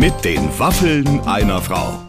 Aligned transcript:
Mit 0.00 0.24
den 0.24 0.58
Waffeln 0.58 1.20
einer 1.26 1.60
Frau. 1.60 2.06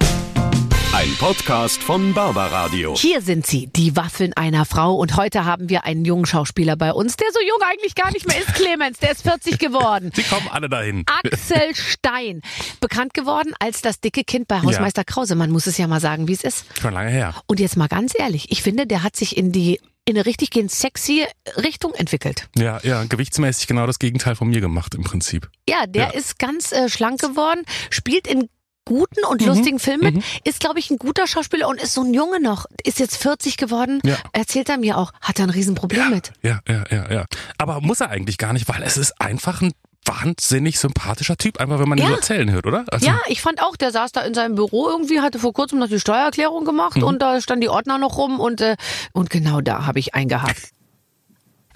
Ein 0.93 1.13
Podcast 1.20 1.83
von 1.83 2.13
Barbaradio. 2.13 2.95
Hier 2.95 3.21
sind 3.21 3.45
sie, 3.45 3.67
die 3.67 3.97
Waffeln 3.97 4.31
einer 4.31 4.63
Frau. 4.63 4.95
Und 4.95 5.17
heute 5.17 5.43
haben 5.43 5.67
wir 5.67 5.83
einen 5.83 6.05
jungen 6.05 6.25
Schauspieler 6.25 6.77
bei 6.77 6.93
uns, 6.93 7.17
der 7.17 7.27
so 7.33 7.41
jung 7.41 7.59
eigentlich 7.69 7.93
gar 7.96 8.09
nicht 8.13 8.25
mehr 8.29 8.39
ist, 8.39 8.54
Clemens. 8.54 8.99
Der 8.99 9.12
ist 9.12 9.23
40 9.23 9.59
geworden. 9.59 10.09
Sie 10.16 10.23
kommen 10.23 10.48
alle 10.49 10.70
dahin. 10.70 11.04
Axel 11.05 11.59
Stein. 11.75 12.41
Bekannt 12.80 13.13
geworden 13.13 13.54
als 13.59 13.81
das 13.81 13.99
dicke 13.99 14.23
Kind 14.23 14.48
bei 14.48 14.62
Hausmeister 14.62 15.03
Krause. 15.03 15.35
Man 15.35 15.52
muss 15.52 15.67
es 15.67 15.77
ja 15.77 15.85
mal 15.85 15.99
sagen, 15.99 16.30
wie 16.30 16.34
es 16.34 16.45
ist. 16.45 16.66
Schon 16.80 16.94
lange 16.94 17.09
her. 17.09 17.35
Und 17.48 17.59
jetzt 17.59 17.76
mal 17.76 17.89
ganz 17.89 18.17
ehrlich, 18.17 18.53
ich 18.53 18.63
finde, 18.63 18.88
der 18.88 19.03
hat 19.03 19.17
sich 19.17 19.35
in 19.35 19.52
die 19.52 19.81
in 20.05 20.15
eine 20.15 20.25
richtig 20.25 20.49
gehend 20.49 20.71
sexy 20.71 21.25
Richtung 21.57 21.93
entwickelt. 21.93 22.49
Ja, 22.57 22.79
ja, 22.84 23.04
gewichtsmäßig 23.04 23.67
genau 23.67 23.86
das 23.86 23.99
Gegenteil 23.99 24.35
von 24.35 24.49
mir 24.49 24.62
gemacht 24.62 24.95
im 24.95 25.03
Prinzip. 25.03 25.49
Ja, 25.70 25.85
der 25.88 26.05
Ja. 26.05 26.09
ist 26.12 26.39
ganz 26.39 26.71
äh, 26.71 26.89
schlank 26.89 27.21
geworden, 27.21 27.63
spielt 27.89 28.27
in 28.27 28.49
guten 28.84 29.21
Mhm. 29.23 29.29
und 29.29 29.45
lustigen 29.45 29.77
Filmen 29.79 30.16
mit, 30.16 30.23
ist, 30.43 30.59
glaube 30.59 30.79
ich, 30.79 30.90
ein 30.90 30.98
guter 30.98 31.27
Schauspieler 31.27 31.67
und 31.67 31.79
ist 31.79 31.93
so 31.93 32.02
ein 32.02 32.13
Junge 32.16 32.41
noch, 32.41 32.66
ist 32.84 32.99
jetzt 32.99 33.16
40 33.17 33.57
geworden, 33.57 34.02
Ja. 34.03 34.17
erzählt 34.34 34.70
er 34.70 34.77
mir 34.79 34.98
auch, 34.98 35.13
hat 35.21 35.38
er 35.40 35.45
ein 35.45 35.49
Riesenproblem 35.52 36.09
mit. 36.09 36.34
Ja, 36.41 36.59
ja, 36.68 36.84
ja, 36.90 37.12
ja. 37.12 37.26
Aber 37.59 37.79
muss 37.79 38.02
er 38.02 38.09
eigentlich 38.09 38.40
gar 38.40 38.54
nicht, 38.54 38.68
weil 38.68 38.81
es 38.81 38.98
ist 38.98 39.21
einfach 39.21 39.62
ein 39.62 39.71
wahnsinnig 40.05 40.80
sympathischer 40.80 41.38
Typ, 41.38 41.60
einfach 41.60 41.80
wenn 41.80 41.88
man 41.90 41.98
ihn 41.98 42.04
Ja. 42.04 42.10
so 42.10 42.16
erzählen 42.16 42.52
hört, 42.52 42.66
oder? 42.66 42.86
Also, 42.91 43.05
Ja, 43.05 43.20
ich 43.28 43.41
fand 43.41 43.62
auch, 43.62 43.76
der 43.76 43.91
saß 43.91 44.12
da 44.12 44.22
in 44.22 44.34
seinem 44.34 44.55
Büro 44.55 44.88
irgendwie, 44.90 45.20
hatte 45.22 45.40
vor 45.40 45.54
kurzem 45.54 45.80
noch 45.80 45.88
die 45.90 46.00
Steuererklärung 46.00 46.66
gemacht 46.66 46.98
Mhm. 46.98 47.04
und 47.04 47.22
da 47.22 47.40
stand 47.41 47.62
die 47.64 47.70
Ordner 47.70 47.98
noch 47.98 48.18
rum 48.18 48.40
und, 48.40 48.62
äh, 48.62 48.77
und 49.14 49.30
genau 49.30 49.62
da 49.62 49.86
habe 49.86 50.00
ich 50.00 50.16
eingehakt. 50.16 50.70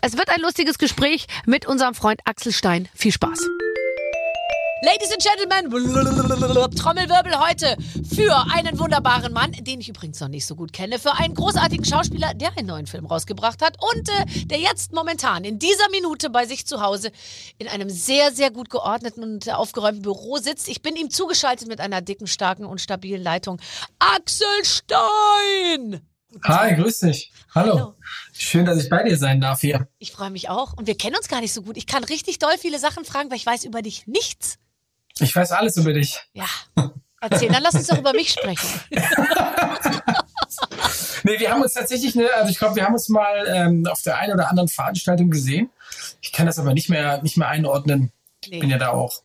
Es 0.01 0.17
wird 0.17 0.29
ein 0.29 0.41
lustiges 0.41 0.77
Gespräch 0.77 1.25
mit 1.45 1.65
unserem 1.65 1.93
Freund 1.95 2.19
Axel 2.25 2.51
Stein. 2.51 2.87
Viel 2.93 3.11
Spaß. 3.11 3.39
Ladies 4.85 5.11
and 5.11 5.23
Gentlemen, 5.23 6.75
Trommelwirbel 6.75 7.39
heute 7.39 7.75
für 8.07 8.35
einen 8.53 8.77
wunderbaren 8.77 9.33
Mann, 9.33 9.51
den 9.53 9.81
ich 9.81 9.89
übrigens 9.89 10.19
noch 10.19 10.27
nicht 10.27 10.45
so 10.45 10.55
gut 10.55 10.73
kenne, 10.73 10.99
für 10.99 11.13
einen 11.13 11.33
großartigen 11.33 11.83
Schauspieler, 11.83 12.35
der 12.35 12.55
einen 12.55 12.67
neuen 12.67 12.85
Film 12.85 13.07
rausgebracht 13.07 13.63
hat 13.63 13.77
und 13.81 14.07
äh, 14.09 14.45
der 14.45 14.59
jetzt 14.59 14.93
momentan 14.93 15.43
in 15.43 15.57
dieser 15.57 15.89
Minute 15.89 16.29
bei 16.29 16.45
sich 16.45 16.67
zu 16.67 16.81
Hause 16.81 17.11
in 17.57 17.67
einem 17.67 17.89
sehr, 17.89 18.31
sehr 18.31 18.51
gut 18.51 18.69
geordneten 18.69 19.23
und 19.23 19.51
aufgeräumten 19.51 20.03
Büro 20.03 20.37
sitzt. 20.37 20.67
Ich 20.69 20.83
bin 20.83 20.95
ihm 20.95 21.09
zugeschaltet 21.09 21.67
mit 21.67 21.81
einer 21.81 22.01
dicken, 22.01 22.27
starken 22.27 22.65
und 22.65 22.79
stabilen 22.79 23.23
Leitung. 23.23 23.59
Axel 23.97 24.47
Stein! 24.61 26.07
Hi, 26.43 26.75
grüß 26.75 26.99
dich. 26.99 27.31
Hallo. 27.55 27.73
Hallo. 27.73 27.95
Schön, 28.33 28.65
dass 28.65 28.83
ich 28.83 28.89
bei 28.91 29.01
dir 29.01 29.17
sein 29.17 29.41
darf 29.41 29.61
hier. 29.61 29.87
Ich 29.97 30.11
freue 30.11 30.29
mich 30.29 30.49
auch 30.49 30.73
und 30.73 30.85
wir 30.85 30.95
kennen 30.95 31.15
uns 31.15 31.27
gar 31.27 31.41
nicht 31.41 31.53
so 31.53 31.63
gut. 31.63 31.75
Ich 31.75 31.87
kann 31.87 32.03
richtig 32.03 32.37
doll 32.37 32.55
viele 32.59 32.77
Sachen 32.77 33.03
fragen, 33.03 33.31
weil 33.31 33.37
ich 33.37 33.47
weiß 33.47 33.63
über 33.63 33.81
dich 33.81 34.05
nichts. 34.05 34.59
Ich 35.19 35.35
weiß 35.35 35.51
alles 35.51 35.77
über 35.77 35.93
dich. 35.93 36.19
Ja. 36.33 36.45
Erzähl, 37.21 37.49
dann 37.49 37.63
lass 37.63 37.75
uns 37.75 37.87
doch 37.87 37.97
über 37.97 38.13
mich 38.13 38.31
sprechen. 38.31 38.67
Nee, 41.23 41.39
wir 41.39 41.49
haben 41.49 41.63
uns 41.63 41.73
tatsächlich, 41.73 42.13
ne, 42.13 42.29
also 42.35 42.51
ich 42.51 42.59
glaube, 42.59 42.75
wir 42.75 42.85
haben 42.85 42.93
uns 42.93 43.09
mal 43.09 43.45
ähm, 43.47 43.87
auf 43.87 44.01
der 44.03 44.17
einen 44.17 44.33
oder 44.33 44.47
anderen 44.49 44.69
Veranstaltung 44.69 45.31
gesehen. 45.31 45.71
Ich 46.21 46.31
kann 46.31 46.45
das 46.45 46.59
aber 46.59 46.73
nicht 46.75 46.87
mehr, 46.87 47.21
nicht 47.23 47.35
mehr 47.35 47.47
einordnen. 47.47 48.11
Ich 48.43 48.51
bin 48.51 48.69
ja 48.69 48.77
Nee. 48.77 48.77
da 48.77 48.89
auch. 48.91 49.23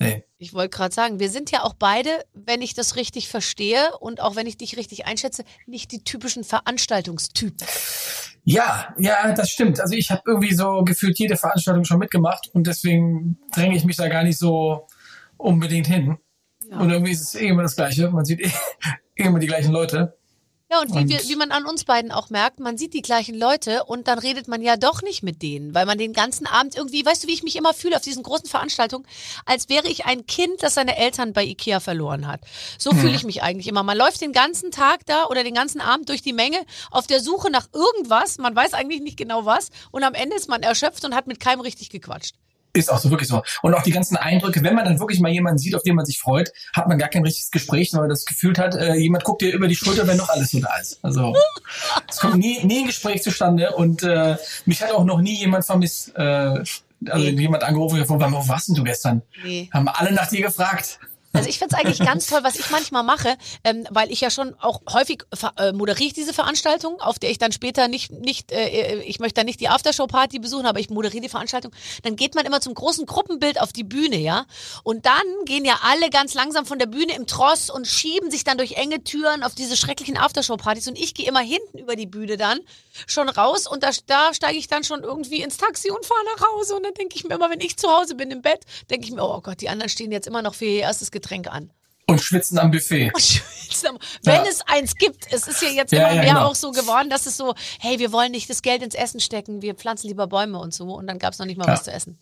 Nee. 0.00 0.24
Ich 0.38 0.54
wollte 0.54 0.76
gerade 0.76 0.94
sagen, 0.94 1.20
wir 1.20 1.30
sind 1.30 1.52
ja 1.52 1.62
auch 1.62 1.74
beide, 1.74 2.10
wenn 2.34 2.62
ich 2.62 2.74
das 2.74 2.96
richtig 2.96 3.28
verstehe 3.28 3.96
und 3.98 4.20
auch 4.20 4.34
wenn 4.34 4.46
ich 4.48 4.56
dich 4.56 4.76
richtig 4.76 5.06
einschätze, 5.06 5.44
nicht 5.66 5.92
die 5.92 6.02
typischen 6.02 6.42
Veranstaltungstypen. 6.42 7.66
Ja, 8.50 8.94
ja, 8.96 9.30
das 9.32 9.50
stimmt. 9.50 9.78
Also 9.78 9.94
ich 9.94 10.10
habe 10.10 10.22
irgendwie 10.24 10.54
so 10.54 10.82
gefühlt 10.82 11.18
jede 11.18 11.36
Veranstaltung 11.36 11.84
schon 11.84 11.98
mitgemacht 11.98 12.48
und 12.54 12.66
deswegen 12.66 13.36
dränge 13.52 13.76
ich 13.76 13.84
mich 13.84 13.96
da 13.96 14.08
gar 14.08 14.22
nicht 14.22 14.38
so 14.38 14.86
unbedingt 15.36 15.86
hin. 15.86 16.16
Ja. 16.70 16.78
Und 16.78 16.88
irgendwie 16.88 17.12
ist 17.12 17.20
es 17.20 17.34
eh 17.34 17.48
immer 17.48 17.60
das 17.60 17.76
Gleiche. 17.76 18.08
Man 18.08 18.24
sieht 18.24 18.40
eh, 18.40 18.50
eh 19.16 19.24
immer 19.26 19.38
die 19.38 19.48
gleichen 19.48 19.70
Leute. 19.70 20.17
Ja, 20.70 20.82
und 20.82 20.92
wie, 20.94 20.98
Und- 20.98 21.08
wir, 21.08 21.18
wie 21.26 21.36
man 21.36 21.50
an 21.50 21.64
uns 21.64 21.84
beiden 21.84 22.12
auch 22.12 22.28
merkt, 22.28 22.60
man 22.60 22.76
sieht 22.76 22.92
die 22.92 23.00
gleichen 23.00 23.34
Leute 23.34 23.84
und 23.84 24.06
dann 24.06 24.18
redet 24.18 24.48
man 24.48 24.60
ja 24.60 24.76
doch 24.76 25.00
nicht 25.00 25.22
mit 25.22 25.40
denen, 25.40 25.74
weil 25.74 25.86
man 25.86 25.96
den 25.96 26.12
ganzen 26.12 26.46
Abend 26.46 26.76
irgendwie, 26.76 27.06
weißt 27.06 27.24
du, 27.24 27.26
wie 27.28 27.32
ich 27.32 27.42
mich 27.42 27.56
immer 27.56 27.72
fühle 27.72 27.96
auf 27.96 28.02
diesen 28.02 28.22
großen 28.22 28.46
Veranstaltungen, 28.48 29.06
als 29.46 29.70
wäre 29.70 29.88
ich 29.88 30.04
ein 30.04 30.26
Kind, 30.26 30.62
das 30.62 30.74
seine 30.74 30.98
Eltern 30.98 31.32
bei 31.32 31.42
Ikea 31.44 31.80
verloren 31.80 32.26
hat. 32.26 32.42
So 32.76 32.90
fühle 32.92 33.14
ich 33.14 33.24
mich 33.24 33.42
eigentlich 33.42 33.66
immer. 33.66 33.82
Man 33.82 33.96
läuft 33.96 34.20
den 34.20 34.32
ganzen 34.34 34.70
Tag 34.70 35.06
da 35.06 35.24
oder 35.24 35.42
den 35.42 35.54
ganzen 35.54 35.80
Abend 35.80 36.10
durch 36.10 36.20
die 36.20 36.34
Menge 36.34 36.58
auf 36.90 37.06
der 37.06 37.20
Suche 37.20 37.50
nach 37.50 37.68
irgendwas, 37.72 38.36
man 38.36 38.54
weiß 38.54 38.74
eigentlich 38.74 39.00
nicht 39.00 39.16
genau 39.16 39.46
was 39.46 39.70
und 39.90 40.04
am 40.04 40.12
Ende 40.12 40.36
ist 40.36 40.50
man 40.50 40.62
erschöpft 40.62 41.02
und 41.06 41.14
hat 41.14 41.26
mit 41.26 41.40
keinem 41.40 41.60
richtig 41.60 41.88
gequatscht. 41.88 42.34
Ist 42.72 42.92
auch 42.92 42.98
so 42.98 43.10
wirklich 43.10 43.28
so. 43.28 43.42
Und 43.62 43.74
auch 43.74 43.82
die 43.82 43.90
ganzen 43.90 44.16
Eindrücke, 44.16 44.62
wenn 44.62 44.74
man 44.74 44.84
dann 44.84 45.00
wirklich 45.00 45.20
mal 45.20 45.30
jemanden 45.32 45.58
sieht, 45.58 45.74
auf 45.74 45.82
den 45.82 45.94
man 45.94 46.04
sich 46.04 46.18
freut, 46.20 46.52
hat 46.74 46.86
man 46.86 46.98
gar 46.98 47.08
kein 47.08 47.22
richtiges 47.24 47.50
Gespräch, 47.50 47.92
weil 47.92 48.00
man 48.00 48.10
das 48.10 48.24
Gefühl 48.26 48.56
hat, 48.58 48.74
äh, 48.74 48.94
jemand 48.94 49.24
guckt 49.24 49.42
dir 49.42 49.52
über 49.52 49.68
die 49.68 49.76
Schulter, 49.76 50.06
wenn 50.06 50.16
noch 50.18 50.28
alles 50.28 50.50
so 50.50 50.60
da 50.60 50.76
ist. 50.80 50.98
Also 51.02 51.34
es 52.08 52.18
kommt 52.18 52.36
nie, 52.36 52.62
nie 52.64 52.80
ein 52.80 52.86
Gespräch 52.86 53.22
zustande 53.22 53.74
und 53.74 54.02
äh, 54.02 54.36
mich 54.66 54.82
hat 54.82 54.92
auch 54.92 55.04
noch 55.04 55.20
nie 55.20 55.34
jemand 55.38 55.64
vermisst. 55.64 56.14
Äh, 56.16 56.20
also 56.20 57.24
Nee. 57.24 57.30
jemand 57.30 57.62
angerufen, 57.62 58.02
wo, 58.08 58.18
warst 58.48 58.68
denn 58.68 58.74
du 58.74 58.82
gestern? 58.84 59.22
Nee. 59.44 59.70
Haben 59.72 59.88
alle 59.88 60.12
nach 60.12 60.28
dir 60.28 60.42
gefragt. 60.42 60.98
Also 61.32 61.48
ich 61.48 61.58
find's 61.58 61.74
eigentlich 61.74 61.98
ganz 61.98 62.26
toll, 62.26 62.40
was 62.42 62.58
ich 62.58 62.70
manchmal 62.70 63.02
mache, 63.02 63.36
ähm, 63.62 63.86
weil 63.90 64.10
ich 64.10 64.20
ja 64.20 64.30
schon 64.30 64.54
auch 64.60 64.80
häufig 64.90 65.24
äh, 65.58 65.72
moderiere 65.72 66.08
ich 66.08 66.14
diese 66.14 66.32
Veranstaltung, 66.32 67.00
auf 67.00 67.18
der 67.18 67.30
ich 67.30 67.38
dann 67.38 67.52
später 67.52 67.86
nicht, 67.86 68.10
nicht 68.10 68.50
äh, 68.50 69.02
ich 69.02 69.20
möchte 69.20 69.34
dann 69.34 69.46
nicht 69.46 69.60
die 69.60 69.68
Aftershow-Party 69.68 70.38
besuchen, 70.38 70.66
aber 70.66 70.80
ich 70.80 70.88
moderiere 70.88 71.20
die 71.20 71.28
Veranstaltung. 71.28 71.72
Dann 72.02 72.16
geht 72.16 72.34
man 72.34 72.46
immer 72.46 72.60
zum 72.60 72.74
großen 72.74 73.04
Gruppenbild 73.04 73.60
auf 73.60 73.72
die 73.72 73.84
Bühne, 73.84 74.16
ja. 74.16 74.46
Und 74.84 75.04
dann 75.04 75.22
gehen 75.44 75.64
ja 75.64 75.78
alle 75.82 76.08
ganz 76.10 76.34
langsam 76.34 76.64
von 76.64 76.78
der 76.78 76.86
Bühne 76.86 77.14
im 77.14 77.26
Tross 77.26 77.68
und 77.68 77.86
schieben 77.86 78.30
sich 78.30 78.44
dann 78.44 78.56
durch 78.56 78.72
enge 78.72 79.04
Türen 79.04 79.42
auf 79.42 79.54
diese 79.54 79.76
schrecklichen 79.76 80.16
Aftershow-Partys. 80.16 80.88
Und 80.88 80.98
ich 80.98 81.12
gehe 81.12 81.28
immer 81.28 81.40
hinten 81.40 81.78
über 81.78 81.94
die 81.94 82.06
Bühne 82.06 82.38
dann 82.38 82.58
schon 83.06 83.28
raus 83.28 83.66
und 83.66 83.82
da, 83.82 83.90
da 84.06 84.32
steige 84.34 84.58
ich 84.58 84.66
dann 84.68 84.84
schon 84.84 85.02
irgendwie 85.02 85.42
ins 85.42 85.56
Taxi 85.56 85.90
und 85.90 86.04
fahre 86.04 86.20
nach 86.36 86.46
Hause. 86.48 86.76
Und 86.76 86.84
dann 86.84 86.94
denke 86.94 87.16
ich 87.16 87.24
mir 87.24 87.34
immer, 87.34 87.50
wenn 87.50 87.60
ich 87.60 87.76
zu 87.76 87.88
Hause 87.88 88.14
bin 88.14 88.30
im 88.30 88.42
Bett, 88.42 88.64
denke 88.90 89.06
ich 89.06 89.12
mir, 89.12 89.22
oh 89.22 89.40
Gott, 89.40 89.60
die 89.60 89.68
anderen 89.68 89.88
stehen 89.88 90.12
jetzt 90.12 90.26
immer 90.26 90.42
noch 90.42 90.54
für 90.54 90.64
ihr 90.64 90.80
erstes 90.80 91.10
Getränk 91.10 91.46
an. 91.48 91.70
Und 92.06 92.22
schwitzen 92.22 92.58
am 92.58 92.70
Buffet. 92.70 93.12
Und 93.12 93.20
schwitzen 93.22 93.88
am- 93.90 93.98
Wenn 94.22 94.44
Ja. 94.44 94.50
es 94.50 94.62
eins 94.66 94.94
gibt, 94.94 95.30
es 95.30 95.46
ist 95.46 95.60
ja 95.60 95.68
jetzt 95.68 95.92
Ja, 95.92 96.00
immer 96.08 96.14
ja, 96.16 96.22
mehr 96.22 96.32
genau. 96.34 96.46
auch 96.46 96.54
so 96.54 96.70
geworden, 96.70 97.10
dass 97.10 97.26
es 97.26 97.36
so, 97.36 97.54
hey, 97.80 97.98
wir 97.98 98.12
wollen 98.12 98.32
nicht 98.32 98.48
das 98.48 98.62
Geld 98.62 98.82
ins 98.82 98.94
Essen 98.94 99.20
stecken, 99.20 99.60
wir 99.60 99.74
pflanzen 99.74 100.08
lieber 100.08 100.26
Bäume 100.26 100.58
und 100.58 100.72
so. 100.72 100.84
Und 100.84 101.06
dann 101.06 101.18
gab 101.18 101.34
es 101.34 101.38
noch 101.38 101.44
nicht 101.46 101.58
mal 101.58 101.66
Ja. 101.66 101.74
was 101.74 101.84
zu 101.84 101.92
essen. 101.92 102.18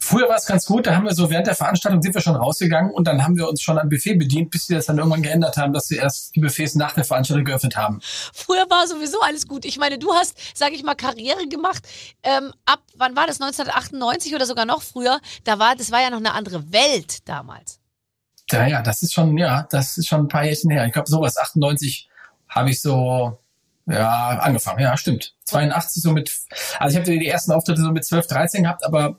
Früher 0.00 0.28
war 0.28 0.36
es 0.36 0.46
ganz 0.46 0.66
gut, 0.66 0.86
da 0.86 0.96
haben 0.96 1.04
wir 1.04 1.14
so 1.14 1.30
während 1.30 1.46
der 1.46 1.54
Veranstaltung 1.54 2.02
sind 2.02 2.14
wir 2.14 2.20
schon 2.20 2.36
rausgegangen 2.36 2.90
und 2.92 3.06
dann 3.06 3.22
haben 3.24 3.36
wir 3.36 3.48
uns 3.48 3.62
schon 3.62 3.78
am 3.78 3.88
Buffet 3.88 4.14
bedient, 4.14 4.50
bis 4.50 4.66
sie 4.66 4.74
das 4.74 4.86
dann 4.86 4.98
irgendwann 4.98 5.22
geändert 5.22 5.56
haben, 5.56 5.72
dass 5.72 5.86
sie 5.86 5.96
erst 5.96 6.34
die 6.34 6.40
Buffets 6.40 6.74
nach 6.74 6.94
der 6.94 7.04
Veranstaltung 7.04 7.44
geöffnet 7.44 7.76
haben. 7.76 8.00
Früher 8.02 8.68
war 8.70 8.86
sowieso 8.86 9.20
alles 9.20 9.46
gut. 9.46 9.64
Ich 9.64 9.78
meine, 9.78 9.98
du 9.98 10.12
hast, 10.12 10.36
sag 10.54 10.72
ich 10.72 10.82
mal, 10.82 10.94
Karriere 10.94 11.46
gemacht. 11.48 11.86
Ähm, 12.22 12.52
ab, 12.66 12.80
wann 12.96 13.16
war 13.16 13.26
das? 13.26 13.40
1998 13.40 14.34
oder 14.34 14.46
sogar 14.46 14.66
noch 14.66 14.82
früher? 14.82 15.20
Da 15.44 15.58
war, 15.58 15.76
das 15.76 15.90
war 15.90 16.00
ja 16.00 16.10
noch 16.10 16.18
eine 16.18 16.32
andere 16.32 16.72
Welt 16.72 17.28
damals. 17.28 17.80
Ja, 18.50 18.66
ja, 18.66 18.82
das 18.82 19.02
ist 19.02 19.12
schon, 19.14 19.38
ja, 19.38 19.66
das 19.70 19.96
ist 19.96 20.08
schon 20.08 20.22
ein 20.22 20.28
paar 20.28 20.44
Jährchen 20.44 20.70
her. 20.70 20.86
Ich 20.86 20.92
glaube, 20.92 21.08
sowas, 21.08 21.38
98 21.38 22.08
habe 22.48 22.70
ich 22.70 22.80
so, 22.80 23.38
ja, 23.86 24.38
angefangen. 24.40 24.80
Ja, 24.80 24.96
stimmt. 24.96 25.34
82 25.44 26.02
so 26.02 26.12
mit, 26.12 26.30
also 26.78 26.98
ich 26.98 27.00
habe 27.00 27.18
die 27.18 27.26
ersten 27.26 27.52
Auftritte 27.52 27.82
so 27.82 27.90
mit 27.90 28.04
12, 28.04 28.26
13 28.26 28.62
gehabt, 28.62 28.84
aber 28.84 29.18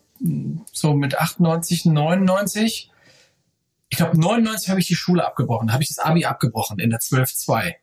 so 0.72 0.94
mit 0.94 1.18
98, 1.18 1.86
99, 1.86 2.92
ich 3.90 3.98
glaube 3.98 4.20
99 4.20 4.70
habe 4.70 4.80
ich 4.80 4.88
die 4.88 4.96
Schule 4.96 5.26
abgebrochen, 5.26 5.72
habe 5.74 5.84
ich 5.84 5.90
das 5.90 6.00
Abi 6.00 6.26
abgebrochen 6.26 6.80
in 6.80 6.90
der 6.90 7.00
12-2. 7.00 7.76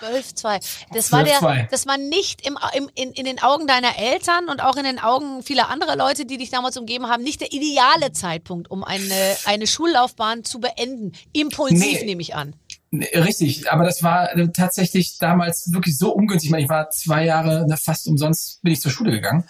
12, 0.00 0.34
2. 0.34 0.60
Das 0.92 1.12
war 1.12 1.24
12, 1.24 1.28
der, 1.28 1.38
zwei. 1.38 1.68
das 1.70 1.86
war 1.86 1.96
nicht 1.96 2.46
im, 2.46 2.58
im, 2.74 2.90
in, 2.94 3.12
in 3.12 3.24
den 3.24 3.40
Augen 3.40 3.66
deiner 3.66 3.96
Eltern 3.96 4.48
und 4.48 4.60
auch 4.60 4.76
in 4.76 4.84
den 4.84 4.98
Augen 4.98 5.42
vieler 5.42 5.68
anderer 5.70 5.96
Leute, 5.96 6.26
die 6.26 6.36
dich 6.36 6.50
damals 6.50 6.76
umgeben 6.76 7.08
haben, 7.08 7.22
nicht 7.22 7.40
der 7.40 7.52
ideale 7.52 8.12
Zeitpunkt, 8.12 8.70
um 8.70 8.82
eine, 8.82 9.36
eine 9.44 9.66
Schullaufbahn 9.66 10.44
zu 10.44 10.60
beenden. 10.60 11.12
Impulsiv 11.32 12.00
Nee. 12.00 12.04
nehme 12.04 12.22
ich 12.22 12.34
an. 12.34 12.56
Nee, 12.96 13.08
Richtig, 13.18 13.72
aber 13.72 13.84
das 13.84 14.04
war 14.04 14.36
äh, 14.36 14.48
tatsächlich 14.48 15.18
damals 15.18 15.72
wirklich 15.72 15.98
so 15.98 16.12
ungünstig. 16.14 16.48
Ich 16.48 16.52
meine, 16.52 16.62
ich 16.62 16.68
war 16.68 16.90
zwei 16.90 17.24
Jahre 17.24 17.66
ne, 17.66 17.76
fast 17.76 18.06
umsonst 18.06 18.62
bin 18.62 18.72
ich 18.72 18.80
zur 18.80 18.92
Schule 18.92 19.10
gegangen. 19.10 19.42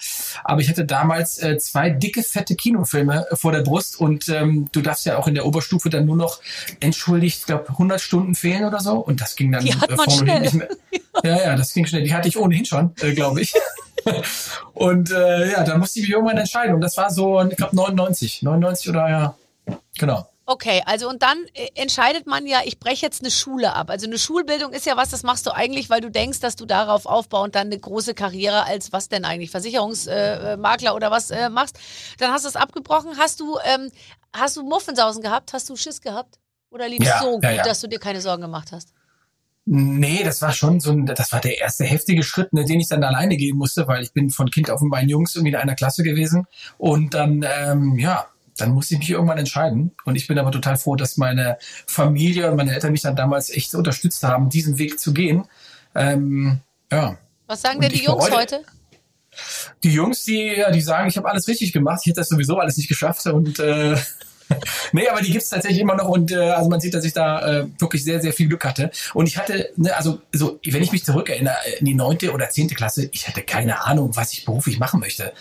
Aber 0.44 0.62
ich 0.62 0.70
hatte 0.70 0.86
damals 0.86 1.42
äh, 1.42 1.58
zwei 1.58 1.90
dicke, 1.90 2.22
fette 2.22 2.54
Kinofilme 2.56 3.26
äh, 3.30 3.36
vor 3.36 3.52
der 3.52 3.60
Brust 3.60 4.00
und 4.00 4.30
ähm, 4.30 4.68
du 4.72 4.80
darfst 4.80 5.04
ja 5.04 5.18
auch 5.18 5.26
in 5.26 5.34
der 5.34 5.44
Oberstufe 5.44 5.90
dann 5.90 6.06
nur 6.06 6.16
noch 6.16 6.40
entschuldigt, 6.80 7.40
ich 7.40 7.46
glaube, 7.46 7.68
100 7.68 8.00
Stunden 8.00 8.34
fehlen 8.34 8.64
oder 8.64 8.80
so. 8.80 8.94
Und 8.94 9.20
das 9.20 9.36
ging 9.36 9.52
dann 9.52 9.62
Die 9.62 9.74
hat 9.74 9.90
man 9.94 10.08
vorne 10.08 10.40
nicht 10.40 10.54
mehr. 10.54 10.68
Ja, 11.22 11.36
ja, 11.36 11.56
das 11.56 11.74
ging 11.74 11.84
schnell. 11.84 12.04
Die 12.04 12.14
hatte 12.14 12.28
ich 12.28 12.38
ohnehin 12.38 12.64
schon, 12.64 12.94
äh, 13.02 13.12
glaube 13.12 13.42
ich. 13.42 13.52
und 14.72 15.10
äh, 15.10 15.52
ja, 15.52 15.64
da 15.64 15.76
musste 15.76 15.98
ich 15.98 16.06
mich 16.06 16.14
irgendwann 16.14 16.38
entscheiden. 16.38 16.74
Und 16.74 16.80
das 16.80 16.96
war 16.96 17.10
so, 17.10 17.42
ich 17.42 17.56
glaube, 17.56 17.76
99. 17.76 18.42
99 18.42 18.88
oder 18.88 19.10
ja, 19.10 19.34
genau. 19.98 20.28
Okay, 20.46 20.82
also 20.84 21.08
und 21.08 21.22
dann 21.22 21.38
äh, 21.54 21.68
entscheidet 21.74 22.26
man 22.26 22.46
ja, 22.46 22.60
ich 22.64 22.78
breche 22.78 23.06
jetzt 23.06 23.22
eine 23.22 23.30
Schule 23.30 23.74
ab. 23.74 23.88
Also 23.88 24.06
eine 24.06 24.18
Schulbildung 24.18 24.72
ist 24.72 24.84
ja 24.84 24.96
was, 24.96 25.08
das 25.08 25.22
machst 25.22 25.46
du 25.46 25.54
eigentlich, 25.54 25.88
weil 25.88 26.02
du 26.02 26.10
denkst, 26.10 26.40
dass 26.40 26.54
du 26.54 26.66
darauf 26.66 27.06
aufbauend 27.06 27.54
dann 27.54 27.68
eine 27.68 27.78
große 27.78 28.12
Karriere 28.12 28.66
als 28.66 28.92
was 28.92 29.08
denn 29.08 29.24
eigentlich, 29.24 29.50
Versicherungsmakler 29.50 30.52
äh, 30.52 30.56
Makler 30.58 30.94
oder 30.94 31.10
was 31.10 31.30
äh, 31.30 31.48
machst. 31.48 31.78
Dann 32.18 32.30
hast 32.30 32.44
du 32.44 32.48
es 32.48 32.56
abgebrochen. 32.56 33.16
Hast 33.16 33.40
du, 33.40 33.58
ähm, 33.64 33.90
hast 34.34 34.56
du 34.58 34.62
Muffensausen 34.62 35.22
gehabt? 35.22 35.54
Hast 35.54 35.70
du 35.70 35.76
Schiss 35.76 36.02
gehabt? 36.02 36.38
Oder 36.70 36.88
lief 36.88 37.02
Ja, 37.02 37.20
so 37.22 37.32
gut, 37.32 37.44
ja, 37.44 37.52
ja. 37.52 37.62
dass 37.62 37.80
du 37.80 37.88
dir 37.88 37.98
keine 37.98 38.20
Sorgen 38.20 38.42
gemacht 38.42 38.70
hast? 38.72 38.92
Nee, 39.66 40.22
das 40.24 40.42
war 40.42 40.52
schon 40.52 40.78
so 40.78 40.90
ein, 40.90 41.06
das 41.06 41.32
war 41.32 41.40
der 41.40 41.58
erste 41.58 41.84
heftige 41.84 42.22
Schritt, 42.22 42.52
ne, 42.52 42.66
den 42.66 42.80
ich 42.80 42.88
dann 42.88 43.02
alleine 43.02 43.38
gehen 43.38 43.56
musste, 43.56 43.88
weil 43.88 44.02
ich 44.02 44.12
bin 44.12 44.28
von 44.28 44.50
Kind 44.50 44.70
auf 44.70 44.82
meinen 44.82 45.08
Jungs 45.08 45.34
irgendwie 45.34 45.54
in 45.54 45.56
einer 45.56 45.74
Klasse 45.74 46.02
gewesen. 46.02 46.46
Und 46.76 47.14
dann, 47.14 47.46
ähm, 47.48 47.98
ja, 47.98 48.26
dann 48.56 48.70
musste 48.70 48.94
ich 48.94 49.00
mich 49.00 49.10
irgendwann 49.10 49.38
entscheiden. 49.38 49.92
Und 50.04 50.16
ich 50.16 50.26
bin 50.26 50.38
aber 50.38 50.50
total 50.50 50.76
froh, 50.76 50.96
dass 50.96 51.16
meine 51.16 51.58
Familie 51.86 52.50
und 52.50 52.56
meine 52.56 52.72
Eltern 52.72 52.92
mich 52.92 53.02
dann 53.02 53.16
damals 53.16 53.50
echt 53.50 53.74
unterstützt 53.74 54.22
haben, 54.22 54.48
diesen 54.48 54.78
Weg 54.78 55.00
zu 55.00 55.12
gehen. 55.12 55.44
Ähm, 55.94 56.60
ja. 56.90 57.16
Was 57.46 57.62
sagen 57.62 57.76
Und 57.76 57.84
denn 57.84 57.92
die 57.92 58.04
Jungs 58.04 58.30
heute? 58.30 58.64
Die 59.82 59.92
Jungs, 59.92 60.24
die, 60.24 60.62
die 60.72 60.80
sagen, 60.80 61.08
ich 61.08 61.16
habe 61.16 61.28
alles 61.28 61.48
richtig 61.48 61.72
gemacht, 61.72 62.00
ich 62.02 62.10
hätte 62.10 62.20
das 62.20 62.28
sowieso 62.28 62.58
alles 62.58 62.76
nicht 62.76 62.88
geschafft. 62.88 63.26
Und 63.26 63.58
äh, 63.58 63.96
nee, 64.92 65.08
aber 65.08 65.20
die 65.20 65.32
gibt's 65.32 65.48
tatsächlich 65.48 65.80
immer 65.80 65.96
noch 65.96 66.08
und 66.08 66.30
äh, 66.32 66.36
also 66.36 66.68
man 66.68 66.80
sieht, 66.80 66.94
dass 66.94 67.04
ich 67.04 67.12
da 67.12 67.60
äh, 67.60 67.66
wirklich 67.78 68.04
sehr, 68.04 68.20
sehr 68.20 68.32
viel 68.32 68.48
Glück 68.48 68.64
hatte. 68.64 68.90
Und 69.12 69.26
ich 69.26 69.36
hatte, 69.38 69.70
ne, 69.76 69.96
also 69.96 70.20
so, 70.32 70.60
wenn 70.64 70.82
ich 70.82 70.92
mich 70.92 71.04
zurückerinnere, 71.04 71.56
in 71.78 71.86
die 71.86 71.94
neunte 71.94 72.32
oder 72.32 72.48
zehnte 72.50 72.74
Klasse, 72.74 73.08
ich 73.12 73.26
hatte 73.26 73.42
keine 73.42 73.84
Ahnung, 73.84 74.14
was 74.14 74.32
ich 74.32 74.44
beruflich 74.44 74.78
machen 74.78 75.00
möchte. 75.00 75.32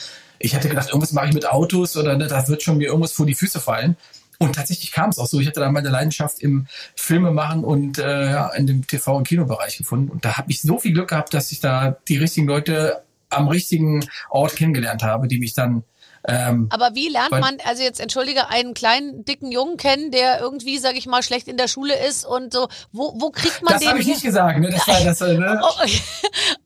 Ich 0.44 0.54
hatte 0.54 0.68
gedacht, 0.68 0.90
irgendwas 0.90 1.14
mache 1.14 1.28
ich 1.30 1.34
mit 1.34 1.50
Autos 1.50 1.96
oder 1.96 2.18
ne, 2.18 2.28
da 2.28 2.46
wird 2.50 2.62
schon 2.62 2.78
mir 2.78 2.88
irgendwas 2.88 3.14
vor 3.14 3.26
die 3.26 3.34
Füße 3.34 3.62
fallen. 3.62 3.96
Und 4.40 4.56
tatsächlich 4.56 4.92
kam 4.92 5.10
es 5.10 5.18
auch 5.18 5.26
so. 5.26 5.40
Ich 5.40 5.48
hatte 5.48 5.62
da 5.62 5.72
meine 5.72 5.88
Leidenschaft 5.88 6.40
im 6.40 6.68
Filme 6.96 7.32
machen 7.32 7.64
und 7.64 7.98
äh, 7.98 8.30
ja, 8.30 8.50
in 8.50 8.68
dem 8.68 8.82
TV- 8.82 9.16
und 9.16 9.26
Kinobereich 9.26 9.78
gefunden. 9.78 10.10
Und 10.10 10.26
da 10.26 10.38
habe 10.38 10.52
ich 10.52 10.62
so 10.62 10.80
viel 10.80 10.92
Glück 10.92 11.10
gehabt, 11.10 11.34
dass 11.34 11.54
ich 11.54 11.62
da 11.62 11.96
die 12.10 12.18
richtigen 12.18 12.46
Leute 12.46 13.04
am 13.30 13.48
richtigen 13.48 14.06
Ort 14.30 14.58
kennengelernt 14.58 15.02
habe, 15.02 15.30
die 15.30 15.40
mich 15.40 15.54
dann 15.54 15.84
ähm, 16.26 16.68
Aber 16.70 16.96
wie 16.96 17.10
lernt 17.10 17.32
man, 17.32 17.58
also 17.66 17.84
jetzt 17.84 18.00
entschuldige, 18.00 18.50
einen 18.50 18.74
kleinen, 18.74 19.26
dicken 19.26 19.52
Jungen 19.52 19.78
kennen, 19.78 20.12
der 20.12 20.40
irgendwie, 20.40 20.78
sag 20.78 20.96
ich 20.96 21.06
mal, 21.06 21.22
schlecht 21.22 21.48
in 21.48 21.58
der 21.58 21.68
Schule 21.68 21.96
ist 22.08 22.26
und 22.26 22.54
so, 22.54 22.70
wo, 22.92 23.14
wo 23.20 23.30
kriegt 23.30 23.62
man 23.62 23.74
das 23.74 23.82
den 23.82 23.90
habe 23.90 24.00
ich 24.00 24.08
nicht 24.08 24.24
gesagt, 24.24 24.60
ne? 24.60 24.70
Das 24.70 24.88
war 24.88 25.04
das, 25.04 25.20
ne? 25.20 25.62
Oh, 25.64 25.86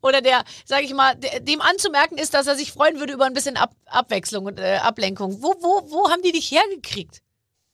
oder 0.06 0.20
der, 0.20 0.42
sag 0.64 0.82
ich 0.82 0.94
mal, 0.94 1.14
dem 1.16 1.60
anzumerken 1.60 2.18
ist, 2.18 2.34
dass 2.34 2.46
er 2.46 2.54
sich 2.54 2.72
freuen 2.72 3.00
würde 3.00 3.12
über 3.12 3.26
ein 3.26 3.32
bisschen 3.32 3.56
Ab 3.56 3.72
Abwechslung 3.86 4.44
und 4.44 4.60
äh, 4.60 4.76
Ablenkung. 4.76 5.42
Wo, 5.42 5.54
wo, 5.60 5.90
wo 5.90 6.10
haben 6.10 6.22
die 6.22 6.32
dich 6.32 6.50
hergekriegt? 6.50 7.22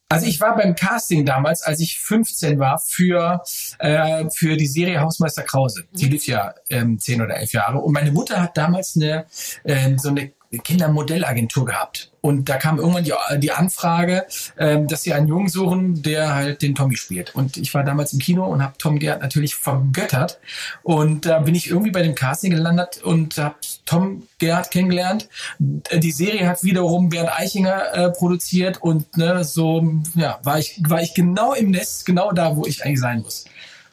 Also 0.08 0.26
ich 0.26 0.40
war 0.40 0.54
beim 0.56 0.74
Casting 0.74 1.24
damals, 1.24 1.62
als 1.62 1.80
ich 1.80 1.98
15 1.98 2.58
war, 2.58 2.78
für, 2.78 3.42
äh, 3.78 4.24
für 4.30 4.56
die 4.56 4.66
Serie 4.66 5.00
Hausmeister 5.00 5.42
Krause. 5.42 5.84
Die 5.92 6.06
lief 6.06 6.26
ja 6.26 6.54
ähm, 6.68 6.98
10 6.98 7.22
oder 7.22 7.36
11 7.36 7.52
Jahre. 7.52 7.78
Und 7.78 7.92
meine 7.92 8.12
Mutter 8.12 8.40
hat 8.40 8.56
damals 8.56 8.96
eine, 8.96 9.26
ähm, 9.64 9.98
so 9.98 10.10
eine 10.10 10.32
Kindermodellagentur 10.58 11.64
gehabt. 11.64 12.10
Und 12.20 12.48
da 12.48 12.56
kam 12.56 12.78
irgendwann 12.78 13.04
die, 13.04 13.12
die 13.38 13.52
Anfrage, 13.52 14.24
ähm, 14.58 14.88
dass 14.88 15.02
sie 15.02 15.12
einen 15.12 15.28
Jungen 15.28 15.48
suchen, 15.48 16.02
der 16.02 16.34
halt 16.34 16.62
den 16.62 16.74
Tommy 16.74 16.96
spielt. 16.96 17.34
Und 17.34 17.58
ich 17.58 17.74
war 17.74 17.84
damals 17.84 18.14
im 18.14 18.18
Kino 18.18 18.46
und 18.46 18.62
habe 18.62 18.78
Tom 18.78 18.98
Gerd 18.98 19.20
natürlich 19.20 19.54
vergöttert. 19.54 20.40
Und 20.82 21.26
da 21.26 21.40
bin 21.40 21.54
ich 21.54 21.68
irgendwie 21.68 21.90
bei 21.90 22.02
dem 22.02 22.14
Casting 22.14 22.52
gelandet 22.52 23.02
und 23.02 23.36
habe 23.36 23.56
Tom 23.84 24.22
Gerd 24.38 24.70
kennengelernt. 24.70 25.28
Die 25.58 26.12
Serie 26.12 26.48
hat 26.48 26.64
wiederum 26.64 27.10
Bernd 27.10 27.30
Eichinger 27.38 27.92
äh, 27.92 28.10
produziert 28.10 28.80
und 28.80 29.18
ne, 29.18 29.44
so 29.44 29.86
ja, 30.14 30.38
war 30.42 30.58
ich 30.58 30.80
war 30.88 31.02
ich 31.02 31.12
genau 31.12 31.52
im 31.52 31.72
Nest, 31.72 32.06
genau 32.06 32.32
da, 32.32 32.56
wo 32.56 32.64
ich 32.64 32.84
eigentlich 32.84 33.00
sein 33.00 33.20
muss. 33.20 33.44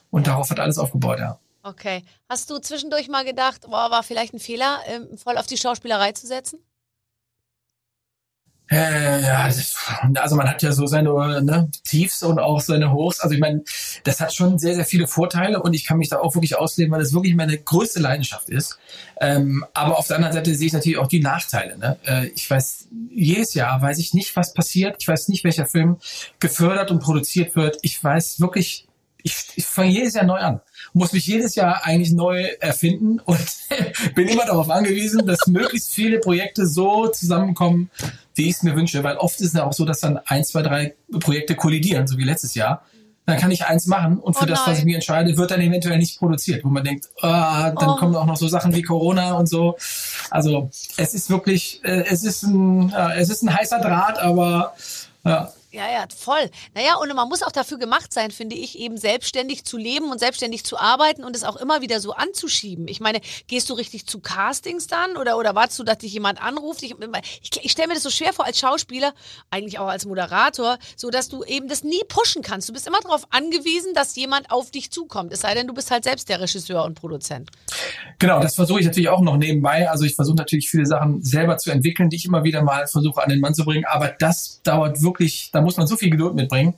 Und 0.10 0.28
darauf 0.28 0.50
hat 0.50 0.60
alles 0.60 0.78
aufgebaut, 0.78 1.20
ja. 1.20 1.38
Okay. 1.64 2.04
Hast 2.28 2.50
du 2.50 2.58
zwischendurch 2.60 3.08
mal 3.08 3.24
gedacht, 3.24 3.62
boah, 3.70 3.92
war 3.92 4.04
vielleicht 4.04 4.34
ein 4.34 4.40
Fehler, 4.40 4.80
ähm, 4.88 5.18
voll 5.18 5.38
auf 5.38 5.48
die 5.48 5.58
Schauspielerei 5.58 6.12
zu 6.14 6.28
setzen? 6.28 6.60
Äh, 8.72 9.22
ja, 9.22 9.48
das, 9.48 9.76
also 10.16 10.38
man 10.38 10.48
hat 10.48 10.64
ja 10.64 10.72
so 10.72 10.86
seine 10.86 11.10
ne, 11.44 11.70
Tiefs 11.84 12.24
und 12.24 12.40
auch 12.40 12.62
seine 12.62 12.94
Hochs. 12.94 13.20
Also 13.20 13.36
ich 13.36 13.42
meine, 13.42 13.64
das 14.06 14.22
hat 14.22 14.34
schon 14.34 14.60
sehr, 14.60 14.76
sehr 14.76 14.86
viele 14.86 15.08
Vorteile 15.08 15.62
und 15.62 15.74
ich 15.74 15.86
kann 15.86 15.98
mich 15.98 16.08
da 16.08 16.20
auch 16.20 16.36
wirklich 16.36 16.56
ausleben, 16.56 16.94
weil 16.94 17.02
das 17.02 17.12
wirklich 17.12 17.36
meine 17.36 17.58
größte 17.58 18.00
Leidenschaft 18.00 18.48
ist. 18.48 18.80
Ähm, 19.20 19.66
aber 19.74 20.00
auf 20.00 20.08
der 20.08 20.16
anderen 20.16 20.34
Seite 20.34 20.56
sehe 20.56 20.68
ich 20.68 20.74
natürlich 20.74 21.00
auch 21.00 21.10
die 21.10 21.20
Nachteile. 21.20 21.78
Ne? 21.78 21.98
Äh, 22.06 22.28
ich 22.28 22.50
weiß, 22.50 22.88
jedes 23.14 23.54
Jahr 23.56 23.82
weiß 23.82 24.00
ich 24.00 24.14
nicht, 24.14 24.34
was 24.38 24.54
passiert. 24.54 24.96
Ich 25.00 25.08
weiß 25.10 25.28
nicht, 25.28 25.44
welcher 25.44 25.66
Film 25.66 25.98
gefördert 26.40 26.92
und 26.92 27.00
produziert 27.00 27.58
wird. 27.58 27.78
Ich 27.82 28.02
weiß 28.02 28.40
wirklich, 28.40 28.88
ich, 29.24 29.36
ich 29.56 29.66
fange 29.66 29.92
jedes 29.92 30.14
Jahr 30.14 30.26
neu 30.26 30.38
an. 30.40 30.62
Muss 30.94 31.14
mich 31.14 31.26
jedes 31.28 31.56
Jahr 31.56 31.86
eigentlich 31.86 32.12
neu 32.12 32.44
erfinden 32.60 33.20
und 33.20 33.40
bin 34.16 34.28
immer 34.28 34.46
darauf 34.46 34.70
angewiesen, 34.70 35.26
dass 35.26 35.48
möglichst 35.48 35.94
viele 35.94 36.20
Projekte 36.20 36.66
so 36.68 37.08
zusammenkommen, 37.08 37.90
wie 38.36 38.46
ich 38.50 38.56
es 38.56 38.64
mir 38.64 38.76
wünsche. 38.76 39.04
Weil 39.04 39.18
oft 39.18 39.40
ist 39.42 39.48
es 39.48 39.54
ja 39.54 39.64
auch 39.66 39.74
so, 39.74 39.86
dass 39.86 40.00
dann 40.02 40.20
ein, 40.26 40.44
zwei, 40.44 40.62
drei 40.62 40.96
Projekte 41.20 41.56
kollidieren, 41.56 42.08
so 42.08 42.18
wie 42.18 42.24
letztes 42.24 42.56
Jahr. 42.56 42.84
Dann 43.28 43.38
kann 43.38 43.52
ich 43.52 43.64
eins 43.66 43.86
machen 43.86 44.18
und 44.18 44.36
für 44.36 44.46
Oh 44.46 44.48
das, 44.48 44.66
was 44.66 44.80
ich 44.80 44.84
mir 44.84 44.96
entscheide, 44.96 45.38
wird 45.38 45.52
dann 45.52 45.62
eventuell 45.62 46.00
nicht 46.00 46.18
produziert, 46.18 46.66
wo 46.66 46.70
man 46.70 46.84
denkt, 46.84 47.08
ah, 47.22 47.70
dann 47.70 47.90
Oh. 47.92 47.96
kommen 47.96 48.16
auch 48.16 48.26
noch 48.26 48.36
so 48.36 48.48
Sachen 48.48 48.74
wie 48.76 48.82
Corona 48.82 49.34
und 49.34 49.48
so. 49.48 49.78
Also 50.32 50.72
es 50.98 51.14
ist 51.14 51.30
wirklich, 51.30 51.82
äh, 51.84 52.04
es 52.10 52.24
ist 52.24 52.42
ein, 52.44 52.90
ja, 52.90 53.14
es 53.14 53.30
ist 53.30 53.44
ein 53.44 53.56
heißer 53.56 53.80
Draht, 53.80 54.18
aber 54.20 54.74
ja, 55.24 55.54
Ja, 55.74 55.90
ja, 55.90 56.06
voll. 56.14 56.50
Naja, 56.76 56.96
und 56.96 57.16
man 57.16 57.30
muss 57.30 57.44
auch 57.44 57.52
dafür 57.52 57.78
gemacht 57.78 58.12
sein, 58.12 58.32
finde 58.32 58.58
ich, 58.58 58.78
eben 58.78 58.98
selbstständig 58.98 59.64
zu 59.64 59.78
leben 59.78 60.12
und 60.12 60.20
selbstständig 60.20 60.66
zu 60.66 60.78
arbeiten 60.78 61.24
und 61.24 61.34
es 61.34 61.46
auch 61.46 61.56
immer 61.56 61.80
wieder 61.80 62.02
so 62.02 62.12
anzuschieben. 62.12 62.90
Ich 62.90 63.00
meine, 63.00 63.22
gehst 63.48 63.70
du 63.70 63.74
richtig 63.76 64.06
zu 64.06 64.20
Castings 64.20 64.88
dann 64.88 65.16
oder, 65.16 65.38
oder 65.38 65.56
wartest 65.56 65.80
du, 65.80 65.84
dass 65.86 66.00
dich 66.00 66.12
jemand 66.12 66.44
anruft? 66.44 66.84
Ich, 66.84 66.94
ich, 67.42 67.64
ich 67.64 67.72
stelle 67.72 67.88
mir 67.88 67.94
das 67.94 68.04
so 68.04 68.10
schwer 68.10 68.34
vor 68.34 68.46
als 68.46 68.60
Schauspieler, 68.60 69.14
eigentlich 69.50 69.80
auch 69.80 69.88
als 69.88 70.06
Moderator, 70.06 70.78
so 70.98 71.10
dass 71.10 71.30
du 71.30 71.46
eben 71.46 71.70
das 71.70 71.86
nie 71.86 72.02
pushen 72.06 72.42
kannst. 72.42 72.68
Du 72.68 72.74
bist 72.74 72.86
immer 72.86 73.00
darauf 73.00 73.26
angewiesen, 73.30 73.94
dass 73.94 74.14
jemand 74.18 74.52
auf 74.52 74.72
dich 74.72 74.92
zukommt. 74.92 75.32
Es 75.32 75.40
sei 75.40 75.54
denn, 75.54 75.68
du 75.68 75.74
bist 75.74 75.90
halt 75.90 76.04
selbst 76.04 76.28
der 76.28 76.42
Regisseur 76.42 76.84
und 76.84 76.96
Produzent. 76.96 77.50
Genau, 78.20 78.42
das 78.42 78.56
versuche 78.56 78.82
ich 78.82 78.86
natürlich 78.86 79.10
auch 79.10 79.22
noch 79.22 79.38
nebenbei. 79.38 79.90
Also 79.90 80.04
ich 80.04 80.16
versuche 80.16 80.36
natürlich 80.36 80.70
viele 80.70 80.86
Sachen 80.86 81.24
selber 81.24 81.58
zu 81.58 81.72
entwickeln, 81.72 82.10
die 82.10 82.18
ich 82.18 82.26
immer 82.26 82.44
wieder 82.44 82.62
mal 82.62 82.88
versuche 82.88 83.24
an 83.24 83.30
den 83.30 83.40
Mann 83.40 83.54
zu 83.54 83.64
bringen. 83.64 83.86
Aber 83.86 84.10
das 84.20 84.62
dauert 84.64 85.02
wirklich, 85.02 85.50
da 85.54 85.61
muss 85.62 85.78
man 85.78 85.88
so 85.88 85.98
viel 85.98 86.10
Geduld 86.10 86.36
mitbringen. 86.36 86.76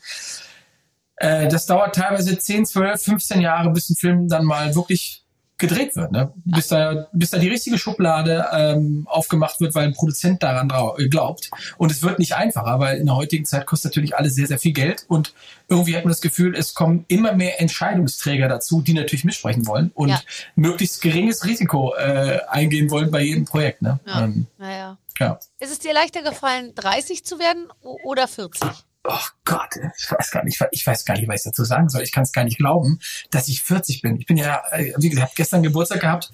Äh, 1.17 1.47
das 1.47 1.65
dauert 1.65 1.95
teilweise 1.95 2.37
10, 2.37 2.65
12, 2.65 3.01
15 3.01 3.41
Jahre, 3.41 3.71
bis 3.71 3.89
ein 3.89 3.95
Film 3.95 4.27
dann 4.27 4.45
mal 4.45 4.75
wirklich 4.75 5.22
gedreht 5.67 5.95
wird, 5.95 6.11
ne? 6.11 6.31
bis, 6.45 6.67
da, 6.67 7.07
bis 7.13 7.29
da 7.31 7.37
die 7.37 7.47
richtige 7.49 7.77
Schublade 7.77 8.45
ähm, 8.51 9.07
aufgemacht 9.09 9.59
wird, 9.61 9.73
weil 9.75 9.87
ein 9.87 9.93
Produzent 9.93 10.43
daran 10.43 10.69
äh, 10.97 11.07
glaubt. 11.07 11.49
Und 11.77 11.91
es 11.91 12.03
wird 12.03 12.19
nicht 12.19 12.35
einfacher, 12.35 12.79
weil 12.79 12.97
in 12.97 13.05
der 13.05 13.15
heutigen 13.15 13.45
Zeit 13.45 13.65
kostet 13.65 13.91
natürlich 13.91 14.15
alles 14.15 14.35
sehr, 14.35 14.47
sehr 14.47 14.59
viel 14.59 14.73
Geld. 14.73 15.05
Und 15.07 15.33
irgendwie 15.69 15.95
hat 15.95 16.03
man 16.03 16.11
das 16.11 16.21
Gefühl, 16.21 16.55
es 16.55 16.73
kommen 16.73 17.05
immer 17.07 17.33
mehr 17.33 17.61
Entscheidungsträger 17.61 18.47
dazu, 18.47 18.81
die 18.81 18.93
natürlich 18.93 19.23
mitsprechen 19.23 19.65
wollen 19.67 19.91
und 19.95 20.09
Ja. 20.09 20.21
möglichst 20.55 21.01
geringes 21.01 21.45
Risiko 21.45 21.93
äh, 21.95 22.39
eingehen 22.49 22.91
wollen 22.91 23.09
bei 23.11 23.21
jedem 23.21 23.45
Projekt. 23.45 23.81
Ne? 23.81 23.99
Ja. 24.05 24.23
Ähm, 24.25 24.47
Naja. 24.57 24.97
ja. 25.19 25.39
Ist 25.59 25.71
es 25.71 25.79
dir 25.79 25.93
leichter 25.93 26.21
gefallen, 26.21 26.73
30 26.75 27.25
zu 27.25 27.39
werden 27.39 27.67
oder 27.81 28.27
40? 28.27 28.61
Oh 29.05 29.27
Gott, 29.43 29.75
ich 29.97 30.09
weiß 30.11 30.31
gar 30.31 30.43
nicht, 30.45 30.63
ich 30.71 30.87
weiß 30.87 31.03
gar 31.03 31.15
nicht, 31.15 31.27
was 31.27 31.41
ich 31.41 31.43
dazu 31.43 31.65
sagen 31.65 31.89
soll. 31.89 32.03
Ich 32.03 32.11
kann 32.13 32.23
es 32.23 32.31
gar 32.31 32.45
nicht 32.45 32.57
glauben, 32.57 32.99
dass 33.31 33.49
ich 33.49 33.61
40 33.61 34.01
bin. 34.01 34.17
Ich 34.19 34.25
bin 34.25 34.37
ja, 34.37 34.61
äh, 34.71 34.93
wie 34.97 35.09
gesagt, 35.09 35.35
gestern 35.35 35.61
Geburtstag 35.61 36.01
gehabt 36.01 36.31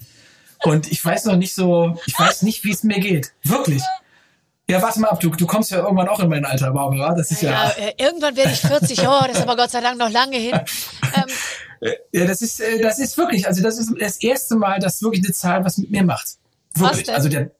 und 0.62 0.90
ich 0.90 1.04
weiß 1.04 1.24
noch 1.24 1.36
nicht 1.36 1.54
so, 1.54 1.98
ich 2.06 2.18
weiß 2.18 2.42
nicht, 2.42 2.64
wie 2.64 2.72
es 2.72 2.84
mir 2.84 3.00
geht. 3.00 3.32
Wirklich. 3.42 3.82
Ja, 4.68 4.80
warte 4.80 5.00
mal 5.00 5.08
ab, 5.08 5.18
du, 5.18 5.30
du 5.30 5.46
kommst 5.46 5.72
ja 5.72 5.78
irgendwann 5.78 6.08
auch 6.08 6.20
in 6.20 6.28
mein 6.28 6.44
Alter, 6.44 6.70
Barbara. 6.70 7.12
Das 7.14 7.32
ist 7.32 7.42
ja, 7.42 7.50
Ja, 7.50 7.70
äh, 7.70 7.94
irgendwann 7.98 8.36
werde 8.36 8.52
ich 8.52 8.60
40. 8.60 9.00
Oh, 9.00 9.20
das 9.26 9.38
ist 9.38 9.42
aber 9.42 9.56
Gott 9.56 9.72
sei 9.72 9.80
Dank 9.80 9.98
noch 9.98 10.10
lange 10.10 10.36
hin. 10.36 10.60
Ähm, 11.82 11.90
ja, 12.12 12.24
das 12.24 12.40
ist, 12.40 12.60
äh, 12.60 12.80
das 12.80 13.00
ist 13.00 13.18
wirklich, 13.18 13.48
also 13.48 13.62
das 13.62 13.78
ist 13.78 13.90
das 13.98 14.22
erste 14.22 14.54
Mal, 14.54 14.78
dass 14.78 15.02
wirklich 15.02 15.24
eine 15.24 15.32
Zahl 15.32 15.64
was 15.64 15.76
mit 15.78 15.90
mir 15.90 16.04
macht. 16.04 16.36
Wirklich. 16.74 17.06
denn? 17.06 17.14
Also 17.16 17.28
der, 17.28 17.50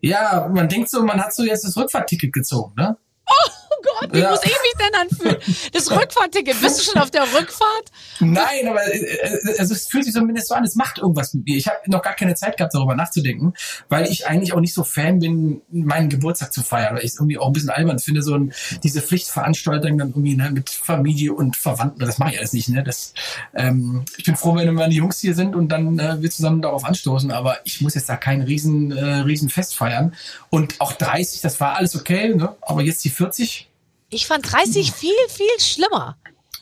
ja, 0.00 0.48
man 0.50 0.66
denkt 0.68 0.88
so, 0.88 1.02
man 1.02 1.22
hat 1.22 1.34
so 1.34 1.42
jetzt 1.42 1.64
das 1.64 1.76
Rückfahrtticket 1.76 2.32
gezogen, 2.32 2.72
ne? 2.76 2.96
oh 3.28 3.50
Gott, 3.82 4.12
wie 4.12 4.18
Ja. 4.20 4.30
muss 4.30 4.40
ich 4.44 4.50
mich 4.50 4.74
denn 4.78 4.94
anfühlen? 5.00 5.70
Das 5.72 5.90
Rückfahrticket, 5.90 6.60
bist 6.60 6.80
du 6.80 6.84
schon 6.92 7.00
auf 7.02 7.10
der 7.10 7.22
Rückfahrt? 7.22 7.90
Nein, 8.20 8.68
aber 8.68 8.82
äh, 8.86 8.98
äh, 8.98 9.58
also 9.58 9.74
es 9.74 9.86
fühlt 9.88 10.04
sich 10.04 10.14
zumindest 10.14 10.48
so 10.48 10.54
an, 10.54 10.64
es 10.64 10.74
macht 10.74 10.98
irgendwas 10.98 11.34
mit 11.34 11.46
mir. 11.46 11.56
Ich 11.56 11.66
habe 11.66 11.78
noch 11.86 12.02
gar 12.02 12.14
keine 12.14 12.34
Zeit 12.34 12.56
gehabt, 12.56 12.74
darüber 12.74 12.94
nachzudenken, 12.94 13.54
weil 13.88 14.06
ich 14.06 14.26
eigentlich 14.26 14.52
auch 14.52 14.60
nicht 14.60 14.74
so 14.74 14.84
Fan 14.84 15.18
bin, 15.20 15.62
meinen 15.70 16.08
Geburtstag 16.08 16.52
zu 16.52 16.62
feiern, 16.62 16.94
weil 16.96 17.04
ich 17.04 17.12
es 17.12 17.16
irgendwie 17.18 17.38
auch 17.38 17.46
ein 17.46 17.52
bisschen 17.52 17.70
albern 17.70 17.98
finde, 17.98 18.22
so 18.22 18.34
ein, 18.34 18.52
diese 18.82 19.00
Pflichtveranstaltungen 19.00 19.98
dann 19.98 20.08
irgendwie 20.10 20.36
ne, 20.36 20.50
mit 20.50 20.70
Familie 20.70 21.32
und 21.32 21.56
Verwandten, 21.56 22.00
das 22.00 22.18
mache 22.18 22.32
ich 22.32 22.38
alles 22.38 22.52
nicht. 22.52 22.68
Ne? 22.68 22.82
Das, 22.82 23.14
ähm, 23.54 24.04
ich 24.16 24.24
bin 24.24 24.36
froh, 24.36 24.54
wenn 24.56 24.72
meine 24.74 24.94
Jungs 24.94 25.20
hier 25.20 25.34
sind 25.34 25.54
und 25.54 25.68
dann 25.70 25.98
äh, 25.98 26.20
wir 26.20 26.30
zusammen 26.30 26.62
darauf 26.62 26.84
anstoßen, 26.84 27.30
aber 27.30 27.58
ich 27.64 27.80
muss 27.80 27.94
jetzt 27.94 28.08
da 28.08 28.16
kein 28.16 28.42
riesen, 28.42 28.92
äh, 28.92 29.16
riesen 29.20 29.48
Fest 29.48 29.76
feiern. 29.76 30.14
Und 30.50 30.80
auch 30.80 30.92
30, 30.92 31.40
das 31.40 31.60
war 31.60 31.76
alles 31.76 31.96
okay, 31.96 32.34
ne? 32.34 32.56
aber 32.62 32.82
jetzt 32.82 33.04
die 33.04 33.10
40, 33.10 33.69
Ich 34.10 34.26
fand 34.26 34.50
30 34.52 34.92
viel, 34.92 35.14
viel 35.28 35.60
schlimmer. 35.60 36.18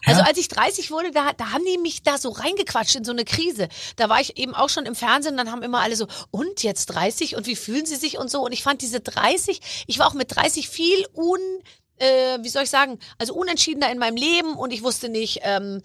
Also 0.06 0.20
Ja? 0.20 0.26
als 0.26 0.38
ich 0.38 0.48
30 0.48 0.90
wurde, 0.90 1.10
da, 1.10 1.32
da 1.32 1.50
haben 1.50 1.64
die 1.64 1.78
mich 1.78 2.02
da 2.02 2.18
so 2.18 2.30
reingequatscht 2.30 2.96
in 2.96 3.04
so 3.04 3.12
eine 3.12 3.24
Krise. 3.24 3.68
Da 3.96 4.08
war 4.08 4.20
ich 4.20 4.36
eben 4.36 4.54
auch 4.54 4.68
schon 4.68 4.86
im 4.86 4.94
Fernsehen, 4.94 5.36
dann 5.36 5.50
haben 5.50 5.62
immer 5.62 5.80
alle 5.80 5.96
so, 5.96 6.06
und 6.30 6.62
jetzt 6.62 6.86
30 6.86 7.36
und 7.36 7.46
wie 7.46 7.56
fühlen 7.56 7.84
sie 7.84 7.96
sich 7.96 8.18
und 8.18 8.30
so. 8.30 8.42
Und 8.42 8.52
ich 8.52 8.62
fand 8.62 8.82
diese 8.82 9.00
30, 9.00 9.84
ich 9.86 9.98
war 9.98 10.06
auch 10.06 10.14
mit 10.14 10.34
30 10.34 10.68
viel 10.68 11.06
un, 11.14 11.40
äh, 11.98 12.38
wie 12.42 12.48
soll 12.48 12.64
ich 12.64 12.70
sagen, 12.70 12.98
also 13.18 13.34
unentschiedener 13.34 13.90
in 13.90 13.98
meinem 13.98 14.16
Leben 14.16 14.54
und 14.54 14.72
ich 14.72 14.82
wusste 14.82 15.08
nicht, 15.08 15.40
ähm, 15.42 15.82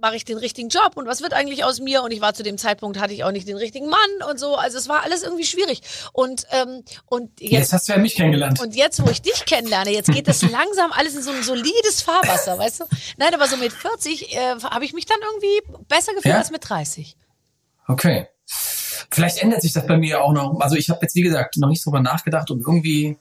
mache 0.00 0.16
ich 0.16 0.24
den 0.24 0.38
richtigen 0.38 0.68
Job 0.68 0.92
und 0.96 1.06
was 1.06 1.20
wird 1.20 1.32
eigentlich 1.32 1.64
aus 1.64 1.80
mir? 1.80 2.02
Und 2.02 2.10
ich 2.10 2.20
war 2.20 2.34
zu 2.34 2.42
dem 2.42 2.58
Zeitpunkt, 2.58 2.98
hatte 2.98 3.12
ich 3.12 3.24
auch 3.24 3.32
nicht 3.32 3.48
den 3.48 3.56
richtigen 3.56 3.88
Mann 3.88 4.30
und 4.30 4.38
so. 4.38 4.56
Also 4.56 4.78
es 4.78 4.88
war 4.88 5.02
alles 5.02 5.22
irgendwie 5.22 5.44
schwierig. 5.44 5.82
Und, 6.12 6.46
ähm, 6.52 6.82
und 7.06 7.40
jetzt, 7.40 7.52
jetzt 7.52 7.72
hast 7.72 7.88
du 7.88 7.92
ja 7.92 7.98
mich 7.98 8.14
kennengelernt. 8.14 8.60
Und 8.60 8.74
jetzt, 8.74 9.04
wo 9.04 9.10
ich 9.10 9.22
dich 9.22 9.44
kennenlerne, 9.44 9.90
jetzt 9.90 10.10
geht 10.10 10.28
das 10.28 10.42
langsam 10.50 10.92
alles 10.92 11.14
in 11.14 11.22
so 11.22 11.30
ein 11.30 11.42
solides 11.42 12.02
Fahrwasser, 12.02 12.58
weißt 12.58 12.80
du? 12.80 12.84
Nein, 13.16 13.34
aber 13.34 13.46
so 13.48 13.56
mit 13.56 13.72
40 13.72 14.34
äh, 14.34 14.38
habe 14.62 14.84
ich 14.84 14.92
mich 14.92 15.06
dann 15.06 15.18
irgendwie 15.22 15.84
besser 15.88 16.12
gefühlt 16.14 16.34
ja? 16.34 16.38
als 16.38 16.50
mit 16.50 16.68
30. 16.68 17.16
Okay. 17.86 18.28
Vielleicht 19.10 19.38
ändert 19.38 19.62
sich 19.62 19.72
das 19.72 19.86
bei 19.86 19.96
mir 19.96 20.22
auch 20.22 20.32
noch. 20.32 20.60
Also 20.60 20.76
ich 20.76 20.90
habe 20.90 21.00
jetzt, 21.02 21.14
wie 21.14 21.22
gesagt, 21.22 21.56
noch 21.56 21.68
nicht 21.68 21.84
drüber 21.84 22.00
nachgedacht 22.00 22.50
und 22.50 22.60
irgendwie 22.60 23.16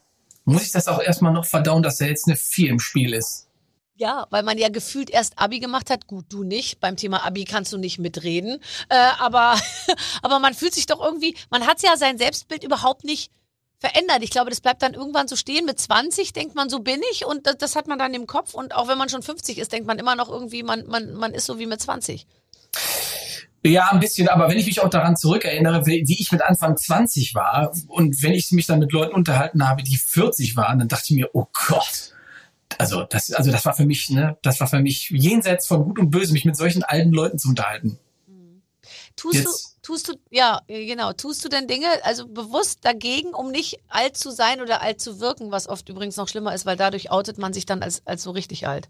muss 0.47 0.63
ich 0.63 0.71
das 0.71 0.87
auch 0.87 1.01
erstmal 1.01 1.33
noch 1.33 1.45
verdauen, 1.45 1.83
dass 1.83 1.97
da 1.97 2.05
jetzt 2.05 2.25
eine 2.27 2.37
4 2.37 2.69
im 2.69 2.79
Spiel 2.79 3.13
ist. 3.13 3.47
Ja, 3.95 4.27
weil 4.29 4.43
man 4.43 4.57
ja 4.57 4.69
gefühlt 4.69 5.09
erst 5.09 5.37
Abi 5.37 5.59
gemacht 5.59 5.89
hat. 5.89 6.07
Gut, 6.07 6.25
du 6.29 6.43
nicht. 6.43 6.79
Beim 6.79 6.95
Thema 6.95 7.25
Abi 7.25 7.43
kannst 7.43 7.73
du 7.73 7.77
nicht 7.77 7.99
mitreden. 7.99 8.61
Äh, 8.87 8.95
aber, 9.19 9.59
aber 10.21 10.39
man 10.39 10.53
fühlt 10.53 10.73
sich 10.73 10.85
doch 10.85 11.03
irgendwie, 11.03 11.35
man 11.49 11.67
hat 11.67 11.81
ja 11.81 11.97
sein 11.97 12.17
Selbstbild 12.17 12.63
überhaupt 12.63 13.03
nicht 13.03 13.29
verändert. 13.79 14.19
Ich 14.21 14.29
glaube, 14.29 14.49
das 14.49 14.61
bleibt 14.61 14.83
dann 14.83 14.93
irgendwann 14.93 15.27
so 15.27 15.35
stehen. 15.35 15.65
Mit 15.65 15.81
20 15.81 16.31
denkt 16.31 16.55
man, 16.55 16.69
so 16.69 16.79
bin 16.79 17.01
ich 17.11 17.25
und 17.25 17.45
das, 17.45 17.57
das 17.57 17.75
hat 17.75 17.87
man 17.87 17.99
dann 17.99 18.13
im 18.13 18.25
Kopf. 18.25 18.53
Und 18.53 18.73
auch 18.73 18.87
wenn 18.87 18.97
man 18.97 19.09
schon 19.09 19.23
50 19.23 19.57
ist, 19.57 19.73
denkt 19.73 19.87
man 19.87 19.99
immer 19.99 20.15
noch 20.15 20.29
irgendwie, 20.29 20.63
man, 20.63 20.87
man, 20.87 21.13
man 21.13 21.33
ist 21.33 21.45
so 21.45 21.59
wie 21.59 21.65
mit 21.65 21.81
20. 21.81 22.25
Ja, 23.63 23.89
ein 23.91 23.99
bisschen, 23.99 24.29
aber 24.29 24.49
wenn 24.49 24.57
ich 24.57 24.65
mich 24.65 24.81
auch 24.81 24.89
daran 24.89 25.17
zurückerinnere, 25.17 25.85
wie 25.85 26.19
ich 26.19 26.31
mit 26.31 26.41
Anfang 26.41 26.77
20 26.77 27.35
war 27.35 27.73
und 27.87 28.21
wenn 28.23 28.33
ich 28.33 28.51
mich 28.51 28.65
dann 28.65 28.79
mit 28.79 28.91
Leuten 28.93 29.13
unterhalten 29.13 29.67
habe, 29.67 29.83
die 29.83 29.97
40 29.97 30.55
waren, 30.55 30.79
dann 30.79 30.87
dachte 30.87 31.05
ich 31.09 31.15
mir, 31.15 31.29
oh 31.33 31.47
Gott. 31.67 32.13
Also 32.77 33.03
das, 33.03 33.31
also 33.31 33.51
das 33.51 33.65
war 33.65 33.73
für 33.73 33.85
mich, 33.85 34.09
ne, 34.09 34.37
das 34.41 34.59
war 34.59 34.67
für 34.67 34.79
mich 34.79 35.09
jenseits 35.09 35.67
von 35.67 35.83
Gut 35.83 35.99
und 35.99 36.11
Böse, 36.11 36.33
mich 36.33 36.45
mit 36.45 36.55
solchen 36.55 36.83
alten 36.83 37.11
Leuten 37.11 37.39
zu 37.39 37.49
unterhalten. 37.49 37.99
Tust 39.15 39.35
Jetzt, 39.35 39.77
du, 39.81 39.93
tust 39.93 40.07
du, 40.09 40.13
ja, 40.29 40.61
genau, 40.67 41.11
tust 41.11 41.43
du 41.43 41.49
denn 41.49 41.67
Dinge, 41.67 41.87
also 42.03 42.27
bewusst 42.27 42.85
dagegen, 42.85 43.33
um 43.33 43.51
nicht 43.51 43.79
alt 43.87 44.15
zu 44.15 44.29
sein 44.29 44.61
oder 44.61 44.81
alt 44.81 45.01
zu 45.01 45.19
wirken, 45.19 45.51
was 45.51 45.67
oft 45.67 45.89
übrigens 45.89 46.17
noch 46.17 46.27
schlimmer 46.27 46.53
ist, 46.53 46.67
weil 46.67 46.77
dadurch 46.77 47.09
outet 47.09 47.39
man 47.39 47.51
sich 47.51 47.65
dann 47.65 47.81
als, 47.81 48.05
als 48.05 48.21
so 48.21 48.31
richtig 48.31 48.67
alt? 48.67 48.89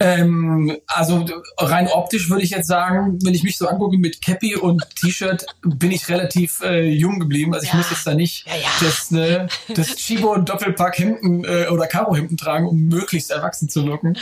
Ähm, 0.00 0.76
also 0.86 1.26
rein 1.58 1.88
optisch 1.88 2.30
würde 2.30 2.44
ich 2.44 2.50
jetzt 2.50 2.68
sagen, 2.68 3.18
wenn 3.24 3.34
ich 3.34 3.42
mich 3.42 3.58
so 3.58 3.66
angucke 3.66 3.98
mit 3.98 4.22
Cappy 4.22 4.54
und 4.54 4.84
T-Shirt, 4.94 5.44
bin 5.62 5.90
ich 5.90 6.08
relativ 6.08 6.60
äh, 6.62 6.88
jung 6.88 7.18
geblieben. 7.18 7.52
Also 7.52 7.66
ich 7.66 7.74
muss 7.74 7.90
jetzt 7.90 8.06
da 8.06 8.14
nicht 8.14 8.46
ja, 8.46 8.54
ja. 8.54 8.68
das, 8.80 9.10
ne, 9.10 9.48
das 9.74 9.96
Chibo 9.96 10.36
Doppelpack 10.36 10.98
Hemden 10.98 11.44
äh, 11.44 11.66
oder 11.68 11.88
Karo 11.88 12.14
Hemden 12.14 12.36
tragen, 12.36 12.68
um 12.68 12.86
möglichst 12.86 13.32
erwachsen 13.32 13.68
zu 13.68 13.86
wirken. 13.86 14.16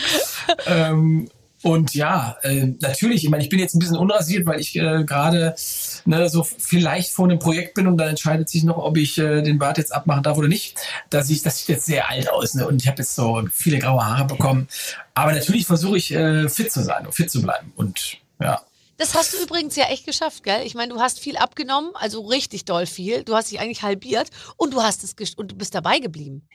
ähm, 0.67 1.29
und 1.63 1.95
ja, 1.95 2.37
äh, 2.43 2.69
natürlich, 2.81 3.25
ich 3.25 3.31
meine, 3.31 3.43
ich 3.43 3.49
bin 3.49 3.59
jetzt 3.59 3.75
ein 3.75 3.81
bisschen 3.81 3.97
unrasiert, 3.97 4.47
weil 4.47 4.61
ich 4.61 4.77
äh, 4.77 5.05
gerade 5.05 5.57
ne, 6.05 6.29
so 6.29 6.45
vielleicht 6.45 7.13
vor 7.13 7.25
einem 7.25 7.39
Projekt 7.39 7.75
bin 7.75 7.87
und 7.87 7.97
dann 7.97 8.11
entscheidet 8.11 8.49
sich 8.49 8.63
noch, 8.63 8.77
ob 8.79 8.97
ich 8.97 9.19
äh, 9.19 9.43
den 9.43 9.59
Bart 9.59 9.77
jetzt 9.77 9.93
abmachen 9.93 10.23
darf 10.23 10.39
oder 10.39 10.49
nicht. 10.49 10.79
Da 11.11 11.23
sieht 11.23 11.45
das 11.45 11.59
sieht 11.59 11.69
jetzt 11.69 11.87
sehr 11.87 12.09
alt 12.09 12.31
aus 12.31 12.55
ne? 12.55 12.69
und 12.69 12.81
ich 12.83 12.89
habe 12.89 12.99
jetzt 12.99 13.15
so 13.15 13.43
viele 13.51 13.79
graue 13.79 14.07
Haare 14.07 14.27
bekommen. 14.27 14.69
Aber 15.17 15.33
natürlich 15.33 15.67
versuche 15.67 15.97
ich 15.97 16.13
äh, 16.13 16.47
fit 16.51 16.71
zu 16.71 16.83
sein 16.83 17.07
und 17.07 17.15
fit 17.15 17.31
zu 17.31 17.41
bleiben 17.41 17.73
und 17.75 18.19
ja. 18.39 18.61
Das 18.99 19.15
hast 19.15 19.33
du 19.33 19.43
übrigens 19.43 19.75
ja 19.75 19.87
echt 19.87 20.05
geschafft, 20.05 20.43
gell? 20.43 20.61
Ich 20.65 20.75
meine, 20.75 20.93
du 20.93 21.01
hast 21.01 21.21
viel 21.21 21.39
abgenommen, 21.39 21.91
also 21.95 22.21
richtig 22.27 22.67
doll 22.67 22.85
viel. 22.85 23.25
Du 23.25 23.35
hast 23.35 23.51
dich 23.51 23.59
eigentlich 23.59 23.83
halbiert 23.83 24.29
und 24.59 24.75
du 24.75 24.83
hast 24.83 25.05
es 25.05 25.15
und 25.35 25.53
du 25.53 25.57
bist 25.57 25.75
dabei 25.75 26.01
geblieben. 26.01 26.47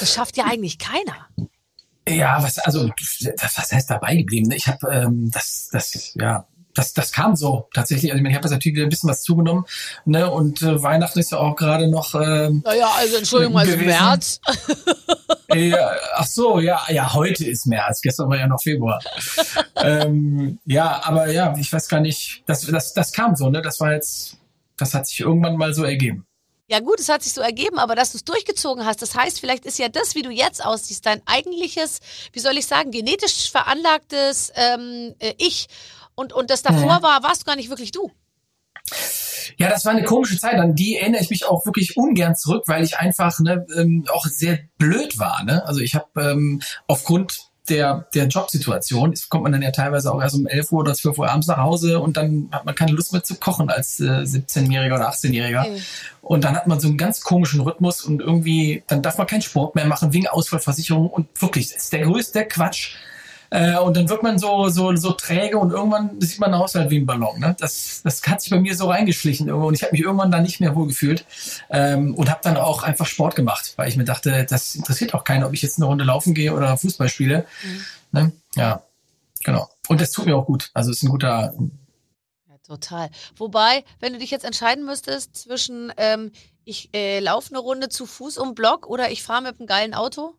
Das 0.00 0.12
schafft 0.12 0.36
ja 0.36 0.44
eigentlich 0.44 0.78
keiner. 0.78 1.28
Ja, 2.08 2.42
was, 2.42 2.58
also, 2.58 2.90
das, 3.36 3.56
was 3.56 3.72
heißt 3.72 3.90
dabei 3.90 4.16
geblieben? 4.16 4.50
Ich 4.50 4.66
habe 4.66 4.92
ähm, 4.92 5.30
das, 5.30 5.68
das, 5.70 6.14
ja, 6.14 6.48
das, 6.74 6.92
das 6.92 7.12
kam 7.12 7.36
so 7.36 7.68
tatsächlich. 7.72 8.10
Also 8.10 8.18
ich, 8.18 8.22
meine, 8.22 8.32
ich 8.32 8.36
habe 8.36 8.46
jetzt 8.46 8.52
natürlich 8.52 8.76
wieder 8.76 8.86
ein 8.86 8.90
bisschen 8.90 9.08
was 9.08 9.22
zugenommen. 9.22 9.64
Ne? 10.04 10.30
Und 10.30 10.60
äh, 10.62 10.82
Weihnachten 10.82 11.18
ist 11.20 11.32
ja 11.32 11.38
auch 11.38 11.56
gerade 11.56 11.88
noch. 11.88 12.14
Ähm, 12.14 12.62
naja, 12.64 12.90
also 12.96 13.16
Entschuldigung, 13.16 13.54
mal 13.54 13.66
März. 13.66 14.40
ja, 15.54 15.90
ach 16.14 16.26
so, 16.26 16.58
ja, 16.58 16.82
ja, 16.88 17.14
heute 17.14 17.44
ist 17.46 17.66
März. 17.66 18.00
Gestern 18.02 18.28
war 18.28 18.38
ja 18.38 18.48
noch 18.48 18.60
Februar. 18.60 19.00
ähm, 19.76 20.58
ja, 20.66 21.00
aber 21.04 21.30
ja, 21.30 21.54
ich 21.56 21.72
weiß 21.72 21.88
gar 21.88 22.00
nicht. 22.00 22.42
Das, 22.46 22.62
das, 22.66 22.92
das 22.92 23.12
kam 23.12 23.36
so, 23.36 23.48
ne? 23.48 23.62
Das 23.62 23.78
war 23.80 23.92
jetzt, 23.92 24.36
das 24.76 24.94
hat 24.94 25.06
sich 25.06 25.20
irgendwann 25.20 25.56
mal 25.56 25.72
so 25.74 25.84
ergeben. 25.84 26.26
Ja 26.66 26.80
gut, 26.80 26.98
es 26.98 27.10
hat 27.10 27.22
sich 27.22 27.34
so 27.34 27.42
ergeben, 27.42 27.78
aber 27.78 27.94
dass 27.94 28.12
du 28.12 28.16
es 28.16 28.24
durchgezogen 28.24 28.86
hast, 28.86 29.02
das 29.02 29.14
heißt, 29.14 29.38
vielleicht 29.38 29.66
ist 29.66 29.78
ja 29.78 29.90
das, 29.90 30.14
wie 30.14 30.22
du 30.22 30.30
jetzt 30.30 30.64
aussiehst, 30.64 31.04
dein 31.04 31.20
eigentliches, 31.26 32.00
wie 32.32 32.38
soll 32.38 32.56
ich 32.56 32.66
sagen, 32.66 32.90
genetisch 32.90 33.50
veranlagtes 33.50 34.50
ähm, 34.56 35.14
äh, 35.18 35.34
Ich. 35.36 35.68
Und, 36.14 36.32
und 36.32 36.50
das 36.50 36.62
davor 36.62 36.86
ja. 36.86 37.02
war, 37.02 37.22
warst 37.22 37.42
du 37.42 37.46
gar 37.46 37.56
nicht 37.56 37.70
wirklich 37.70 37.92
du. 37.92 38.10
Ja, 39.56 39.68
das 39.68 39.84
war 39.84 39.92
eine 39.92 40.04
komische 40.04 40.38
Zeit. 40.38 40.54
An 40.54 40.74
die 40.74 40.96
erinnere 40.96 41.22
ich 41.22 41.30
mich 41.30 41.46
auch 41.46 41.64
wirklich 41.66 41.96
ungern 41.96 42.34
zurück, 42.34 42.64
weil 42.66 42.82
ich 42.84 42.98
einfach 42.98 43.38
ne, 43.40 43.66
ähm, 43.76 44.04
auch 44.12 44.26
sehr 44.26 44.58
blöd 44.78 45.18
war. 45.18 45.44
Ne? 45.44 45.64
Also 45.66 45.80
ich 45.80 45.94
habe 45.94 46.08
ähm, 46.20 46.62
aufgrund 46.86 47.50
der, 47.68 48.06
der 48.14 48.26
Jobsituation 48.26 49.14
kommt 49.30 49.44
man 49.44 49.52
dann 49.52 49.62
ja 49.62 49.70
teilweise 49.70 50.12
auch 50.12 50.20
erst 50.20 50.34
um 50.34 50.46
11 50.46 50.72
Uhr 50.72 50.80
oder 50.80 50.94
12 50.94 51.18
Uhr 51.18 51.30
abends 51.30 51.46
nach 51.46 51.56
Hause 51.56 51.98
und 51.98 52.16
dann 52.16 52.48
hat 52.52 52.66
man 52.66 52.74
keine 52.74 52.92
Lust 52.92 53.12
mehr 53.12 53.24
zu 53.24 53.36
kochen 53.36 53.70
als 53.70 54.00
äh, 54.00 54.04
17-Jähriger 54.04 54.96
oder 54.96 55.10
18-Jähriger. 55.10 55.70
Mhm. 55.70 55.80
Und 56.20 56.44
dann 56.44 56.56
hat 56.56 56.66
man 56.66 56.78
so 56.78 56.88
einen 56.88 56.98
ganz 56.98 57.22
komischen 57.22 57.60
Rhythmus 57.60 58.02
und 58.02 58.20
irgendwie, 58.20 58.82
dann 58.86 59.02
darf 59.02 59.16
man 59.16 59.26
keinen 59.26 59.42
Sport 59.42 59.74
mehr 59.76 59.86
machen 59.86 60.12
wegen 60.12 60.26
Ausfallversicherung 60.26 61.08
und 61.08 61.40
wirklich, 61.40 61.68
das 61.68 61.84
ist 61.84 61.92
der 61.92 62.02
größte 62.02 62.44
Quatsch. 62.46 62.96
Äh, 63.54 63.78
und 63.78 63.96
dann 63.96 64.08
wird 64.08 64.24
man 64.24 64.36
so, 64.36 64.68
so, 64.68 64.96
so 64.96 65.12
träge 65.12 65.58
und 65.58 65.70
irgendwann 65.70 66.20
sieht 66.20 66.40
man 66.40 66.52
aus 66.54 66.74
halt 66.74 66.90
wie 66.90 66.98
ein 66.98 67.06
Ballon. 67.06 67.38
Ne? 67.38 67.54
Das, 67.60 68.02
das 68.02 68.20
hat 68.26 68.40
sich 68.40 68.50
bei 68.50 68.58
mir 68.58 68.74
so 68.74 68.88
reingeschlichen 68.88 69.46
irgendwo 69.46 69.68
und 69.68 69.74
ich 69.74 69.82
habe 69.84 69.92
mich 69.92 70.00
irgendwann 70.00 70.32
da 70.32 70.40
nicht 70.40 70.58
mehr 70.58 70.74
wohl 70.74 70.88
gefühlt 70.88 71.24
ähm, 71.70 72.16
und 72.16 72.28
habe 72.28 72.40
dann 72.42 72.56
auch 72.56 72.82
einfach 72.82 73.06
Sport 73.06 73.36
gemacht, 73.36 73.74
weil 73.76 73.88
ich 73.88 73.96
mir 73.96 74.02
dachte, 74.02 74.44
das 74.44 74.74
interessiert 74.74 75.14
auch 75.14 75.22
keiner, 75.22 75.46
ob 75.46 75.54
ich 75.54 75.62
jetzt 75.62 75.78
eine 75.78 75.86
Runde 75.86 76.02
laufen 76.02 76.34
gehe 76.34 76.52
oder 76.52 76.76
Fußball 76.76 77.08
spiele. 77.08 77.46
Mhm. 77.62 77.84
Ne? 78.10 78.32
Ja, 78.56 78.82
genau. 79.44 79.70
Und 79.86 80.00
das 80.00 80.10
tut 80.10 80.26
mir 80.26 80.36
auch 80.36 80.46
gut. 80.46 80.72
Also 80.74 80.90
es 80.90 80.96
ist 80.96 81.02
ein 81.04 81.10
guter. 81.10 81.54
Ja, 82.48 82.56
total. 82.66 83.08
Wobei, 83.36 83.84
wenn 84.00 84.14
du 84.14 84.18
dich 84.18 84.32
jetzt 84.32 84.44
entscheiden 84.44 84.84
müsstest 84.84 85.36
zwischen 85.36 85.92
ähm, 85.96 86.32
ich 86.64 86.90
äh, 86.92 87.20
laufe 87.20 87.50
eine 87.50 87.60
Runde 87.60 87.88
zu 87.88 88.06
Fuß 88.06 88.36
um 88.38 88.56
Block 88.56 88.88
oder 88.88 89.12
ich 89.12 89.22
fahre 89.22 89.42
mit 89.42 89.60
einem 89.60 89.68
geilen 89.68 89.94
Auto, 89.94 90.34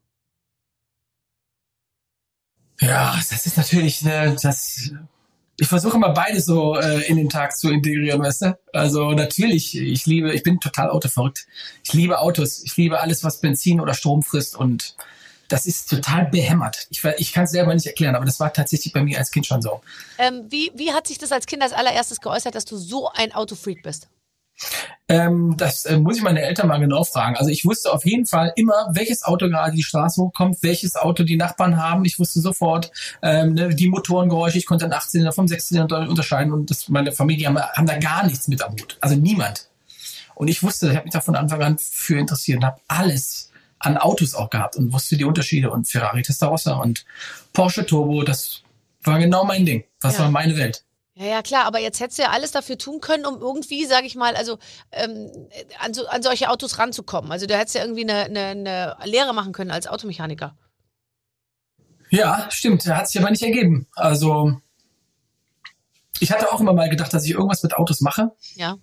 ja, 2.81 3.15
das 3.29 3.45
ist 3.45 3.57
natürlich, 3.57 4.01
ne, 4.01 4.35
das. 4.41 4.91
Ich 5.57 5.67
versuche 5.67 5.95
immer 5.95 6.09
beides 6.09 6.45
so 6.45 6.75
äh, 6.75 7.07
in 7.07 7.15
den 7.15 7.29
Tag 7.29 7.55
zu 7.55 7.69
integrieren, 7.69 8.21
weißt 8.21 8.41
du? 8.41 8.59
Also 8.73 9.11
natürlich, 9.11 9.77
ich 9.77 10.05
liebe, 10.05 10.33
ich 10.33 10.43
bin 10.43 10.59
total 10.59 10.89
autoverrückt. 10.89 11.47
Ich 11.81 11.93
liebe 11.93 12.19
Autos. 12.19 12.61
Ich 12.65 12.75
liebe 12.75 12.99
alles, 12.99 13.23
was 13.23 13.39
Benzin 13.39 13.79
oder 13.79 13.93
Strom 13.93 14.21
frisst 14.21 14.57
und 14.57 14.97
das 15.47 15.65
ist 15.65 15.89
total 15.89 16.25
behämmert. 16.25 16.87
Ich, 16.89 17.03
ich 17.17 17.31
kann 17.31 17.45
es 17.45 17.51
selber 17.51 17.73
nicht 17.73 17.85
erklären, 17.85 18.15
aber 18.15 18.25
das 18.25 18.39
war 18.39 18.51
tatsächlich 18.51 18.93
bei 18.93 19.03
mir 19.03 19.17
als 19.17 19.31
Kind 19.31 19.45
schon 19.45 19.61
so. 19.61 19.81
Ähm, 20.17 20.45
wie, 20.49 20.71
wie 20.75 20.91
hat 20.91 21.07
sich 21.07 21.17
das 21.17 21.31
als 21.31 21.45
Kind 21.45 21.61
als 21.61 21.73
allererstes 21.73 22.19
geäußert, 22.19 22.55
dass 22.55 22.65
du 22.65 22.77
so 22.77 23.09
ein 23.09 23.31
Autofreak 23.33 23.83
bist? 23.83 24.07
Ähm, 25.07 25.55
das 25.57 25.85
äh, 25.85 25.97
muss 25.97 26.17
ich 26.17 26.23
meine 26.23 26.41
Eltern 26.41 26.67
mal 26.67 26.79
genau 26.79 27.03
fragen. 27.03 27.35
Also 27.35 27.51
ich 27.51 27.63
wusste 27.63 27.91
auf 27.93 28.05
jeden 28.05 28.25
Fall 28.25 28.53
immer, 28.55 28.89
welches 28.93 29.23
Auto 29.23 29.49
gerade 29.49 29.75
die 29.75 29.83
Straße 29.83 30.19
hochkommt, 30.21 30.63
welches 30.63 30.95
Auto 30.95 31.23
die 31.23 31.37
Nachbarn 31.37 31.77
haben. 31.77 32.05
Ich 32.05 32.17
wusste 32.17 32.39
sofort 32.39 32.91
ähm, 33.21 33.53
ne, 33.53 33.75
die 33.75 33.87
Motorengeräusche. 33.87 34.57
Ich 34.57 34.65
konnte 34.65 34.85
den 34.85 34.93
18er 34.93 35.31
vom 35.31 35.45
16er 35.45 36.07
unterscheiden 36.07 36.53
und 36.53 36.71
das, 36.71 36.89
meine 36.89 37.11
Familie 37.11 37.47
haben, 37.47 37.59
haben 37.59 37.85
da 37.85 37.97
gar 37.97 38.25
nichts 38.25 38.47
mit 38.47 38.63
am 38.63 38.71
Hut. 38.71 38.97
Also 38.99 39.15
niemand. 39.15 39.69
Und 40.33 40.47
ich 40.47 40.63
wusste, 40.63 40.89
ich 40.89 40.95
habe 40.95 41.05
mich 41.05 41.13
da 41.13 41.21
von 41.21 41.35
Anfang 41.35 41.61
an 41.61 41.77
für 41.77 42.17
interessiert 42.17 42.57
und 42.57 42.65
habe 42.65 42.81
alles 42.87 43.51
an 43.79 43.97
Autos 43.97 44.33
auch 44.33 44.49
gehabt 44.49 44.75
und 44.75 44.91
wusste 44.91 45.17
die 45.17 45.25
Unterschiede 45.25 45.69
und 45.69 45.87
Ferrari 45.87 46.23
Testarossa 46.23 46.73
und 46.75 47.05
Porsche 47.53 47.85
Turbo. 47.85 48.23
Das 48.23 48.63
war 49.03 49.19
genau 49.19 49.45
mein 49.45 49.65
Ding. 49.65 49.83
Das 50.01 50.17
ja. 50.17 50.23
war 50.23 50.31
meine 50.31 50.57
Welt. 50.57 50.84
Ja, 51.17 51.25
ja, 51.25 51.41
klar, 51.41 51.63
aber 51.63 51.79
jetzt 51.79 52.01
hättest 52.01 52.19
du 52.19 52.23
ja 52.23 52.31
alles 52.31 52.51
dafür 52.51 52.77
tun 52.77 52.99
können, 52.99 53.25
um 53.25 53.39
irgendwie, 53.39 53.85
sage 53.85 54.05
ich 54.05 54.15
mal, 54.15 54.35
also 54.35 54.59
ähm, 54.91 55.47
an, 55.79 55.93
so, 55.93 56.05
an 56.07 56.21
solche 56.21 56.49
Autos 56.49 56.77
ranzukommen. 56.77 57.31
Also 57.31 57.45
du 57.45 57.57
hättest 57.57 57.75
ja 57.75 57.83
irgendwie 57.83 58.03
eine, 58.03 58.25
eine, 58.25 58.45
eine 58.47 58.97
Lehre 59.05 59.33
machen 59.33 59.53
können 59.53 59.71
als 59.71 59.87
Automechaniker. 59.87 60.57
Ja, 62.09 62.47
stimmt. 62.51 62.85
Hat 62.85 63.07
sich 63.07 63.21
aber 63.21 63.31
nicht 63.31 63.43
ergeben. 63.43 63.87
Also 63.95 64.59
ich 66.19 66.31
hatte 66.31 66.51
auch 66.51 66.59
immer 66.59 66.73
mal 66.73 66.89
gedacht, 66.89 67.13
dass 67.13 67.23
ich 67.23 67.31
irgendwas 67.31 67.63
mit 67.63 67.75
Autos 67.75 68.01
mache. 68.01 68.31
Ja. 68.55 68.77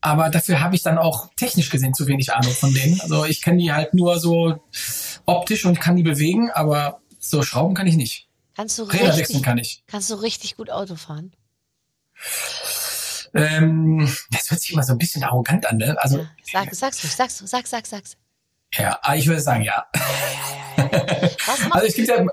Aber 0.00 0.30
dafür 0.30 0.60
habe 0.60 0.76
ich 0.76 0.82
dann 0.82 0.98
auch 0.98 1.30
technisch 1.36 1.70
gesehen 1.70 1.94
zu 1.94 2.06
wenig 2.06 2.32
Ahnung 2.32 2.52
von 2.52 2.72
denen. 2.72 3.00
Also 3.00 3.24
ich 3.24 3.42
kenne 3.42 3.58
die 3.58 3.72
halt 3.72 3.92
nur 3.92 4.20
so 4.20 4.62
optisch 5.26 5.64
und 5.64 5.80
kann 5.80 5.96
die 5.96 6.02
bewegen, 6.02 6.50
aber 6.50 7.00
so 7.18 7.42
schrauben 7.42 7.74
kann 7.74 7.88
ich 7.88 7.96
nicht. 7.96 8.28
Kannst 8.54 8.78
du 8.78 8.84
Räder 8.84 9.04
richtig, 9.04 9.18
wechseln 9.18 9.42
kann 9.42 9.58
ich. 9.58 9.82
Kannst 9.86 10.10
du 10.10 10.14
richtig 10.14 10.56
gut 10.56 10.70
Auto 10.70 10.94
fahren? 10.96 11.32
Ähm, 13.34 14.14
das 14.30 14.50
hört 14.50 14.60
sich 14.60 14.72
immer 14.72 14.82
so 14.82 14.92
ein 14.92 14.98
bisschen 14.98 15.24
arrogant 15.24 15.66
an, 15.66 15.78
ne? 15.78 15.96
Also, 15.98 16.18
ja, 16.18 16.26
sag, 16.52 16.74
sag's 16.74 17.02
ruhig, 17.02 17.14
sag's, 17.14 17.38
sag, 17.38 17.66
sag, 17.66 17.86
sag's. 17.86 18.16
Ja, 18.74 18.98
aber 19.02 19.16
ich 19.16 19.26
würde 19.26 19.40
sagen, 19.40 19.62
ja. 19.64 19.86
Was 21.46 21.60
macht 21.60 21.74
Also 21.74 21.86
es 21.86 21.94
gibt 21.94 22.08
ja, 22.08 22.24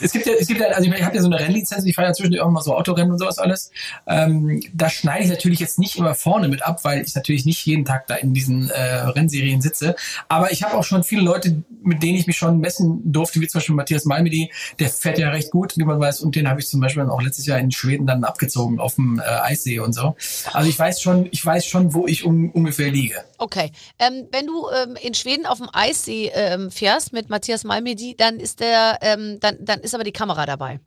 es 0.00 0.12
gibt 0.12 0.26
ja, 0.26 0.32
es 0.38 0.46
gibt 0.46 0.60
ja, 0.60 0.68
also 0.68 0.90
ich 0.90 1.02
habe 1.02 1.16
ja 1.16 1.22
so 1.22 1.28
eine 1.28 1.38
Rennlizenz, 1.38 1.84
ich 1.84 1.94
fahre 1.94 2.08
ja 2.08 2.14
zwischendurch 2.14 2.42
auch 2.42 2.50
mal 2.50 2.60
so 2.60 2.74
Autorennen 2.76 3.12
und 3.12 3.18
sowas 3.18 3.38
alles. 3.38 3.70
Ähm, 4.06 4.62
da 4.72 4.88
schneide 4.88 5.24
ich 5.24 5.30
natürlich 5.30 5.60
jetzt 5.60 5.78
nicht 5.78 5.96
immer 5.96 6.14
vorne 6.14 6.48
mit 6.48 6.62
ab, 6.62 6.84
weil 6.84 7.02
ich 7.02 7.14
natürlich 7.14 7.44
nicht 7.44 7.64
jeden 7.66 7.84
Tag 7.84 8.06
da 8.06 8.14
in 8.14 8.34
diesen 8.34 8.70
äh, 8.70 8.80
Rennserien 8.80 9.60
sitze. 9.60 9.96
Aber 10.28 10.52
ich 10.52 10.62
habe 10.62 10.76
auch 10.76 10.84
schon 10.84 11.04
viele 11.04 11.22
Leute, 11.22 11.62
mit 11.82 12.02
denen 12.02 12.18
ich 12.18 12.26
mich 12.26 12.36
schon 12.36 12.58
messen 12.60 13.00
durfte, 13.12 13.40
wie 13.40 13.46
zum 13.46 13.60
Beispiel 13.60 13.74
Matthias 13.74 14.04
Malmedy, 14.04 14.50
der 14.78 14.88
fährt 14.88 15.18
ja 15.18 15.30
recht 15.30 15.50
gut, 15.50 15.76
wie 15.76 15.84
man 15.84 16.00
weiß, 16.00 16.20
und 16.20 16.34
den 16.34 16.48
habe 16.48 16.60
ich 16.60 16.68
zum 16.68 16.80
Beispiel 16.80 17.02
dann 17.02 17.10
auch 17.10 17.22
letztes 17.22 17.46
Jahr 17.46 17.58
in 17.58 17.70
Schweden 17.70 18.06
dann 18.06 18.24
abgezogen 18.24 18.80
auf 18.80 18.96
dem 18.96 19.20
äh, 19.20 19.22
Eissee 19.22 19.78
und 19.80 19.92
so. 19.92 20.16
Also 20.52 20.68
ich 20.68 20.78
weiß 20.78 21.00
schon, 21.00 21.28
ich 21.30 21.44
weiß 21.44 21.66
schon, 21.66 21.94
wo 21.94 22.06
ich 22.06 22.24
um, 22.24 22.50
ungefähr 22.50 22.90
liege. 22.90 23.24
Okay. 23.38 23.70
Ähm, 23.98 24.26
wenn 24.32 24.46
du 24.46 24.66
ähm, 24.70 24.96
in 25.00 25.14
Schweden 25.14 25.46
auf 25.46 25.58
dem 25.58 25.68
Eissee 25.72 26.30
ähm, 26.34 26.70
fährst 26.70 27.12
mit 27.12 27.28
Matthias 27.28 27.64
Malmedy, 27.64 28.14
dann 28.16 28.40
ist 28.40 28.60
der, 28.60 28.98
ähm, 29.02 29.38
dann, 29.40 29.58
dann 29.76 29.84
ist 29.84 29.94
aber 29.94 30.04
die 30.04 30.12
Kamera 30.12 30.46
dabei. 30.46 30.80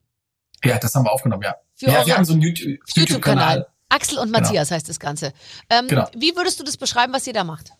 Ja, 0.63 0.77
das 0.77 0.93
haben 0.93 1.05
wir 1.05 1.11
aufgenommen, 1.11 1.43
ja. 1.43 1.55
Für 1.75 1.87
ja, 1.87 2.05
wir 2.05 2.15
haben 2.17 2.25
so 2.25 2.33
einen 2.33 2.41
YouTube- 2.41 2.79
YouTube-Kanal. 2.95 3.57
YouTube-Kanal. 3.57 3.67
Axel 3.89 4.17
und 4.19 4.31
Matthias 4.31 4.71
heißt 4.71 4.87
das 4.89 4.99
Ganze. 4.99 5.33
Ähm, 5.69 5.87
Genau. 5.87 6.07
Wie 6.15 6.35
würdest 6.35 6.59
du 6.59 6.63
das 6.63 6.77
beschreiben, 6.77 7.11
was 7.13 7.25
ihr 7.25 7.33
da 7.33 7.43
macht? 7.43 7.71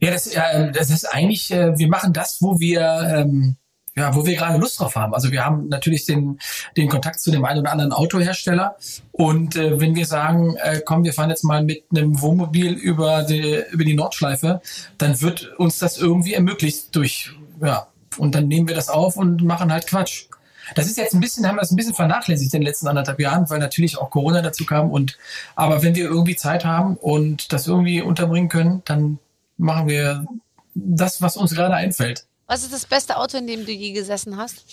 Ja, 0.00 0.10
das, 0.10 0.26
äh, 0.26 0.72
das 0.72 0.90
ist 0.90 1.04
eigentlich, 1.04 1.50
äh, 1.52 1.78
wir 1.78 1.88
machen 1.88 2.12
das, 2.12 2.38
wo 2.40 2.58
wir, 2.58 2.80
ähm, 3.14 3.56
ja, 3.96 4.14
wo 4.14 4.24
wir 4.26 4.34
gerade 4.34 4.58
Lust 4.58 4.80
drauf 4.80 4.96
haben. 4.96 5.14
Also 5.14 5.30
wir 5.30 5.44
haben 5.44 5.68
natürlich 5.68 6.06
den, 6.06 6.40
den 6.76 6.88
Kontakt 6.88 7.20
zu 7.20 7.30
dem 7.30 7.44
einen 7.44 7.60
oder 7.60 7.70
anderen 7.70 7.92
Autohersteller. 7.92 8.76
Und 9.12 9.54
äh, 9.56 9.78
wenn 9.80 9.94
wir 9.94 10.06
sagen, 10.06 10.56
äh, 10.56 10.80
komm, 10.84 11.04
wir 11.04 11.12
fahren 11.12 11.30
jetzt 11.30 11.44
mal 11.44 11.62
mit 11.62 11.84
einem 11.90 12.20
Wohnmobil 12.20 12.72
über 12.72 13.22
die, 13.22 13.62
über 13.70 13.84
die 13.84 13.94
Nordschleife, 13.94 14.60
dann 14.98 15.20
wird 15.20 15.52
uns 15.58 15.78
das 15.78 15.98
irgendwie 15.98 16.34
ermöglicht 16.34 16.96
durch, 16.96 17.32
ja, 17.62 17.86
und 18.18 18.34
dann 18.34 18.48
nehmen 18.48 18.68
wir 18.68 18.74
das 18.74 18.88
auf 18.88 19.16
und 19.16 19.42
machen 19.42 19.72
halt 19.72 19.86
Quatsch. 19.86 20.26
Das 20.74 20.86
ist 20.86 20.98
jetzt 20.98 21.14
ein 21.14 21.20
bisschen, 21.20 21.46
haben 21.48 21.56
wir 21.56 21.62
das 21.62 21.72
ein 21.72 21.76
bisschen 21.76 21.94
vernachlässigt 21.94 22.54
in 22.54 22.60
den 22.60 22.66
letzten 22.66 22.86
anderthalb 22.86 23.18
Jahren, 23.18 23.48
weil 23.50 23.58
natürlich 23.58 23.98
auch 23.98 24.10
Corona 24.10 24.40
dazu 24.40 24.64
kam. 24.64 24.90
Und 24.90 25.18
aber 25.56 25.82
wenn 25.82 25.94
wir 25.96 26.04
irgendwie 26.04 26.36
Zeit 26.36 26.64
haben 26.64 26.96
und 26.96 27.52
das 27.52 27.66
irgendwie 27.66 28.02
unterbringen 28.02 28.48
können, 28.48 28.82
dann 28.84 29.18
machen 29.56 29.88
wir 29.88 30.24
das, 30.74 31.20
was 31.22 31.36
uns 31.36 31.54
gerade 31.54 31.74
einfällt. 31.74 32.26
Was 32.46 32.62
ist 32.62 32.72
das 32.72 32.86
beste 32.86 33.16
Auto, 33.16 33.38
in 33.38 33.46
dem 33.46 33.64
du 33.66 33.72
je 33.72 33.92
gesessen 33.92 34.36
hast? 34.36 34.64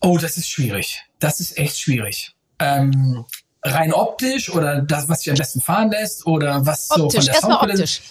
Oh, 0.00 0.18
das 0.18 0.36
ist 0.36 0.48
schwierig. 0.48 1.02
Das 1.18 1.40
ist 1.40 1.58
echt 1.58 1.78
schwierig. 1.78 2.34
Ähm, 2.58 3.24
rein 3.62 3.92
optisch 3.92 4.50
oder 4.50 4.80
das, 4.82 5.08
was 5.08 5.20
sich 5.20 5.30
am 5.30 5.36
besten 5.36 5.60
fahren 5.60 5.90
lässt 5.90 6.26
oder 6.26 6.64
was 6.66 6.88
so 6.88 6.94
von 6.94 7.02
Optisch, 7.04 7.24
der 7.26 7.34
erstmal 7.34 7.56
Soundqualität- 7.58 7.72
optisch. 7.80 8.02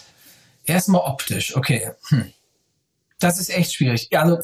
Erstmal 0.64 1.00
optisch, 1.02 1.56
okay. 1.56 1.90
Hm. 2.08 2.32
Das 3.20 3.38
ist 3.38 3.50
echt 3.50 3.74
schwierig. 3.74 4.08
Ja, 4.10 4.22
also, 4.22 4.38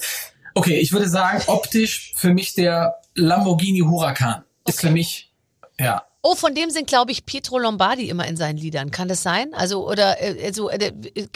okay, 0.54 0.78
ich 0.78 0.92
würde 0.92 1.08
sagen, 1.08 1.42
optisch 1.48 2.12
für 2.14 2.32
mich 2.32 2.54
der 2.54 3.00
Lamborghini 3.14 3.80
Huracan 3.80 4.44
ist 4.66 4.80
für 4.80 4.90
mich, 4.90 5.32
ja. 5.80 6.04
Oh, 6.22 6.34
von 6.34 6.54
dem 6.54 6.70
sind, 6.70 6.88
glaube 6.88 7.12
ich, 7.12 7.24
Pietro 7.24 7.58
Lombardi 7.58 8.08
immer 8.08 8.26
in 8.26 8.36
seinen 8.36 8.56
Liedern. 8.56 8.90
Kann 8.90 9.08
das 9.08 9.22
sein? 9.22 9.54
Also, 9.54 9.88
oder, 9.88 10.20
äh, 10.20 10.44
also, 10.44 10.68
äh, 10.70 10.92
äh, 11.14 11.28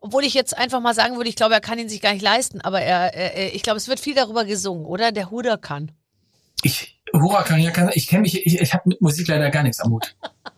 obwohl 0.00 0.22
ich 0.24 0.34
jetzt 0.34 0.56
einfach 0.56 0.80
mal 0.80 0.94
sagen 0.94 1.16
würde, 1.16 1.30
ich 1.30 1.36
glaube, 1.36 1.54
er 1.54 1.60
kann 1.60 1.78
ihn 1.78 1.88
sich 1.88 2.02
gar 2.02 2.12
nicht 2.12 2.22
leisten, 2.22 2.60
aber 2.60 2.82
er, 2.82 3.14
äh, 3.16 3.48
ich 3.48 3.62
glaube, 3.62 3.78
es 3.78 3.88
wird 3.88 4.00
viel 4.00 4.14
darüber 4.14 4.44
gesungen, 4.44 4.84
oder? 4.84 5.12
Der 5.12 5.30
Huracan. 5.30 5.92
Ich, 6.62 7.00
Huracan, 7.12 7.58
ja, 7.60 7.70
kann, 7.70 7.90
ich 7.94 8.06
kenne 8.06 8.22
mich, 8.22 8.46
ich, 8.46 8.60
ich 8.60 8.74
habe 8.74 8.88
mit 8.90 9.00
Musik 9.00 9.28
leider 9.28 9.50
gar 9.50 9.62
nichts 9.62 9.80
am 9.80 9.92
Hut. 9.92 10.14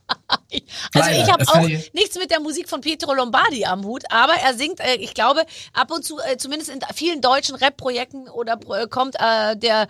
Also 0.94 1.10
Leider, 1.10 1.22
ich 1.24 1.30
habe 1.32 1.44
auch 1.48 1.68
ich- 1.68 1.92
nichts 1.94 2.16
mit 2.18 2.30
der 2.30 2.40
Musik 2.40 2.68
von 2.68 2.80
Pietro 2.80 3.12
Lombardi 3.14 3.64
am 3.64 3.84
Hut, 3.84 4.04
aber 4.10 4.34
er 4.34 4.54
singt, 4.54 4.80
äh, 4.80 4.94
ich 4.96 5.14
glaube, 5.14 5.44
ab 5.72 5.90
und 5.90 6.04
zu, 6.04 6.18
äh, 6.20 6.36
zumindest 6.36 6.70
in 6.70 6.80
vielen 6.94 7.20
deutschen 7.20 7.54
Rap-Projekten 7.56 8.28
oder 8.28 8.58
äh, 8.74 8.86
kommt 8.88 9.16
äh, 9.18 9.56
der 9.56 9.88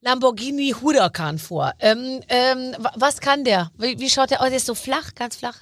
Lamborghini 0.00 0.74
Huracan 0.80 1.38
vor. 1.38 1.72
Ähm, 1.78 2.20
ähm, 2.28 2.74
wa- 2.78 2.92
was 2.96 3.20
kann 3.20 3.44
der? 3.44 3.70
Wie, 3.78 3.98
wie 3.98 4.10
schaut 4.10 4.30
der 4.30 4.40
aus? 4.42 4.48
Der 4.48 4.56
ist 4.58 4.66
so 4.66 4.74
flach, 4.74 5.14
ganz 5.14 5.36
flach. 5.36 5.58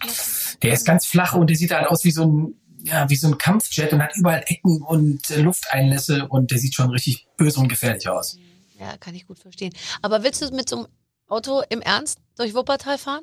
Der 0.62 0.72
ist 0.72 0.84
ganz 0.84 1.06
flach 1.06 1.34
und 1.34 1.48
der 1.48 1.56
sieht 1.56 1.70
halt 1.70 1.86
aus 1.86 2.04
wie 2.04 2.10
so 2.10 2.24
ein, 2.26 2.54
ja, 2.84 3.08
wie 3.08 3.14
so 3.16 3.28
ein 3.28 3.38
Kampfjet 3.38 3.92
und 3.92 4.02
hat 4.02 4.16
überall 4.16 4.42
Ecken 4.46 4.82
und 4.82 5.30
äh, 5.30 5.40
Lufteinlässe 5.40 6.26
und 6.28 6.50
der 6.50 6.58
sieht 6.58 6.74
schon 6.74 6.90
richtig 6.90 7.28
böse 7.36 7.60
und 7.60 7.68
gefährlich 7.68 8.08
aus. 8.08 8.36
Ja, 8.80 8.96
kann 8.96 9.14
ich 9.14 9.26
gut 9.28 9.38
verstehen. 9.38 9.72
Aber 10.02 10.24
willst 10.24 10.42
du 10.42 10.50
mit 10.54 10.68
so 10.68 10.76
einem 10.78 10.86
Auto 11.28 11.62
im 11.68 11.80
Ernst 11.80 12.18
durch 12.36 12.52
Wuppertal 12.54 12.98
fahren? 12.98 13.22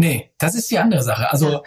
Nee, 0.00 0.30
das 0.38 0.54
ist 0.54 0.70
die 0.70 0.78
andere 0.78 1.02
Sache. 1.02 1.30
Also 1.30 1.62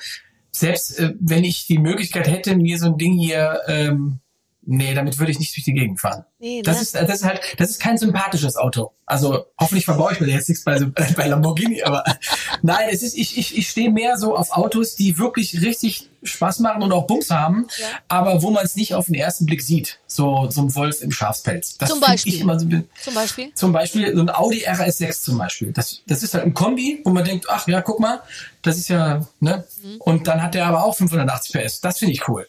selbst 0.49 0.97
äh, 0.97 1.13
wenn 1.19 1.43
ich 1.43 1.67
die 1.67 1.77
Möglichkeit 1.77 2.27
hätte, 2.27 2.55
mir 2.55 2.79
so 2.79 2.87
ein 2.87 2.97
Ding 2.97 3.13
hier, 3.13 3.61
ähm, 3.67 4.21
nee, 4.65 4.93
damit 4.93 5.19
würde 5.19 5.31
ich 5.31 5.39
nicht 5.39 5.55
durch 5.55 5.65
die 5.65 5.73
Gegend 5.73 5.99
fahren. 5.99 6.25
Nee, 6.39 6.61
Das 6.61 6.77
ne? 6.77 6.81
ist, 6.83 6.95
das 6.95 7.09
ist 7.09 7.23
halt, 7.23 7.41
das 7.57 7.69
ist 7.71 7.79
kein 7.79 7.97
sympathisches 7.97 8.55
Auto. 8.55 8.91
Also 9.05 9.45
hoffentlich 9.59 9.85
verbaue 9.85 10.13
ich 10.13 10.19
mir 10.19 10.27
jetzt 10.27 10.49
nichts 10.49 10.63
bei, 10.63 10.79
bei 10.79 11.27
Lamborghini, 11.27 11.83
aber 11.83 12.03
nein, 12.61 12.87
es 12.91 13.03
ist, 13.03 13.15
ich, 13.15 13.37
ich, 13.37 13.57
ich 13.57 13.69
stehe 13.69 13.91
mehr 13.91 14.17
so 14.17 14.35
auf 14.35 14.51
Autos, 14.51 14.95
die 14.95 15.17
wirklich 15.17 15.61
richtig 15.61 16.09
Spaß 16.23 16.59
machen 16.59 16.81
und 16.83 16.91
auch 16.93 17.05
Bums 17.05 17.29
haben, 17.29 17.67
Ja. 17.79 17.87
aber 18.07 18.41
wo 18.41 18.49
man 18.51 18.63
es 18.63 18.75
nicht 18.77 18.93
auf 18.95 19.05
den 19.07 19.15
ersten 19.15 19.45
Blick 19.45 19.61
sieht. 19.61 19.99
So, 20.07 20.49
so 20.49 20.61
ein 20.61 20.73
Wolf 20.75 21.01
im 21.01 21.11
Schafspelz. 21.11 21.77
Das 21.77 21.89
Zum 21.89 21.99
Beispiel. 21.99 22.33
Ich 22.35 22.39
immer 22.41 22.57
so, 22.59 22.67
Zum 23.01 23.13
Beispiel? 23.13 23.51
zum 23.53 23.73
Beispiel 23.73 24.15
so 24.15 24.21
ein 24.21 24.29
Audi 24.29 24.65
RS6 24.65 25.23
zum 25.23 25.37
Beispiel. 25.37 25.73
Das, 25.73 26.01
das 26.07 26.23
ist 26.23 26.33
halt 26.33 26.45
ein 26.45 26.53
Kombi, 26.53 27.01
wo 27.03 27.09
man 27.11 27.25
denkt, 27.25 27.47
ach 27.49 27.67
ja, 27.67 27.81
guck 27.81 27.99
mal, 27.99 28.21
das 28.61 28.77
ist 28.77 28.87
ja, 28.87 29.27
ne? 29.41 29.65
Mhm. 29.83 29.97
Und 29.99 30.27
dann 30.27 30.41
hat 30.41 30.53
der 30.55 30.65
aber 30.67 30.85
auch 30.85 30.95
580 30.95 31.53
PS. 31.61 31.81
Das 31.81 31.99
finde 31.99 32.13
ich 32.13 32.27
cool. 32.29 32.47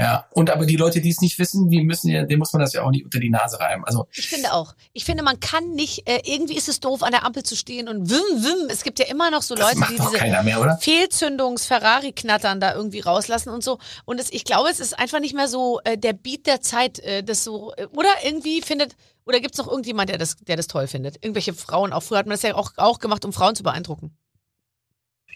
Ja, 0.00 0.26
und 0.30 0.50
aber 0.50 0.66
die 0.66 0.76
Leute, 0.76 1.00
die 1.00 1.10
es 1.10 1.20
nicht 1.20 1.38
wissen, 1.38 1.68
die 1.68 1.82
müssen 1.82 2.08
ja, 2.08 2.24
denen 2.24 2.38
muss 2.38 2.52
man 2.52 2.60
das 2.60 2.72
ja 2.72 2.82
auch 2.82 2.90
nicht 2.90 3.04
unter 3.04 3.20
die 3.20 3.30
Nase 3.30 3.60
reiben. 3.60 3.84
Also 3.84 4.06
Ich 4.12 4.28
finde 4.28 4.52
auch. 4.52 4.74
Ich 4.92 5.04
finde, 5.04 5.22
man 5.22 5.40
kann 5.40 5.70
nicht, 5.70 6.08
äh, 6.08 6.20
irgendwie 6.24 6.56
ist 6.56 6.68
es 6.68 6.80
doof, 6.80 7.02
an 7.02 7.12
der 7.12 7.24
Ampel 7.24 7.42
zu 7.42 7.56
stehen 7.56 7.88
und 7.88 8.10
wim, 8.10 8.16
wim. 8.42 8.68
Es 8.70 8.82
gibt 8.82 8.98
ja 8.98 9.06
immer 9.06 9.30
noch 9.30 9.42
so 9.42 9.54
Leute, 9.54 9.76
die 9.88 9.96
diese 9.96 10.16
keiner 10.16 10.42
mehr, 10.42 10.60
oder? 10.60 10.78
Fehlzündungs-Ferrari-Knattern 10.78 12.60
da 12.60 12.74
irgendwie 12.74 13.00
rauslassen 13.00 13.50
und 13.50 13.62
so. 13.62 13.78
Und 14.04 14.20
es, 14.20 14.32
ich 14.32 14.44
glaube, 14.44 14.70
es 14.70 14.80
ist 14.80 14.98
einfach 14.98 15.20
nicht 15.20 15.34
mehr 15.34 15.48
so 15.48 15.80
äh, 15.84 15.98
der 15.98 16.12
Beat 16.12 16.46
der 16.46 16.60
Zeit, 16.60 16.98
äh, 17.00 17.22
das 17.22 17.44
so, 17.44 17.72
äh, 17.76 17.86
oder 17.86 18.10
irgendwie 18.24 18.62
findet, 18.62 18.96
oder 19.26 19.40
gibt 19.40 19.54
es 19.54 19.58
noch 19.58 19.68
irgendjemand, 19.68 20.10
der 20.10 20.18
das, 20.18 20.36
der 20.36 20.56
das 20.56 20.66
toll 20.66 20.86
findet? 20.86 21.16
Irgendwelche 21.16 21.52
Frauen, 21.52 21.92
auch 21.92 22.02
früher 22.02 22.18
hat 22.18 22.26
man 22.26 22.34
das 22.34 22.42
ja 22.42 22.54
auch, 22.54 22.72
auch 22.76 22.98
gemacht, 22.98 23.24
um 23.24 23.32
Frauen 23.32 23.54
zu 23.54 23.62
beeindrucken. 23.62 24.16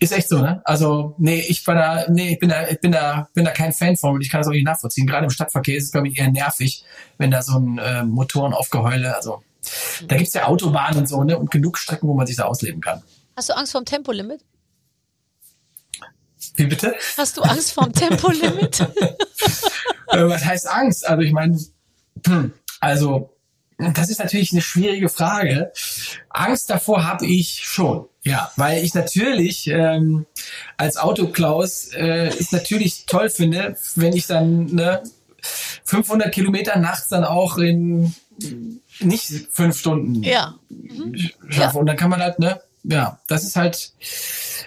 Ist 0.00 0.12
echt 0.12 0.28
so, 0.28 0.38
ne? 0.38 0.60
Also, 0.64 1.14
nee, 1.18 1.44
ich 1.48 1.66
war 1.66 1.74
da, 1.74 2.06
nee, 2.10 2.32
ich 2.32 2.38
bin 2.38 2.48
da, 2.48 2.68
ich 2.68 2.80
bin 2.80 2.92
da, 2.92 3.28
bin 3.32 3.44
da 3.44 3.52
kein 3.52 3.72
Fan 3.72 3.96
von 3.96 4.14
und 4.14 4.20
ich 4.20 4.30
kann 4.30 4.40
das 4.40 4.48
auch 4.48 4.52
nicht 4.52 4.64
nachvollziehen. 4.64 5.06
Gerade 5.06 5.24
im 5.24 5.30
Stadtverkehr 5.30 5.76
ist 5.76 5.84
es, 5.84 5.92
glaube 5.92 6.08
ich, 6.08 6.18
eher 6.18 6.30
nervig, 6.30 6.84
wenn 7.18 7.30
da 7.30 7.42
so 7.42 7.58
ein 7.58 7.78
äh, 7.78 8.04
Motorenaufgeheule, 8.04 9.14
also 9.14 9.42
da 10.06 10.16
gibt's 10.16 10.34
ja 10.34 10.46
Autobahnen 10.46 11.00
und 11.00 11.08
so, 11.08 11.22
ne? 11.24 11.38
Und 11.38 11.50
genug 11.50 11.78
Strecken, 11.78 12.08
wo 12.08 12.14
man 12.14 12.26
sich 12.26 12.36
da 12.36 12.44
ausleben 12.44 12.80
kann. 12.80 13.02
Hast 13.36 13.48
du 13.48 13.56
Angst 13.56 13.72
vorm 13.72 13.84
Tempolimit? 13.84 14.44
Wie 16.56 16.66
bitte? 16.66 16.94
Hast 17.16 17.36
du 17.36 17.42
Angst 17.42 17.72
vorm 17.72 17.92
Tempolimit? 17.92 18.86
Äh, 20.08 20.28
was 20.28 20.44
heißt 20.44 20.68
Angst? 20.68 21.08
Also 21.08 21.22
ich 21.22 21.32
meine, 21.32 21.58
hm, 22.26 22.52
also 22.78 23.34
das 23.78 24.10
ist 24.10 24.18
natürlich 24.18 24.52
eine 24.52 24.60
schwierige 24.60 25.08
Frage. 25.08 25.72
Angst 26.28 26.70
davor 26.70 27.04
habe 27.04 27.26
ich 27.26 27.62
schon, 27.64 28.06
ja, 28.24 28.50
weil 28.56 28.82
ich 28.82 28.94
natürlich 28.94 29.66
ähm, 29.66 30.26
als 30.76 30.96
Autoklaus 30.96 31.88
äh, 31.92 32.28
es 32.28 32.52
natürlich 32.52 33.04
toll 33.06 33.28
finde, 33.28 33.76
wenn 33.96 34.16
ich 34.16 34.26
dann 34.26 34.66
ne, 34.66 35.02
500 35.84 36.32
Kilometer 36.32 36.78
nachts 36.78 37.08
dann 37.08 37.24
auch 37.24 37.58
in 37.58 38.14
nicht 39.00 39.48
fünf 39.52 39.78
Stunden 39.78 40.22
ja. 40.22 40.54
schaffe. 41.48 41.74
Ja. 41.76 41.80
Und 41.80 41.86
dann 41.86 41.96
kann 41.96 42.10
man 42.10 42.20
halt, 42.20 42.38
ne, 42.38 42.60
ja, 42.84 43.18
das 43.28 43.44
ist 43.44 43.56
halt. 43.56 43.92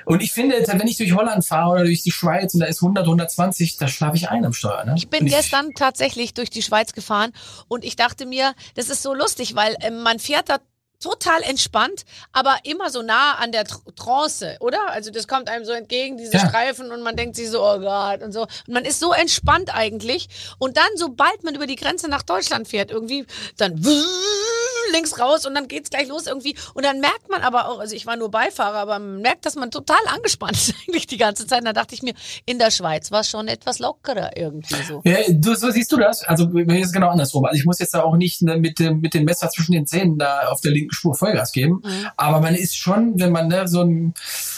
Und 0.05 0.21
ich 0.21 0.31
finde, 0.31 0.55
wenn 0.65 0.87
ich 0.87 0.97
durch 0.97 1.13
Holland 1.13 1.45
fahre 1.45 1.71
oder 1.71 1.83
durch 1.83 2.01
die 2.01 2.11
Schweiz 2.11 2.53
und 2.53 2.61
da 2.61 2.65
ist 2.65 2.81
100, 2.81 3.05
120, 3.05 3.77
da 3.77 3.87
schlafe 3.87 4.17
ich 4.17 4.29
ein 4.29 4.45
am 4.45 4.53
Steuer. 4.53 4.85
Ne? 4.85 4.95
Ich 4.97 5.09
bin 5.09 5.23
Und 5.23 5.29
gestern 5.29 5.73
tatsächlich 5.73 6.33
durch 6.33 6.49
die 6.49 6.63
Schweiz 6.63 6.93
gefahren 6.93 7.31
und 7.67 7.83
ich 7.83 7.95
dachte 7.95 8.25
mir, 8.25 8.53
das 8.75 8.89
ist 8.89 9.03
so 9.03 9.13
lustig, 9.13 9.55
weil 9.55 9.75
ähm, 9.81 10.01
man 10.01 10.19
fährt 10.19 10.49
da 10.49 10.57
total 10.99 11.41
entspannt, 11.43 12.05
aber 12.31 12.57
immer 12.63 12.89
so 12.89 13.01
nah 13.01 13.35
an 13.35 13.51
der 13.51 13.65
Tr 13.65 13.81
Trance, 13.95 14.57
oder? 14.59 14.89
Also 14.89 15.11
das 15.11 15.27
kommt 15.27 15.49
einem 15.49 15.65
so 15.65 15.71
entgegen, 15.71 16.17
diese 16.17 16.33
Ja. 16.33 16.47
Streifen 16.47 16.91
und 16.91 17.01
man 17.03 17.15
denkt 17.15 17.35
sich 17.35 17.49
so, 17.49 17.63
oh 17.63 17.79
Gott 17.79 18.21
und 18.21 18.31
so. 18.31 18.41
Und 18.41 18.69
man 18.69 18.85
ist 18.85 18.99
so 18.99 19.13
entspannt 19.13 19.73
eigentlich. 19.73 20.27
Und 20.59 20.77
dann, 20.77 20.89
sobald 20.95 21.43
man 21.43 21.55
über 21.55 21.67
die 21.67 21.75
Grenze 21.75 22.07
nach 22.09 22.23
Deutschland 22.23 22.67
fährt, 22.67 22.91
irgendwie, 22.91 23.25
dann 23.57 23.81
links 24.91 25.19
raus 25.19 25.45
und 25.45 25.53
dann 25.55 25.67
geht's 25.67 25.89
gleich 25.89 26.07
los 26.07 26.27
irgendwie. 26.27 26.55
Und 26.73 26.85
dann 26.85 26.99
merkt 26.99 27.29
man 27.29 27.41
aber 27.41 27.69
auch, 27.69 27.79
also 27.79 27.95
ich 27.95 28.05
war 28.05 28.15
nur 28.15 28.31
Beifahrer, 28.31 28.77
aber 28.77 28.99
man 28.99 29.21
merkt, 29.21 29.45
dass 29.45 29.55
man 29.55 29.71
total 29.71 29.97
angespannt 30.07 30.53
ist 30.53 30.73
eigentlich 30.87 31.07
die 31.07 31.17
ganze 31.17 31.45
Zeit. 31.47 31.59
Und 31.59 31.65
da 31.65 31.73
dachte 31.73 31.95
ich 31.95 32.03
mir, 32.03 32.13
in 32.45 32.59
der 32.59 32.71
Schweiz 32.71 33.11
war 33.11 33.21
es 33.21 33.29
schon 33.29 33.47
etwas 33.47 33.79
lockerer 33.79 34.37
irgendwie 34.37 34.75
so. 34.87 35.01
Ja, 35.03 35.17
du, 35.29 35.55
so 35.55 35.71
siehst 35.71 35.91
du 35.91 35.97
das. 35.97 36.23
Also 36.23 36.47
mir 36.47 36.79
ist 36.79 36.87
es 36.87 36.93
genau 36.93 37.09
andersrum. 37.09 37.45
Also 37.45 37.57
ich 37.57 37.65
muss 37.65 37.79
jetzt 37.79 37.93
da 37.93 38.03
auch 38.03 38.15
nicht 38.15 38.41
ne, 38.41 38.57
mit 38.57 38.79
dem 38.79 38.99
mit 39.01 39.13
dem 39.13 39.25
Messer 39.25 39.49
zwischen 39.49 39.73
den 39.73 39.85
Zähnen 39.85 40.17
da 40.17 40.47
auf 40.49 40.61
der 40.61 40.71
linken 40.71 40.86
Spur 40.91 41.15
Vollgas 41.15 41.51
geben. 41.51 41.81
Mhm. 41.83 42.07
Aber 42.17 42.41
man 42.41 42.55
ist 42.55 42.77
schon, 42.77 43.19
wenn 43.19 43.31
man 43.31 43.47
ne, 43.47 43.67
so 43.67 43.81
ein, 43.81 44.13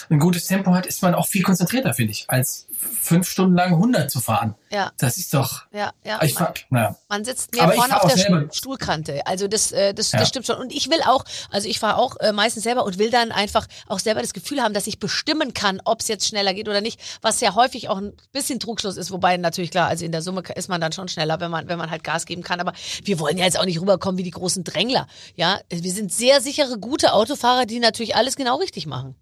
ein 0.10 0.20
gutes 0.20 0.48
Tempo 0.48 0.74
hat, 0.74 0.86
ist 0.86 1.02
man 1.02 1.14
auch 1.16 1.28
viel 1.28 1.44
konzentrierter, 1.44 1.94
finde 1.94 2.12
ich, 2.12 2.26
als 2.28 2.68
fünf 3.02 3.28
Stunden 3.30 3.56
lang 3.56 3.72
100 3.74 4.10
zu 4.10 4.20
fahren. 4.22 4.56
Ja. 4.72 4.92
Das 4.98 5.18
ist 5.18 5.34
doch. 5.34 5.64
Ja, 5.74 5.92
ja. 6.04 6.22
Ich 6.24 6.36
man, 6.36 6.46
fahr, 6.46 6.54
naja. 6.70 6.96
man 7.10 7.26
sitzt 7.26 7.54
mehr 7.54 7.64
Aber 7.64 7.74
vorne 7.74 8.02
auf 8.02 8.08
der 8.08 8.18
selber. 8.18 8.38
Stuhl- 8.42 8.54
Stuhlkante. 8.54 9.26
Also 9.28 9.48
das, 9.48 9.72
äh, 9.72 9.94
das, 9.94 10.12
Ja. 10.12 10.20
das 10.20 10.30
stimmt 10.30 10.46
schon. 10.46 10.58
Und 10.58 10.72
ich 10.72 10.90
will 10.90 11.00
auch, 11.06 11.26
also 11.52 11.68
ich 11.68 11.80
fahre 11.80 11.98
auch 11.98 12.16
äh, 12.20 12.32
meistens 12.32 12.64
selber 12.64 12.86
und 12.86 12.98
will 12.98 13.10
dann 13.10 13.32
einfach 13.32 13.68
auch 13.88 14.00
selber 14.00 14.22
das 14.22 14.34
Gefühl 14.34 14.62
haben, 14.62 14.74
dass 14.74 14.88
ich 14.88 15.00
bestimmen 15.00 15.54
kann, 15.54 15.82
ob 15.86 16.02
es 16.02 16.08
jetzt 16.08 16.28
schneller 16.28 16.54
geht 16.54 16.70
oder 16.70 16.82
nicht, 16.82 17.00
was 17.22 17.42
ja 17.42 17.56
häufig 17.56 17.90
auch 17.90 17.98
ein 17.98 18.14
bisschen 18.32 18.60
Trugschluss 18.60 18.96
ist, 18.98 19.12
wobei 19.12 19.36
natürlich 19.38 19.72
klar, 19.72 19.88
also 19.90 20.06
in 20.06 20.12
der 20.12 20.22
Summe 20.22 20.44
ist 20.56 20.70
man 20.70 20.80
dann 20.80 20.92
schon 20.94 21.08
schneller, 21.08 21.40
wenn 21.40 21.52
man, 21.52 21.68
wenn 21.68 21.78
man 21.78 21.90
halt 21.92 22.04
Gas 22.04 22.26
geben 22.26 22.44
kann. 22.44 22.60
Aber 22.60 22.74
wir 23.04 23.20
wollen 23.20 23.38
ja 23.38 23.46
jetzt 23.46 23.60
auch 23.60 23.66
nicht 23.66 23.82
rüberkommen 23.82 24.18
wie 24.18 24.24
die 24.24 24.32
großen 24.32 24.64
Drängler. 24.64 25.08
Ja, 25.36 25.60
wir 25.70 25.92
sind 25.92 26.14
sehr 26.14 26.42
sichere, 26.42 26.78
gute 26.80 27.14
Autofahrer, 27.14 27.66
die 27.66 27.80
natürlich 27.80 28.16
alles 28.16 28.36
genau 28.36 28.58
richtig 28.58 28.86
machen. 28.88 29.16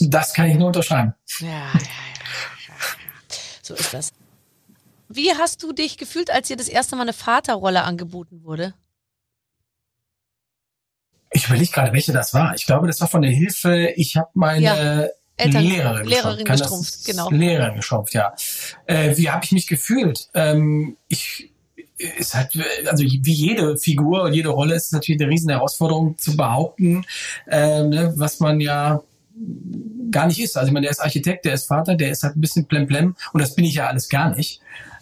Das 0.00 0.32
kann 0.32 0.46
ich 0.46 0.56
nur 0.56 0.68
unterschreiben. 0.68 1.14
Ja, 1.40 1.48
ja, 1.48 1.54
ja. 1.54 1.80
So 3.62 3.74
ist 3.74 3.94
das. 3.94 4.12
Wie 5.08 5.30
hast 5.32 5.62
du 5.62 5.72
dich 5.72 5.96
gefühlt, 5.96 6.30
als 6.30 6.48
dir 6.48 6.56
das 6.56 6.68
erste 6.68 6.96
Mal 6.96 7.02
eine 7.02 7.12
Vaterrolle 7.12 7.84
angeboten 7.84 8.42
wurde? 8.44 8.74
Ich 11.30 11.46
überlege 11.46 11.70
gerade, 11.70 11.92
welche 11.92 12.12
das 12.12 12.34
war. 12.34 12.54
Ich 12.54 12.66
glaube, 12.66 12.86
das 12.86 13.00
war 13.00 13.08
von 13.08 13.22
der 13.22 13.30
Hilfe. 13.30 13.92
Ich 13.96 14.16
habe 14.16 14.30
meine 14.34 14.64
Ja, 14.64 15.06
Eltern- 15.36 15.64
Lehrerin, 15.64 16.06
Lehrerin 16.06 16.44
gestrumpft, 16.44 17.04
genau. 17.06 17.30
Lehrerin 17.30 17.76
geschrumpft, 17.76 18.14
ja. 18.14 18.34
Äh, 18.86 19.16
wie 19.16 19.30
habe 19.30 19.44
ich 19.44 19.52
mich 19.52 19.66
gefühlt? 19.66 20.28
Ähm, 20.34 20.96
ich 21.08 21.50
ist 21.96 22.34
halt, 22.34 22.50
also 22.86 23.04
wie 23.04 23.32
jede 23.32 23.78
Figur 23.78 24.24
und 24.24 24.32
jede 24.34 24.48
Rolle 24.48 24.74
ist 24.74 24.86
es 24.86 24.92
natürlich 24.92 25.20
eine 25.22 25.30
riesen 25.30 25.50
Herausforderung 25.50 26.18
zu 26.18 26.36
behaupten, 26.36 27.04
ähm, 27.48 27.90
ne, 27.90 28.12
was 28.16 28.40
man 28.40 28.60
ja 28.60 29.02
gar 30.10 30.26
nicht 30.26 30.40
ist. 30.40 30.56
Also 30.56 30.68
ich 30.68 30.72
meine, 30.72 30.84
der 30.84 30.90
ist 30.90 31.00
Architekt, 31.00 31.44
der 31.46 31.54
ist 31.54 31.66
Vater, 31.66 31.94
der 31.94 32.10
ist 32.10 32.22
halt 32.22 32.36
ein 32.36 32.40
bisschen 32.40 32.66
plemplem 32.66 33.16
und 33.32 33.40
das 33.40 33.54
bin 33.54 33.64
ich 33.64 33.74
ja 33.74 33.86
alles 33.86 34.08
gar 34.08 34.34
nicht. 34.34 34.60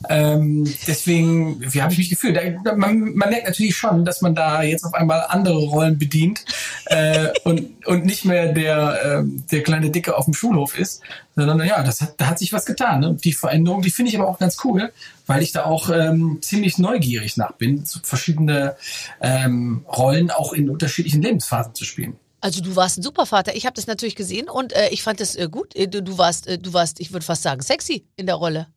Ähm, 0.08 0.64
deswegen, 0.86 1.60
wie 1.60 1.82
habe 1.82 1.92
ich 1.92 1.98
mich 1.98 2.08
gefühlt? 2.08 2.38
Da- 2.64 2.74
Man, 2.76 3.14
man 3.14 3.28
merkt 3.28 3.46
natürlich 3.46 3.76
schon, 3.76 4.04
dass 4.06 4.22
man 4.22 4.34
da 4.34 4.62
jetzt 4.62 4.84
auf 4.84 4.94
einmal 4.94 5.26
andere 5.28 5.58
Rollen 5.58 5.98
bedient 5.98 6.44
äh, 6.86 7.28
und, 7.44 7.86
und 7.86 8.06
nicht 8.06 8.24
mehr 8.24 8.52
der, 8.54 8.98
ähm, 9.04 9.42
der 9.50 9.62
kleine 9.62 9.90
Dicke 9.90 10.16
auf 10.16 10.24
dem 10.24 10.32
Schulhof 10.32 10.78
ist, 10.78 11.02
sondern 11.36 11.60
ja, 11.66 11.82
das 11.82 12.00
hat, 12.00 12.14
da 12.16 12.28
hat 12.28 12.38
sich 12.38 12.52
was 12.52 12.64
getan. 12.64 13.00
Ne? 13.00 13.16
Die 13.22 13.34
Veränderung, 13.34 13.82
die 13.82 13.90
finde 13.90 14.10
ich 14.10 14.18
aber 14.18 14.28
auch 14.28 14.38
ganz 14.38 14.56
cool, 14.64 14.90
weil 15.26 15.42
ich 15.42 15.52
da 15.52 15.64
auch 15.64 15.90
ähm, 15.90 16.38
ziemlich 16.40 16.78
neugierig 16.78 17.36
nach 17.36 17.52
bin, 17.52 17.84
verschiedene 18.02 18.76
ähm, 19.20 19.84
Rollen 19.86 20.30
auch 20.30 20.54
in 20.54 20.70
unterschiedlichen 20.70 21.20
Lebensphasen 21.20 21.74
zu 21.74 21.84
spielen. 21.84 22.16
Also 22.40 22.62
du 22.62 22.74
warst 22.76 22.98
ein 22.98 23.02
super 23.02 23.26
Vater. 23.26 23.54
Ich 23.54 23.66
habe 23.66 23.74
das 23.74 23.86
natürlich 23.86 24.16
gesehen 24.16 24.48
und 24.48 24.72
äh, 24.72 24.88
ich 24.90 25.02
fand 25.02 25.20
das 25.20 25.36
äh, 25.36 25.48
gut. 25.50 25.76
Äh, 25.76 25.88
Du, 25.88 26.02
du 26.02 26.18
warst, 26.18 26.46
äh, 26.46 26.58
du 26.58 26.72
warst, 26.72 27.00
ich 27.00 27.12
würde 27.12 27.26
fast 27.26 27.42
sagen, 27.42 27.62
sexy 27.62 28.06
in 28.16 28.26
der 28.26 28.36
Rolle. 28.36 28.68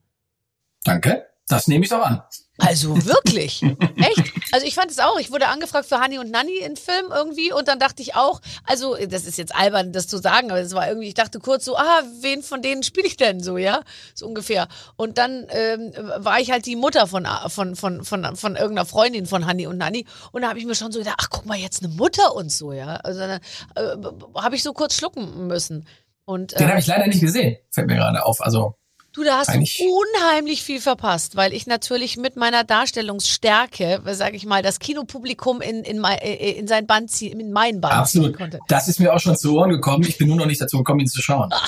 Danke. 0.84 1.26
Das 1.48 1.68
nehme 1.68 1.84
ich 1.84 1.90
doch 1.90 2.02
an. 2.02 2.22
Also 2.58 2.96
wirklich. 3.06 3.64
Echt? 3.64 4.34
Also 4.52 4.66
ich 4.66 4.76
fand 4.76 4.92
es 4.92 5.00
auch. 5.00 5.20
Ich 5.20 5.32
wurde 5.32 5.48
angefragt 5.48 5.88
für 5.88 6.00
Hani 6.00 6.20
und 6.20 6.32
Nanny 6.32 6.58
in 6.58 6.76
Film 6.76 7.12
irgendwie 7.12 7.52
und 7.52 7.68
dann 7.68 7.80
dachte 7.80 8.02
ich 8.02 8.16
auch, 8.16 8.42
also 8.66 8.96
das 8.96 9.26
ist 9.26 9.38
jetzt 9.38 9.56
albern, 9.56 9.92
das 9.92 10.08
zu 10.08 10.18
sagen, 10.20 10.52
aber 10.52 10.60
es 10.60 10.74
war 10.74 10.88
irgendwie, 10.88 11.08
ich 11.08 11.14
dachte 11.16 11.40
kurz 11.40 11.66
so, 11.66 11.76
ah, 11.76 12.04
wen 12.22 12.44
von 12.44 12.62
denen 12.62 12.84
spiele 12.84 13.08
ich 13.08 13.18
denn 13.18 13.42
so, 13.42 13.58
ja? 13.58 13.82
So 14.14 14.28
ungefähr. 14.28 14.68
Und 14.96 15.18
dann 15.18 15.48
ähm, 15.50 15.92
war 16.18 16.40
ich 16.40 16.52
halt 16.52 16.66
die 16.66 16.76
Mutter 16.76 17.08
von, 17.08 17.28
von, 17.48 17.76
von, 17.76 18.04
von, 18.04 18.36
von 18.36 18.56
irgendeiner 18.56 18.86
Freundin 18.86 19.26
von 19.26 19.46
Hani 19.46 19.68
und 19.68 19.78
Nanny 19.78 20.06
und 20.32 20.44
da 20.44 20.50
habe 20.50 20.60
ich 20.60 20.66
mir 20.66 20.76
schon 20.76 20.92
so 20.92 21.00
gedacht, 21.00 21.18
ach 21.20 21.30
guck 21.30 21.46
mal, 21.46 21.58
jetzt 21.58 21.84
eine 21.84 21.94
Mutter 21.94 22.36
und 22.36 22.52
so, 22.52 22.72
ja? 22.72 22.98
Also 22.98 23.20
dann 23.20 23.40
äh, 23.76 24.42
habe 24.42 24.56
ich 24.56 24.64
so 24.64 24.74
kurz 24.74 24.96
schlucken 24.96 25.48
müssen. 25.48 25.88
Und, 26.26 26.58
Den 26.58 26.68
äh, 26.68 26.70
habe 26.70 26.80
ich 26.80 26.88
leider 26.88 27.08
nicht 27.08 27.20
gesehen, 27.20 27.58
fällt 27.72 27.88
mir 27.88 27.96
gerade 27.96 28.26
auf. 28.26 28.40
Also 28.42 28.76
Du, 29.14 29.24
da 29.24 29.38
hast 29.38 29.50
Eigentlich- 29.50 29.78
du 29.78 29.84
unheimlich 29.86 30.64
viel 30.64 30.82
verpasst, 30.82 31.36
weil 31.36 31.54
ich 31.54 31.68
natürlich 31.68 32.18
mit 32.18 32.36
meiner 32.36 32.64
Darstellungsstärke, 32.64 34.02
sage 34.14 34.36
ich 34.36 34.46
mal, 34.46 34.64
das 34.64 34.80
Kinopublikum 34.80 35.62
in, 35.62 35.84
in, 35.84 36.00
mein, 36.00 36.18
äh, 36.18 36.52
in 36.54 36.68
sein 36.68 36.88
Band 36.88 37.12
ziehen, 37.12 37.40
in 37.40 37.52
mein 37.52 37.80
Band 37.80 37.94
absolut. 37.94 38.30
ziehen 38.30 38.38
konnte. 38.38 38.60
Das 38.68 38.88
ist 38.88 39.00
mir 39.00 39.14
auch 39.14 39.20
schon 39.20 39.38
zu 39.38 39.56
Ohren 39.56 39.70
gekommen. 39.70 40.04
Ich 40.08 40.18
bin 40.18 40.28
nur 40.30 40.38
noch 40.38 40.48
nicht 40.48 40.60
dazu 40.60 40.78
gekommen, 40.78 41.02
ihn 41.02 41.08
zu 41.08 41.22
schauen. 41.22 41.50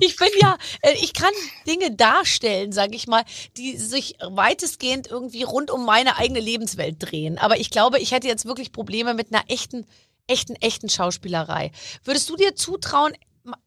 Ich 0.00 0.16
bin 0.16 0.28
ja, 0.40 0.56
äh, 0.82 0.92
ich 1.02 1.12
kann 1.12 1.32
Dinge 1.66 1.90
darstellen, 1.94 2.72
sage 2.72 2.94
ich 2.94 3.06
mal, 3.06 3.22
die 3.56 3.76
sich 3.76 4.14
weitestgehend 4.22 5.08
irgendwie 5.08 5.42
rund 5.42 5.70
um 5.70 5.84
meine 5.84 6.16
eigene 6.16 6.40
Lebenswelt 6.40 6.96
drehen. 6.98 7.38
Aber 7.38 7.58
ich 7.58 7.70
glaube, 7.70 7.98
ich 7.98 8.12
hätte 8.12 8.28
jetzt 8.28 8.46
wirklich 8.46 8.72
Probleme 8.72 9.14
mit 9.14 9.32
einer 9.32 9.42
echten, 9.48 9.84
echten, 10.26 10.54
echten 10.56 10.88
Schauspielerei. 10.88 11.72
Würdest 12.04 12.28
du 12.30 12.36
dir 12.36 12.54
zutrauen, 12.54 13.12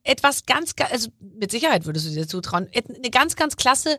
etwas 0.04 0.46
ganz, 0.46 0.76
ga- 0.76 0.90
also 0.92 1.10
mit 1.20 1.52
Sicherheit 1.52 1.86
würdest 1.86 2.08
du 2.08 2.12
dir 2.12 2.28
zutrauen, 2.28 2.68
eine 2.74 3.10
ganz, 3.10 3.36
ganz 3.36 3.56
klasse, 3.56 3.98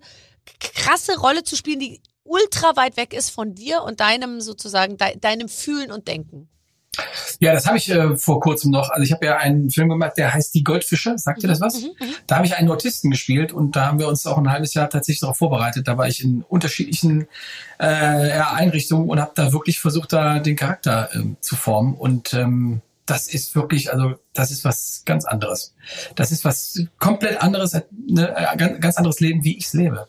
krasse 0.60 1.18
Rolle 1.18 1.44
zu 1.44 1.56
spielen, 1.56 1.80
die 1.80 2.00
ultra 2.24 2.76
weit 2.76 2.96
weg 2.96 3.14
ist 3.14 3.30
von 3.30 3.54
dir 3.54 3.82
und 3.82 4.00
deinem 4.00 4.40
sozusagen, 4.40 4.96
de, 4.96 5.18
deinem 5.18 5.48
Fühlen 5.48 5.90
und 5.90 6.08
Denken. 6.08 6.48
Ja, 7.40 7.54
das 7.54 7.66
habe 7.66 7.78
ich 7.78 7.88
äh, 7.88 8.16
vor 8.18 8.38
kurzem 8.38 8.70
noch. 8.70 8.90
Also 8.90 9.02
ich 9.02 9.12
habe 9.12 9.24
ja 9.24 9.38
einen 9.38 9.70
Film 9.70 9.88
gemacht, 9.88 10.12
der 10.18 10.34
heißt 10.34 10.54
Die 10.54 10.62
Goldfische. 10.62 11.16
Sagt 11.16 11.42
ihr 11.42 11.48
das 11.48 11.60
was? 11.62 11.82
Da 12.26 12.36
habe 12.36 12.46
ich 12.46 12.54
einen 12.54 12.70
Autisten 12.70 13.10
gespielt 13.10 13.50
und 13.50 13.76
da 13.76 13.86
haben 13.86 13.98
wir 13.98 14.08
uns 14.08 14.26
auch 14.26 14.36
ein 14.36 14.50
halbes 14.50 14.74
Jahr 14.74 14.90
tatsächlich 14.90 15.20
darauf 15.20 15.38
vorbereitet. 15.38 15.88
Da 15.88 15.96
war 15.96 16.06
ich 16.06 16.22
in 16.22 16.42
unterschiedlichen 16.42 17.28
äh, 17.78 17.86
Einrichtungen 17.86 19.08
und 19.08 19.18
habe 19.20 19.32
da 19.34 19.54
wirklich 19.54 19.80
versucht, 19.80 20.12
da 20.12 20.38
den 20.38 20.54
Charakter 20.54 21.08
ähm, 21.14 21.38
zu 21.40 21.56
formen. 21.56 21.94
Und 21.94 22.34
ähm, 22.34 22.82
das 23.06 23.28
ist 23.28 23.54
wirklich, 23.54 23.92
also 23.92 24.14
das 24.32 24.50
ist 24.50 24.64
was 24.64 25.02
ganz 25.04 25.24
anderes. 25.24 25.74
Das 26.14 26.30
ist 26.30 26.44
was 26.44 26.84
komplett 26.98 27.42
anderes, 27.42 27.72
ne, 27.72 28.34
äh, 28.36 28.56
ganz, 28.56 28.80
ganz 28.80 28.96
anderes 28.96 29.20
Leben, 29.20 29.44
wie 29.44 29.56
ich 29.56 29.66
es 29.66 29.72
lebe. 29.72 30.06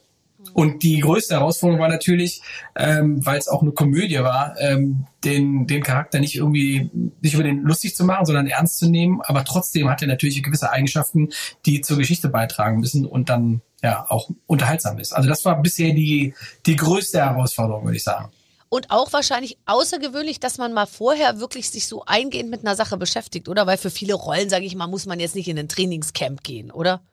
Und 0.54 0.84
die 0.84 1.00
größte 1.00 1.36
Herausforderung 1.36 1.82
war 1.82 1.90
natürlich, 1.90 2.42
ähm, 2.76 3.26
weil 3.26 3.40
es 3.40 3.48
auch 3.48 3.62
eine 3.62 3.72
Komödie 3.72 4.20
war, 4.20 4.56
ähm, 4.60 5.06
den, 5.24 5.68
den 5.68 5.82
Charakter 5.82 6.20
nicht 6.20 6.36
irgendwie 6.36 6.92
nicht 7.22 7.34
über 7.34 7.44
den 7.44 7.64
lustig 7.64 7.96
zu 7.96 8.04
machen, 8.04 8.26
sondern 8.26 8.48
ernst 8.48 8.78
zu 8.78 8.90
nehmen. 8.90 9.22
Aber 9.22 9.46
trotzdem 9.46 9.90
hat 9.90 10.02
er 10.02 10.08
natürlich 10.08 10.44
gewisse 10.44 10.70
Eigenschaften, 10.70 11.30
die 11.66 11.82
zur 11.82 11.98
Geschichte 11.98 12.30
beitragen 12.30 12.80
müssen 12.80 13.06
und 13.06 13.30
dann 13.30 13.62
ja 13.82 14.06
auch 14.10 14.30
unterhaltsam 14.46 15.00
ist. 15.00 15.14
Also 15.14 15.28
das 15.28 15.44
war 15.46 15.62
bisher 15.62 15.94
die, 15.94 16.34
die 16.66 16.76
größte 16.76 17.20
Herausforderung, 17.20 17.86
würde 17.86 17.98
ich 17.98 18.04
sagen. 18.04 18.32
Und 18.74 18.90
auch 18.90 19.14
wahrscheinlich 19.14 19.60
außergewöhnlich, 19.68 20.40
dass 20.40 20.58
man 20.58 20.74
mal 20.74 20.88
vorher 20.88 21.40
wirklich 21.40 21.70
sich 21.70 21.88
so 21.88 22.06
eingehend 22.06 22.50
mit 22.50 22.62
einer 22.62 22.76
Sache 22.76 22.98
beschäftigt, 22.98 23.48
oder? 23.48 23.68
Weil 23.68 23.78
für 23.78 23.92
viele 23.92 24.16
Rollen, 24.16 24.50
sage 24.50 24.66
ich 24.66 24.74
mal, 24.74 24.88
muss 24.88 25.06
man 25.06 25.20
jetzt 25.20 25.36
nicht 25.36 25.48
in 25.48 25.60
ein 25.60 25.70
Trainingscamp 25.70 26.42
gehen, 26.42 26.72
oder? 26.72 27.04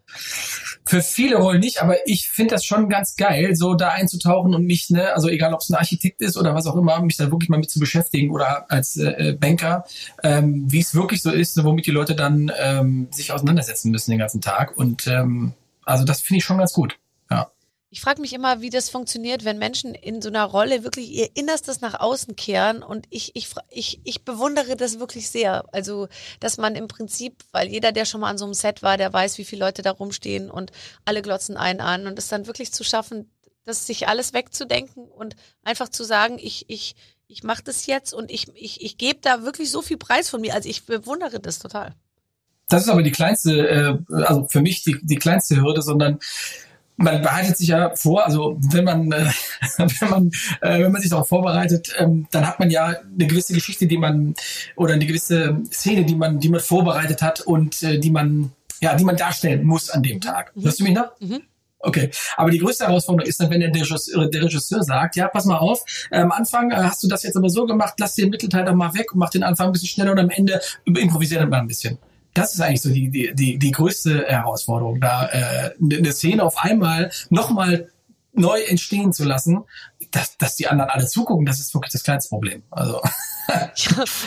Für 0.86 1.02
viele 1.02 1.36
Rollen 1.36 1.60
nicht, 1.60 1.82
aber 1.82 1.96
ich 2.06 2.30
finde 2.30 2.54
das 2.54 2.64
schon 2.64 2.88
ganz 2.88 3.14
geil, 3.14 3.54
so 3.56 3.74
da 3.74 3.90
einzutauchen 3.90 4.54
und 4.54 4.64
mich, 4.64 4.88
ne, 4.88 5.12
also 5.12 5.28
egal 5.28 5.52
ob 5.52 5.60
es 5.60 5.68
ein 5.68 5.74
Architekt 5.74 6.22
ist 6.22 6.38
oder 6.38 6.54
was 6.54 6.66
auch 6.66 6.76
immer, 6.76 6.98
mich 7.02 7.18
da 7.18 7.30
wirklich 7.30 7.50
mal 7.50 7.58
mit 7.58 7.70
zu 7.70 7.78
beschäftigen 7.78 8.30
oder 8.30 8.64
als 8.70 8.96
äh, 8.96 9.36
Banker, 9.38 9.84
ähm, 10.22 10.64
wie 10.72 10.80
es 10.80 10.94
wirklich 10.94 11.20
so 11.20 11.30
ist, 11.30 11.62
womit 11.62 11.84
die 11.84 11.90
Leute 11.90 12.16
dann 12.16 12.50
ähm, 12.58 13.08
sich 13.10 13.32
auseinandersetzen 13.32 13.90
müssen 13.90 14.12
den 14.12 14.18
ganzen 14.18 14.40
Tag. 14.40 14.78
Und 14.78 15.06
ähm, 15.08 15.52
also 15.84 16.06
das 16.06 16.22
finde 16.22 16.38
ich 16.38 16.44
schon 16.44 16.56
ganz 16.56 16.72
gut. 16.72 16.96
Ja. 17.30 17.50
Ich 17.92 18.00
frage 18.00 18.20
mich 18.20 18.32
immer, 18.32 18.60
wie 18.60 18.70
das 18.70 18.88
funktioniert, 18.88 19.44
wenn 19.44 19.58
Menschen 19.58 19.96
in 19.96 20.22
so 20.22 20.28
einer 20.28 20.44
Rolle 20.44 20.84
wirklich 20.84 21.10
ihr 21.10 21.28
Innerstes 21.34 21.80
nach 21.80 21.98
außen 21.98 22.36
kehren. 22.36 22.84
Und 22.84 23.06
ich, 23.10 23.34
ich, 23.34 23.48
ich, 23.68 24.00
ich 24.04 24.24
bewundere 24.24 24.76
das 24.76 25.00
wirklich 25.00 25.28
sehr. 25.28 25.64
Also, 25.72 26.06
dass 26.38 26.56
man 26.56 26.76
im 26.76 26.86
Prinzip, 26.86 27.42
weil 27.50 27.66
jeder, 27.66 27.90
der 27.90 28.04
schon 28.04 28.20
mal 28.20 28.30
an 28.30 28.38
so 28.38 28.44
einem 28.44 28.54
Set 28.54 28.84
war, 28.84 28.96
der 28.96 29.12
weiß, 29.12 29.38
wie 29.38 29.44
viele 29.44 29.64
Leute 29.64 29.82
da 29.82 29.90
rumstehen 29.90 30.52
und 30.52 30.70
alle 31.04 31.20
glotzen 31.20 31.56
einen 31.56 31.80
an. 31.80 32.06
Und 32.06 32.16
es 32.16 32.28
dann 32.28 32.46
wirklich 32.46 32.72
zu 32.72 32.84
schaffen, 32.84 33.28
das 33.64 33.88
sich 33.88 34.06
alles 34.06 34.32
wegzudenken 34.34 35.04
und 35.04 35.34
einfach 35.64 35.88
zu 35.88 36.04
sagen, 36.04 36.38
ich, 36.40 36.66
ich, 36.68 36.94
ich 37.26 37.42
mache 37.42 37.64
das 37.64 37.86
jetzt 37.86 38.14
und 38.14 38.30
ich, 38.30 38.46
ich, 38.54 38.82
ich 38.82 38.98
gebe 38.98 39.18
da 39.20 39.42
wirklich 39.42 39.70
so 39.70 39.82
viel 39.82 39.96
Preis 39.96 40.28
von 40.28 40.40
mir. 40.40 40.54
Also 40.54 40.68
ich 40.68 40.86
bewundere 40.86 41.40
das 41.40 41.58
total. 41.58 41.94
Das 42.68 42.84
ist 42.84 42.88
aber 42.88 43.02
die 43.02 43.10
kleinste, 43.10 43.68
äh, 43.68 43.98
also 44.22 44.46
für 44.48 44.60
mich 44.60 44.84
die, 44.84 44.96
die 45.02 45.16
kleinste 45.16 45.56
Hürde, 45.56 45.82
sondern 45.82 46.20
man 47.00 47.22
bereitet 47.22 47.56
sich 47.56 47.68
ja 47.68 47.94
vor, 47.96 48.24
also 48.24 48.56
wenn 48.60 48.84
man, 48.84 49.10
äh, 49.10 49.30
wenn 49.78 50.10
man, 50.10 50.30
äh, 50.60 50.80
wenn 50.80 50.92
man 50.92 51.00
sich 51.00 51.10
darauf 51.10 51.28
vorbereitet, 51.28 51.92
ähm, 51.98 52.26
dann 52.30 52.46
hat 52.46 52.58
man 52.60 52.70
ja 52.70 52.86
eine 52.86 53.26
gewisse 53.26 53.54
Geschichte, 53.54 53.86
die 53.86 53.96
man 53.96 54.34
oder 54.76 54.94
eine 54.94 55.06
gewisse 55.06 55.58
Szene, 55.72 56.04
die 56.04 56.14
man, 56.14 56.38
die 56.38 56.48
man 56.48 56.60
vorbereitet 56.60 57.22
hat 57.22 57.40
und 57.40 57.82
äh, 57.82 57.98
die 57.98 58.10
man, 58.10 58.52
ja, 58.80 58.94
die 58.94 59.04
man 59.04 59.16
darstellen 59.16 59.64
muss 59.64 59.90
an 59.90 60.02
dem 60.02 60.20
Tag. 60.20 60.52
Hörst 60.60 60.80
du 60.80 60.84
mich 60.84 60.94
noch? 60.94 61.10
Mhm. 61.20 61.42
Okay, 61.82 62.10
aber 62.36 62.50
die 62.50 62.58
größte 62.58 62.86
Herausforderung 62.86 63.26
ist 63.26 63.40
dann, 63.40 63.48
wenn 63.48 63.60
der 63.60 63.74
Regisseur, 63.74 64.28
der 64.28 64.42
Regisseur 64.42 64.82
sagt, 64.82 65.16
ja, 65.16 65.28
pass 65.28 65.46
mal 65.46 65.56
auf, 65.56 65.82
äh, 66.10 66.18
am 66.18 66.30
Anfang 66.30 66.70
äh, 66.70 66.74
hast 66.74 67.02
du 67.02 67.08
das 67.08 67.22
jetzt 67.22 67.36
aber 67.36 67.48
so 67.48 67.64
gemacht, 67.64 67.94
lass 67.98 68.14
den 68.14 68.28
Mittelteil 68.28 68.66
doch 68.66 68.74
mal 68.74 68.92
weg 68.92 69.14
und 69.14 69.18
mach 69.18 69.30
den 69.30 69.42
Anfang 69.42 69.68
ein 69.68 69.72
bisschen 69.72 69.88
schneller 69.88 70.12
und 70.12 70.18
am 70.18 70.28
Ende 70.28 70.60
improvisieren 70.84 71.50
wir 71.50 71.56
ein 71.56 71.66
bisschen. 71.66 71.96
Das 72.34 72.54
ist 72.54 72.60
eigentlich 72.60 72.82
so 72.82 72.90
die, 72.90 73.10
die, 73.10 73.34
die, 73.34 73.58
die 73.58 73.70
größte 73.70 74.24
Herausforderung, 74.26 75.00
da 75.00 75.26
äh, 75.26 75.74
eine 75.80 76.12
Szene 76.12 76.44
auf 76.44 76.58
einmal 76.58 77.10
nochmal 77.28 77.88
neu 78.32 78.60
entstehen 78.62 79.12
zu 79.12 79.24
lassen, 79.24 79.64
dass, 80.10 80.36
dass 80.38 80.56
die 80.56 80.68
anderen 80.68 80.90
alle 80.90 81.06
zugucken, 81.06 81.46
das 81.46 81.58
ist 81.58 81.74
wirklich 81.74 81.92
das 81.92 82.02
kleinste 82.02 82.28
Problem. 82.28 82.62
Also. 82.70 83.00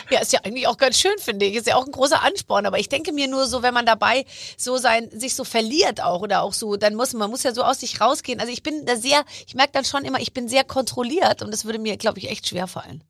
Ja, 0.09 0.19
ist 0.19 0.33
ja 0.33 0.41
eigentlich 0.43 0.67
auch 0.67 0.77
ganz 0.77 0.99
schön, 0.99 1.17
finde 1.17 1.45
ich. 1.45 1.55
Ist 1.55 1.67
ja 1.67 1.77
auch 1.77 1.85
ein 1.85 1.93
großer 1.93 2.21
Ansporn. 2.21 2.65
Aber 2.65 2.77
ich 2.77 2.89
denke 2.89 3.13
mir 3.13 3.29
nur 3.29 3.47
so, 3.47 3.63
wenn 3.63 3.73
man 3.73 3.85
dabei 3.85 4.25
so 4.57 4.75
sein, 4.75 5.09
sich 5.11 5.33
so 5.33 5.45
verliert 5.45 6.03
auch 6.03 6.21
oder 6.21 6.41
auch 6.41 6.53
so, 6.53 6.75
dann 6.75 6.95
muss 6.95 7.13
man 7.13 7.29
muss 7.29 7.43
ja 7.43 7.53
so 7.53 7.63
aus 7.63 7.79
sich 7.79 8.01
rausgehen. 8.01 8.41
Also 8.41 8.51
ich 8.51 8.63
bin 8.63 8.85
da 8.85 8.97
sehr, 8.97 9.23
ich 9.47 9.55
merke 9.55 9.71
dann 9.71 9.85
schon 9.85 10.03
immer, 10.03 10.19
ich 10.19 10.33
bin 10.33 10.49
sehr 10.49 10.65
kontrolliert 10.65 11.41
und 11.41 11.51
das 11.51 11.63
würde 11.63 11.79
mir, 11.79 11.95
glaube 11.95 12.19
ich, 12.19 12.29
echt 12.29 12.49
schwer 12.49 12.67
fallen. 12.67 13.01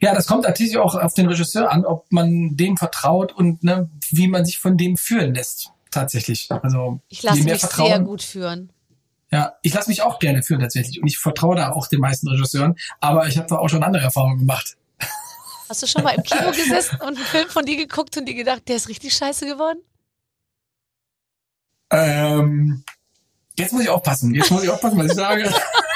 Ja, 0.00 0.14
das 0.14 0.26
kommt 0.26 0.44
natürlich 0.44 0.78
auch 0.78 0.94
auf 0.94 1.14
den 1.14 1.26
Regisseur 1.26 1.70
an, 1.70 1.84
ob 1.84 2.10
man 2.10 2.56
dem 2.56 2.76
vertraut 2.76 3.32
und 3.32 3.64
ne, 3.64 3.90
wie 4.10 4.28
man 4.28 4.44
sich 4.44 4.58
von 4.58 4.76
dem 4.76 4.96
führen 4.96 5.34
lässt. 5.34 5.70
Tatsächlich. 5.90 6.48
Also 6.50 7.00
ich 7.08 7.22
lasse 7.22 7.42
mich 7.42 7.58
Vertrauen, 7.58 7.88
sehr 7.88 8.00
gut 8.00 8.22
führen. 8.22 8.72
Ja, 9.30 9.54
ich 9.62 9.74
lasse 9.74 9.90
mich 9.90 10.02
auch 10.02 10.18
gerne 10.18 10.42
führen 10.42 10.60
tatsächlich 10.60 11.00
und 11.00 11.06
ich 11.06 11.18
vertraue 11.18 11.56
da 11.56 11.72
auch 11.72 11.86
den 11.86 12.00
meisten 12.00 12.28
Regisseuren, 12.28 12.76
aber 13.00 13.26
ich 13.28 13.36
habe 13.36 13.46
da 13.48 13.56
auch 13.56 13.68
schon 13.68 13.82
andere 13.82 14.04
Erfahrungen 14.04 14.38
gemacht. 14.38 14.76
Hast 15.68 15.82
du 15.82 15.86
schon 15.86 16.02
mal 16.02 16.14
im 16.14 16.22
Kino 16.22 16.50
gesessen 16.56 16.96
und 17.00 17.16
einen 17.16 17.26
Film 17.26 17.48
von 17.48 17.64
dir 17.64 17.76
geguckt 17.76 18.16
und 18.16 18.26
dir 18.26 18.34
gedacht, 18.34 18.62
der 18.68 18.76
ist 18.76 18.88
richtig 18.88 19.14
scheiße 19.14 19.46
geworden? 19.46 19.80
Ähm, 21.90 22.84
jetzt 23.58 23.72
muss 23.72 23.82
ich 23.82 23.88
aufpassen. 23.88 24.34
Jetzt 24.34 24.50
muss 24.50 24.62
ich 24.62 24.70
aufpassen, 24.70 24.98
was 24.98 25.06
ich 25.06 25.14
sage. 25.14 25.52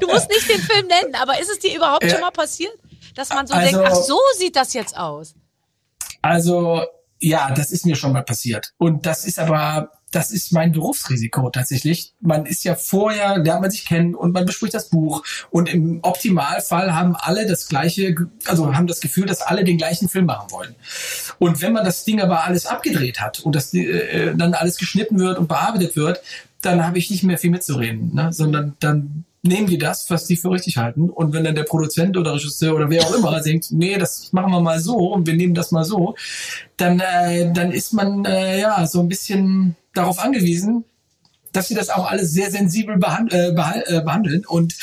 Du 0.00 0.06
musst 0.08 0.28
nicht 0.28 0.48
den 0.48 0.60
Film 0.60 0.86
nennen, 0.86 1.14
aber 1.20 1.40
ist 1.40 1.50
es 1.50 1.58
dir 1.58 1.76
überhaupt 1.76 2.04
Ja. 2.04 2.10
schon 2.10 2.20
mal 2.20 2.30
passiert, 2.30 2.72
dass 3.14 3.28
man 3.30 3.46
so 3.46 3.54
Also- 3.54 3.76
denkt, 3.78 3.90
ach 3.92 3.94
so 3.96 4.18
sieht 4.38 4.56
das 4.56 4.72
jetzt 4.72 4.96
aus? 4.96 5.34
Also 6.22 6.82
ja, 7.22 7.50
das 7.54 7.70
ist 7.70 7.84
mir 7.84 7.96
schon 7.96 8.12
mal 8.12 8.22
passiert. 8.22 8.72
Und 8.78 9.04
das 9.04 9.26
ist 9.26 9.38
aber, 9.38 9.90
das 10.10 10.30
ist 10.30 10.52
mein 10.54 10.72
Berufsrisiko 10.72 11.50
tatsächlich. 11.50 12.14
Man 12.20 12.46
ist 12.46 12.64
ja 12.64 12.74
vorher, 12.76 13.36
lernt 13.36 13.60
man 13.60 13.70
sich 13.70 13.84
kennen 13.84 14.14
und 14.14 14.32
man 14.32 14.46
bespricht 14.46 14.72
das 14.72 14.88
Buch. 14.88 15.22
Und 15.50 15.68
im 15.72 16.00
Optimalfall 16.02 16.94
haben 16.94 17.14
alle 17.16 17.46
das 17.46 17.68
gleiche, 17.68 18.14
also 18.46 18.74
haben 18.74 18.86
das 18.86 19.00
Gefühl, 19.02 19.26
dass 19.26 19.42
alle 19.42 19.64
den 19.64 19.76
gleichen 19.76 20.08
Film 20.08 20.24
machen 20.24 20.50
wollen. 20.50 20.74
Und 21.38 21.60
wenn 21.60 21.74
man 21.74 21.84
das 21.84 22.04
Ding 22.04 22.22
aber 22.22 22.44
alles 22.44 22.64
abgedreht 22.64 23.20
hat 23.20 23.40
und 23.40 23.54
das 23.54 23.74
äh, 23.74 24.34
dann 24.34 24.54
alles 24.54 24.78
geschnitten 24.78 25.18
wird 25.18 25.36
und 25.38 25.46
bearbeitet 25.46 25.96
wird, 25.96 26.22
dann 26.62 26.84
habe 26.84 26.98
ich 26.98 27.10
nicht 27.10 27.22
mehr 27.22 27.38
viel 27.38 27.50
mitzureden, 27.50 28.14
ne? 28.14 28.32
sondern 28.32 28.76
dann 28.80 29.24
nehmen 29.42 29.66
die 29.66 29.78
das, 29.78 30.10
was 30.10 30.26
die 30.26 30.36
für 30.36 30.50
richtig 30.50 30.76
halten. 30.76 31.08
Und 31.08 31.32
wenn 31.32 31.44
dann 31.44 31.54
der 31.54 31.64
Produzent 31.64 32.16
oder 32.16 32.34
Regisseur 32.34 32.74
oder 32.74 32.90
wer 32.90 33.02
auch 33.02 33.14
immer 33.14 33.40
denkt, 33.42 33.68
nee, 33.70 33.96
das 33.96 34.32
machen 34.32 34.52
wir 34.52 34.60
mal 34.60 34.80
so 34.80 34.96
und 34.96 35.26
wir 35.26 35.34
nehmen 35.34 35.54
das 35.54 35.72
mal 35.72 35.84
so, 35.84 36.14
dann, 36.76 37.00
äh, 37.00 37.52
dann 37.52 37.72
ist 37.72 37.92
man 37.92 38.24
äh, 38.24 38.60
ja 38.60 38.86
so 38.86 39.00
ein 39.00 39.08
bisschen 39.08 39.76
darauf 39.94 40.18
angewiesen, 40.18 40.84
dass 41.52 41.68
sie 41.68 41.74
das 41.74 41.90
auch 41.90 42.08
alles 42.10 42.32
sehr 42.32 42.50
sensibel 42.50 42.96
behand 42.98 43.32
äh, 43.32 43.48
äh, 43.48 44.02
behandeln. 44.02 44.44
Und 44.46 44.74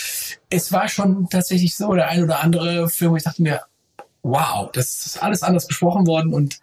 es 0.49 0.71
war 0.71 0.89
schon 0.89 1.29
tatsächlich 1.29 1.75
so, 1.75 1.93
der 1.93 2.09
ein 2.09 2.23
oder 2.23 2.41
andere 2.41 2.89
Film, 2.89 3.11
wo 3.11 3.15
ich 3.15 3.23
dachte 3.23 3.41
mir, 3.41 3.61
wow, 4.23 4.69
das 4.73 5.05
ist 5.05 5.23
alles 5.23 5.43
anders 5.43 5.67
besprochen 5.67 6.07
worden 6.07 6.33
und 6.33 6.59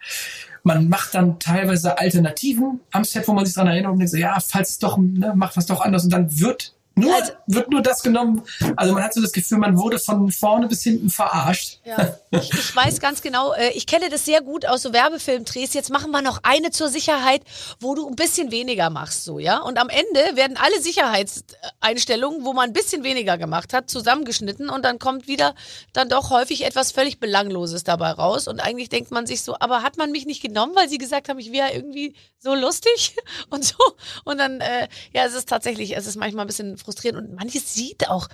man 0.65 0.89
macht 0.89 1.13
dann 1.13 1.39
teilweise 1.39 1.99
Alternativen 1.99 2.81
am 2.91 3.03
Set, 3.03 3.27
wo 3.27 3.33
man 3.33 3.45
sich 3.45 3.53
dran 3.53 3.67
erinnert 3.67 3.91
und 3.91 3.99
denkt 3.99 4.11
so, 4.11 4.17
ja, 4.17 4.39
falls 4.39 4.71
es 4.71 4.79
doch, 4.79 4.97
ne, 4.97 5.33
macht 5.35 5.55
was 5.55 5.67
doch 5.67 5.79
anders. 5.79 6.03
Und 6.03 6.11
dann 6.11 6.39
wird 6.39 6.74
nur, 6.95 7.13
Also- 7.13 7.31
wird 7.47 7.69
nur 7.69 7.81
das 7.81 8.01
genommen. 8.01 8.41
Also 8.75 8.93
man 8.93 9.03
hat 9.03 9.13
so 9.13 9.21
das 9.21 9.31
Gefühl, 9.31 9.57
man 9.57 9.77
wurde 9.77 9.99
von 9.99 10.31
vorne 10.31 10.67
bis 10.67 10.83
hinten 10.83 11.09
verarscht. 11.09 11.79
Ja, 11.85 12.17
ich, 12.31 12.51
ich 12.53 12.75
weiß 12.75 12.99
ganz 12.99 13.21
genau, 13.21 13.53
äh, 13.53 13.69
ich 13.71 13.85
kenne 13.85 14.09
das 14.09 14.25
sehr 14.25 14.41
gut 14.41 14.65
aus 14.65 14.81
so 14.81 14.93
Werbefilmdrehs. 14.93 15.73
Jetzt 15.73 15.89
machen 15.89 16.11
wir 16.11 16.21
noch 16.21 16.39
eine 16.43 16.71
zur 16.71 16.87
Sicherheit, 16.89 17.41
wo 17.79 17.95
du 17.95 18.07
ein 18.07 18.15
bisschen 18.15 18.51
weniger 18.51 18.89
machst, 18.89 19.23
so, 19.25 19.39
ja. 19.39 19.59
Und 19.59 19.77
am 19.77 19.89
Ende 19.89 20.35
werden 20.35 20.57
alle 20.57 20.81
Sicherheitseinstellungen, 20.81 22.43
wo 22.45 22.53
man 22.53 22.69
ein 22.69 22.73
bisschen 22.73 23.03
weniger 23.03 23.37
gemacht 23.37 23.73
hat, 23.73 23.89
zusammengeschnitten 23.89 24.69
und 24.69 24.83
dann 24.83 24.99
kommt 24.99 25.27
wieder 25.27 25.55
dann 25.93 26.09
doch 26.09 26.29
häufig 26.29 26.65
etwas 26.65 26.91
völlig 26.91 27.19
Belangloses 27.19 27.83
dabei 27.83 28.11
raus. 28.11 28.47
Und 28.47 28.59
eigentlich 28.59 28.89
denkt 28.89 29.11
man 29.11 29.25
sich 29.27 29.43
so, 29.43 29.55
aber 29.59 29.83
hat 29.83 29.97
man 29.97 30.11
mich 30.11 30.25
nicht 30.25 30.41
genommen, 30.41 30.73
weil 30.75 30.89
sie 30.89 30.97
gesagt 30.97 31.29
haben, 31.29 31.39
ich 31.39 31.51
wäre 31.51 31.71
irgendwie 31.73 32.15
so 32.39 32.53
lustig 32.55 33.15
und 33.49 33.63
so. 33.65 33.75
Und 34.23 34.37
dann, 34.37 34.61
äh, 34.61 34.87
ja, 35.13 35.25
es 35.25 35.33
ist 35.33 35.49
tatsächlich, 35.49 35.95
es 35.95 36.07
ist 36.07 36.15
manchmal 36.15 36.45
ein 36.45 36.47
bisschen 36.47 36.77
frustrierend 36.85 37.29
und 37.29 37.35
manches 37.35 37.73
sieht 37.73 38.09
auch 38.09 38.27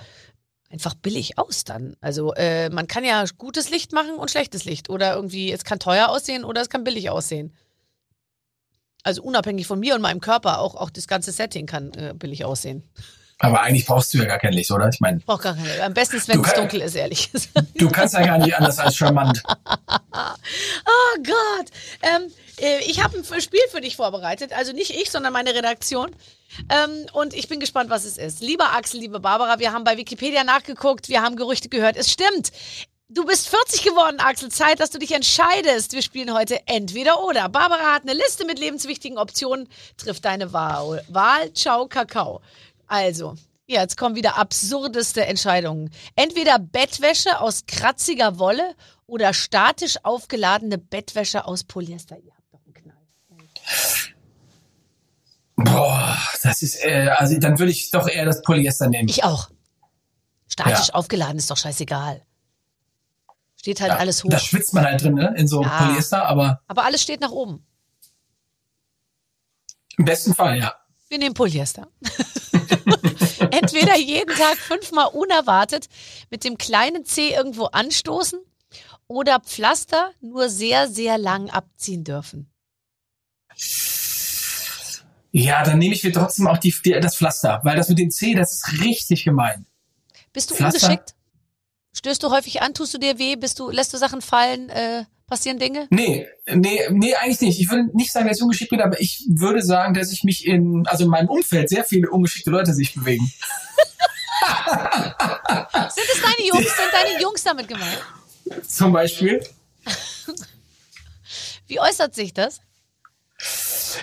einfach 0.69 0.93
billig 0.95 1.37
aus 1.37 1.63
dann. 1.63 1.95
Also 1.99 2.33
äh, 2.33 2.69
man 2.69 2.87
kann 2.87 3.03
ja 3.03 3.25
gutes 3.37 3.69
Licht 3.69 3.91
machen 3.91 4.15
und 4.15 4.31
schlechtes 4.31 4.65
Licht. 4.65 4.89
Oder 4.89 5.15
irgendwie, 5.15 5.51
es 5.51 5.63
kann 5.63 5.79
teuer 5.79 6.09
aussehen 6.09 6.43
oder 6.43 6.61
es 6.61 6.69
kann 6.69 6.83
billig 6.83 7.09
aussehen. 7.09 7.53
Also 9.03 9.23
unabhängig 9.23 9.67
von 9.67 9.79
mir 9.79 9.95
und 9.95 10.01
meinem 10.01 10.21
Körper, 10.21 10.59
auch, 10.59 10.75
auch 10.75 10.89
das 10.89 11.07
ganze 11.07 11.31
Setting 11.31 11.65
kann 11.65 11.91
äh, 11.93 12.13
billig 12.15 12.45
aussehen. 12.45 12.83
Aber 13.43 13.61
eigentlich 13.61 13.87
brauchst 13.87 14.13
du 14.13 14.19
ja 14.19 14.25
gar 14.25 14.37
kein 14.37 14.53
Licht, 14.53 14.69
oder? 14.69 14.87
Ich 14.89 14.99
meine, 14.99 15.17
Ich 15.17 15.25
brauche 15.25 15.41
gar 15.41 15.55
keine. 15.55 15.83
Am 15.83 15.93
besten 15.95 16.17
ist, 16.17 16.27
wenn 16.27 16.43
es 16.43 16.53
dunkel 16.53 16.81
ist, 16.81 16.95
ehrlich 16.95 17.31
gesagt. 17.31 17.67
du 17.75 17.89
kannst 17.89 18.13
ja 18.13 18.23
gar 18.23 18.37
nicht 18.37 18.55
anders 18.55 18.79
als 18.79 18.95
charmant. 18.95 19.41
Oh 20.13 21.17
Gott. 21.23 21.67
Ähm, 22.01 22.31
äh, 22.57 22.79
ich 22.85 23.03
habe 23.03 23.17
ein 23.17 23.41
Spiel 23.41 23.59
für 23.71 23.81
dich 23.81 23.95
vorbereitet. 23.95 24.53
Also 24.53 24.73
nicht 24.73 24.91
ich, 24.91 25.09
sondern 25.09 25.33
meine 25.33 25.53
Redaktion. 25.55 26.11
Ähm, 26.69 27.05
und 27.13 27.33
ich 27.33 27.47
bin 27.47 27.59
gespannt, 27.59 27.89
was 27.89 28.05
es 28.05 28.17
ist. 28.17 28.41
Lieber 28.41 28.73
Axel, 28.75 28.99
liebe 28.99 29.19
Barbara, 29.19 29.59
wir 29.59 29.71
haben 29.71 29.83
bei 29.83 29.97
Wikipedia 29.97 30.43
nachgeguckt, 30.43 31.09
wir 31.09 31.21
haben 31.21 31.35
Gerüchte 31.35 31.69
gehört. 31.69 31.95
Es 31.95 32.11
stimmt. 32.11 32.51
Du 33.09 33.25
bist 33.25 33.49
40 33.49 33.83
geworden, 33.83 34.19
Axel. 34.19 34.49
Zeit, 34.49 34.79
dass 34.79 34.89
du 34.89 34.97
dich 34.97 35.11
entscheidest. 35.11 35.91
Wir 35.91 36.01
spielen 36.01 36.33
heute 36.33 36.59
entweder 36.67 37.21
oder. 37.23 37.49
Barbara 37.49 37.93
hat 37.93 38.03
eine 38.03 38.13
Liste 38.13 38.45
mit 38.45 38.57
lebenswichtigen 38.57 39.17
Optionen. 39.17 39.67
Trifft 39.97 40.23
deine 40.23 40.53
Wahl. 40.53 41.03
Wahl, 41.09 41.53
ciao, 41.53 41.87
Kakao. 41.87 42.41
Also, 42.95 43.35
ja, 43.67 43.79
jetzt 43.81 43.95
kommen 43.95 44.15
wieder 44.17 44.37
absurdeste 44.37 45.25
Entscheidungen. 45.25 45.91
Entweder 46.17 46.59
Bettwäsche 46.59 47.39
aus 47.39 47.65
kratziger 47.65 48.37
Wolle 48.37 48.75
oder 49.05 49.33
statisch 49.33 49.95
aufgeladene 50.03 50.77
Bettwäsche 50.77 51.45
aus 51.45 51.63
Polyester. 51.63 52.17
Ihr 52.17 52.33
habt 52.35 52.53
doch 52.53 52.59
einen 52.65 52.73
Knall. 52.73 52.97
Boah, 55.55 56.17
das 56.43 56.61
ist, 56.61 56.83
äh, 56.83 57.07
also 57.15 57.39
dann 57.39 57.59
würde 57.59 57.71
ich 57.71 57.91
doch 57.91 58.09
eher 58.09 58.25
das 58.25 58.41
Polyester 58.41 58.89
nehmen. 58.89 59.07
Ich 59.07 59.23
auch. 59.23 59.49
Statisch 60.49 60.89
Ja. 60.89 60.95
aufgeladen 60.95 61.37
ist 61.37 61.49
doch 61.49 61.55
scheißegal. 61.55 62.25
Steht 63.55 63.79
halt 63.79 63.91
Ja, 63.93 63.99
alles 63.99 64.21
hoch. 64.25 64.29
Da 64.31 64.39
schwitzt 64.39 64.73
man 64.73 64.83
halt 64.83 65.01
drin, 65.01 65.13
ne? 65.13 65.33
In 65.37 65.47
so 65.47 65.63
Ja. 65.63 65.85
Polyester, 65.85 66.25
aber 66.25 66.59
Aber 66.67 66.83
alles 66.83 67.01
steht 67.01 67.21
nach 67.21 67.31
oben. 67.31 67.65
im 69.97 70.03
besten 70.03 70.35
Fall, 70.35 70.57
ja. 70.59 70.75
Wir 71.07 71.19
nehmen 71.19 71.33
Polyester. 71.35 71.87
Entweder 73.73 73.97
jeden 73.97 74.35
Tag 74.35 74.57
fünfmal 74.57 75.07
unerwartet 75.07 75.87
mit 76.29 76.43
dem 76.43 76.57
kleinen 76.57 77.05
Zeh 77.05 77.33
irgendwo 77.33 77.65
anstoßen 77.65 78.39
oder 79.07 79.39
Pflaster 79.39 80.11
nur 80.21 80.49
sehr, 80.49 80.87
sehr 80.87 81.17
lang 81.17 81.49
abziehen 81.49 82.03
dürfen. 82.03 82.51
Ja, 85.31 85.63
dann 85.63 85.79
nehme 85.79 85.95
ich 85.95 86.03
mir 86.03 86.11
trotzdem 86.11 86.47
auch 86.47 86.57
die, 86.57 86.73
das 87.01 87.15
Pflaster, 87.15 87.61
weil 87.63 87.77
das 87.77 87.89
mit 87.89 87.99
dem 87.99 88.11
C, 88.11 88.35
das 88.35 88.53
ist 88.53 88.81
richtig 88.81 89.23
gemein. 89.23 89.65
Bist 90.33 90.51
du 90.51 90.55
Pflaster? 90.55 90.87
ungeschickt? 90.87 91.15
Stößt 91.93 92.23
du 92.23 92.31
häufig 92.31 92.61
an? 92.61 92.73
Tust 92.73 92.93
du 92.93 92.97
dir 92.97 93.17
weh? 93.19 93.35
Bist 93.35 93.59
du, 93.59 93.69
lässt 93.69 93.93
du 93.93 93.97
Sachen 93.97 94.21
fallen? 94.21 94.69
Äh, 94.69 95.05
passieren 95.31 95.57
Dinge? 95.59 95.87
Nee, 95.89 96.27
nee, 96.53 96.79
nee, 96.91 97.15
eigentlich 97.15 97.39
nicht. 97.41 97.59
Ich 97.61 97.71
würde 97.71 97.85
nicht 97.95 98.11
sagen, 98.11 98.27
dass 98.27 98.37
ich 98.37 98.43
ungeschickt 98.43 98.69
bin, 98.69 98.81
aber 98.81 98.99
ich 98.99 99.25
würde 99.29 99.63
sagen, 99.63 99.93
dass 99.93 100.11
ich 100.11 100.23
mich 100.25 100.45
in, 100.45 100.83
also 100.87 101.05
in 101.05 101.09
meinem 101.09 101.29
Umfeld 101.29 101.69
sehr 101.69 101.85
viele 101.85 102.09
ungeschickte 102.09 102.51
Leute 102.51 102.73
sich 102.73 102.93
bewegen. 102.93 103.25
Sind 105.95 106.07
es 106.13 106.21
deine 106.21 106.47
Jungs? 106.47 106.65
Sind 106.65 106.91
deine 106.91 107.21
Jungs 107.21 107.43
damit 107.43 107.67
gemeint? 107.67 108.01
Zum 108.67 108.91
Beispiel, 108.91 109.41
Wie 111.67 111.79
äußert 111.79 112.13
sich 112.13 112.33
das? 112.33 112.59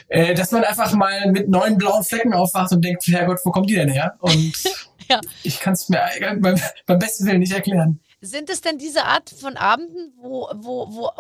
äh, 0.08 0.34
dass 0.34 0.50
man 0.52 0.64
einfach 0.64 0.92
mal 0.94 1.30
mit 1.30 1.48
neun 1.50 1.76
blauen 1.76 2.02
Flecken 2.04 2.32
aufwacht 2.32 2.72
und 2.72 2.82
denkt, 2.82 3.06
Herrgott, 3.06 3.40
wo 3.44 3.50
kommen 3.50 3.66
die 3.66 3.74
denn 3.74 3.90
her? 3.90 4.16
Und 4.20 4.54
Ja. 5.10 5.20
ich 5.42 5.58
kann 5.60 5.72
es 5.72 5.88
mir 5.88 6.06
beim, 6.40 6.60
beim 6.86 6.98
besten 6.98 7.26
Willen 7.26 7.40
nicht 7.40 7.52
erklären. 7.52 7.98
Sind 8.20 8.50
es 8.50 8.60
denn 8.60 8.78
diese 8.78 9.04
Art 9.04 9.30
von 9.30 9.56
Abenden, 9.56 10.12
wo, 10.16 10.50
wo, 10.54 10.92
wo, 10.92 11.10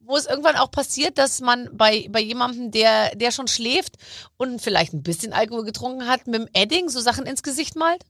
wo 0.00 0.16
es 0.16 0.26
irgendwann 0.26 0.56
auch 0.56 0.70
passiert, 0.70 1.18
dass 1.18 1.40
man 1.40 1.68
bei, 1.76 2.08
bei 2.10 2.20
jemandem, 2.20 2.70
der, 2.70 3.14
der 3.14 3.30
schon 3.30 3.48
schläft 3.48 3.96
und 4.38 4.60
vielleicht 4.60 4.94
ein 4.94 5.02
bisschen 5.02 5.34
Alkohol 5.34 5.64
getrunken 5.64 6.08
hat, 6.08 6.26
mit 6.26 6.40
dem 6.40 6.48
Edding 6.54 6.88
so 6.88 7.00
Sachen 7.00 7.26
ins 7.26 7.42
Gesicht 7.42 7.76
malt? 7.76 8.04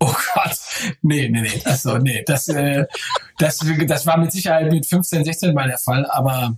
Oh 0.00 0.14
Gott. 0.34 0.58
Nee, 1.02 1.28
nee, 1.28 1.40
nee. 1.40 1.62
Also, 1.64 1.98
nee. 1.98 2.22
Das, 2.24 2.46
äh, 2.46 2.86
das, 3.38 3.58
das 3.86 4.06
war 4.06 4.16
mit 4.16 4.30
Sicherheit 4.30 4.70
mit 4.70 4.86
15, 4.86 5.24
16 5.24 5.54
mal 5.54 5.66
der 5.66 5.78
Fall, 5.78 6.06
aber 6.06 6.56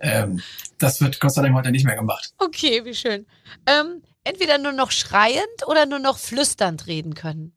ähm, 0.00 0.42
das 0.78 1.00
wird 1.00 1.20
Gott 1.20 1.32
sei 1.32 1.42
Dank 1.42 1.54
heute 1.54 1.70
nicht 1.70 1.86
mehr 1.86 1.94
gemacht. 1.94 2.34
Okay, 2.38 2.84
wie 2.84 2.94
schön. 2.94 3.26
Ähm, 3.66 4.02
entweder 4.24 4.58
nur 4.58 4.72
noch 4.72 4.90
schreiend 4.90 5.66
oder 5.66 5.86
nur 5.86 6.00
noch 6.00 6.18
flüsternd 6.18 6.88
reden 6.88 7.14
können. 7.14 7.56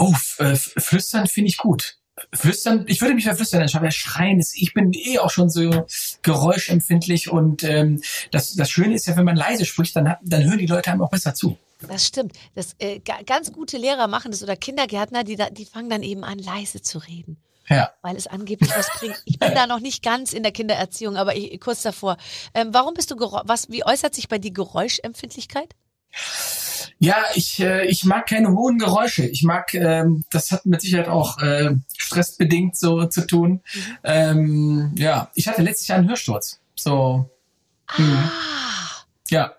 Oh, 0.00 0.14
äh, 0.38 0.56
flüstern 0.56 1.26
finde 1.26 1.50
ich 1.50 1.58
gut. 1.58 1.98
Flüstern, 2.32 2.84
ich 2.88 3.02
würde 3.02 3.14
mich 3.14 3.24
für 3.24 3.34
Flüstern 3.34 3.60
entscheiden, 3.60 3.84
weil 3.84 3.92
Schreien 3.92 4.40
ist, 4.40 4.56
ich 4.56 4.72
bin 4.72 4.94
eh 4.94 5.18
auch 5.18 5.28
schon 5.28 5.50
so 5.50 5.86
geräuschempfindlich 6.22 7.30
und 7.30 7.64
ähm, 7.64 8.00
das, 8.30 8.54
das 8.54 8.70
Schöne 8.70 8.94
ist 8.94 9.06
ja, 9.06 9.16
wenn 9.18 9.26
man 9.26 9.36
leise 9.36 9.66
spricht, 9.66 9.94
dann, 9.96 10.16
dann 10.22 10.44
hören 10.44 10.56
die 10.56 10.66
Leute 10.66 10.90
einem 10.90 11.02
auch 11.02 11.10
besser 11.10 11.34
zu. 11.34 11.58
Das 11.86 12.06
stimmt. 12.06 12.32
Das, 12.54 12.74
äh, 12.78 13.00
ganz 13.00 13.52
gute 13.52 13.76
Lehrer 13.76 14.08
machen 14.08 14.30
das 14.30 14.42
oder 14.42 14.56
Kindergärtner, 14.56 15.22
die, 15.22 15.36
da, 15.36 15.50
die 15.50 15.66
fangen 15.66 15.90
dann 15.90 16.02
eben 16.02 16.24
an, 16.24 16.38
leise 16.38 16.80
zu 16.80 16.96
reden. 16.96 17.36
Ja. 17.68 17.90
Weil 18.00 18.16
es 18.16 18.26
angeblich 18.26 18.70
was 18.74 18.88
bringt. 18.98 19.20
Ich 19.26 19.38
bin 19.38 19.54
da 19.54 19.66
noch 19.66 19.80
nicht 19.80 20.02
ganz 20.02 20.32
in 20.32 20.42
der 20.42 20.52
Kindererziehung, 20.52 21.18
aber 21.18 21.36
ich, 21.36 21.60
kurz 21.60 21.82
davor. 21.82 22.16
Ähm, 22.54 22.72
warum 22.72 22.94
bist 22.94 23.10
du, 23.10 23.16
was, 23.16 23.68
wie 23.68 23.84
äußert 23.84 24.14
sich 24.14 24.28
bei 24.28 24.38
dir 24.38 24.50
Geräuschempfindlichkeit? 24.50 25.74
Ja, 27.02 27.24
ich, 27.34 27.60
äh, 27.60 27.86
ich 27.86 28.04
mag 28.04 28.28
keine 28.28 28.50
hohen 28.50 28.78
Geräusche. 28.78 29.24
Ich 29.24 29.42
mag, 29.42 29.72
ähm, 29.74 30.24
das 30.30 30.50
hat 30.50 30.66
mit 30.66 30.82
Sicherheit 30.82 31.08
auch 31.08 31.38
äh, 31.38 31.74
stressbedingt 31.96 32.76
so 32.76 33.06
zu 33.06 33.26
tun. 33.26 33.62
Mhm. 33.72 33.96
Ähm, 34.04 34.94
ja, 34.96 35.30
ich 35.34 35.48
hatte 35.48 35.62
letztes 35.62 35.88
Jahr 35.88 35.98
einen 35.98 36.08
Hörsturz. 36.08 36.60
So. 36.74 37.30
Ah. 37.86 38.30
Ja. 39.30 39.54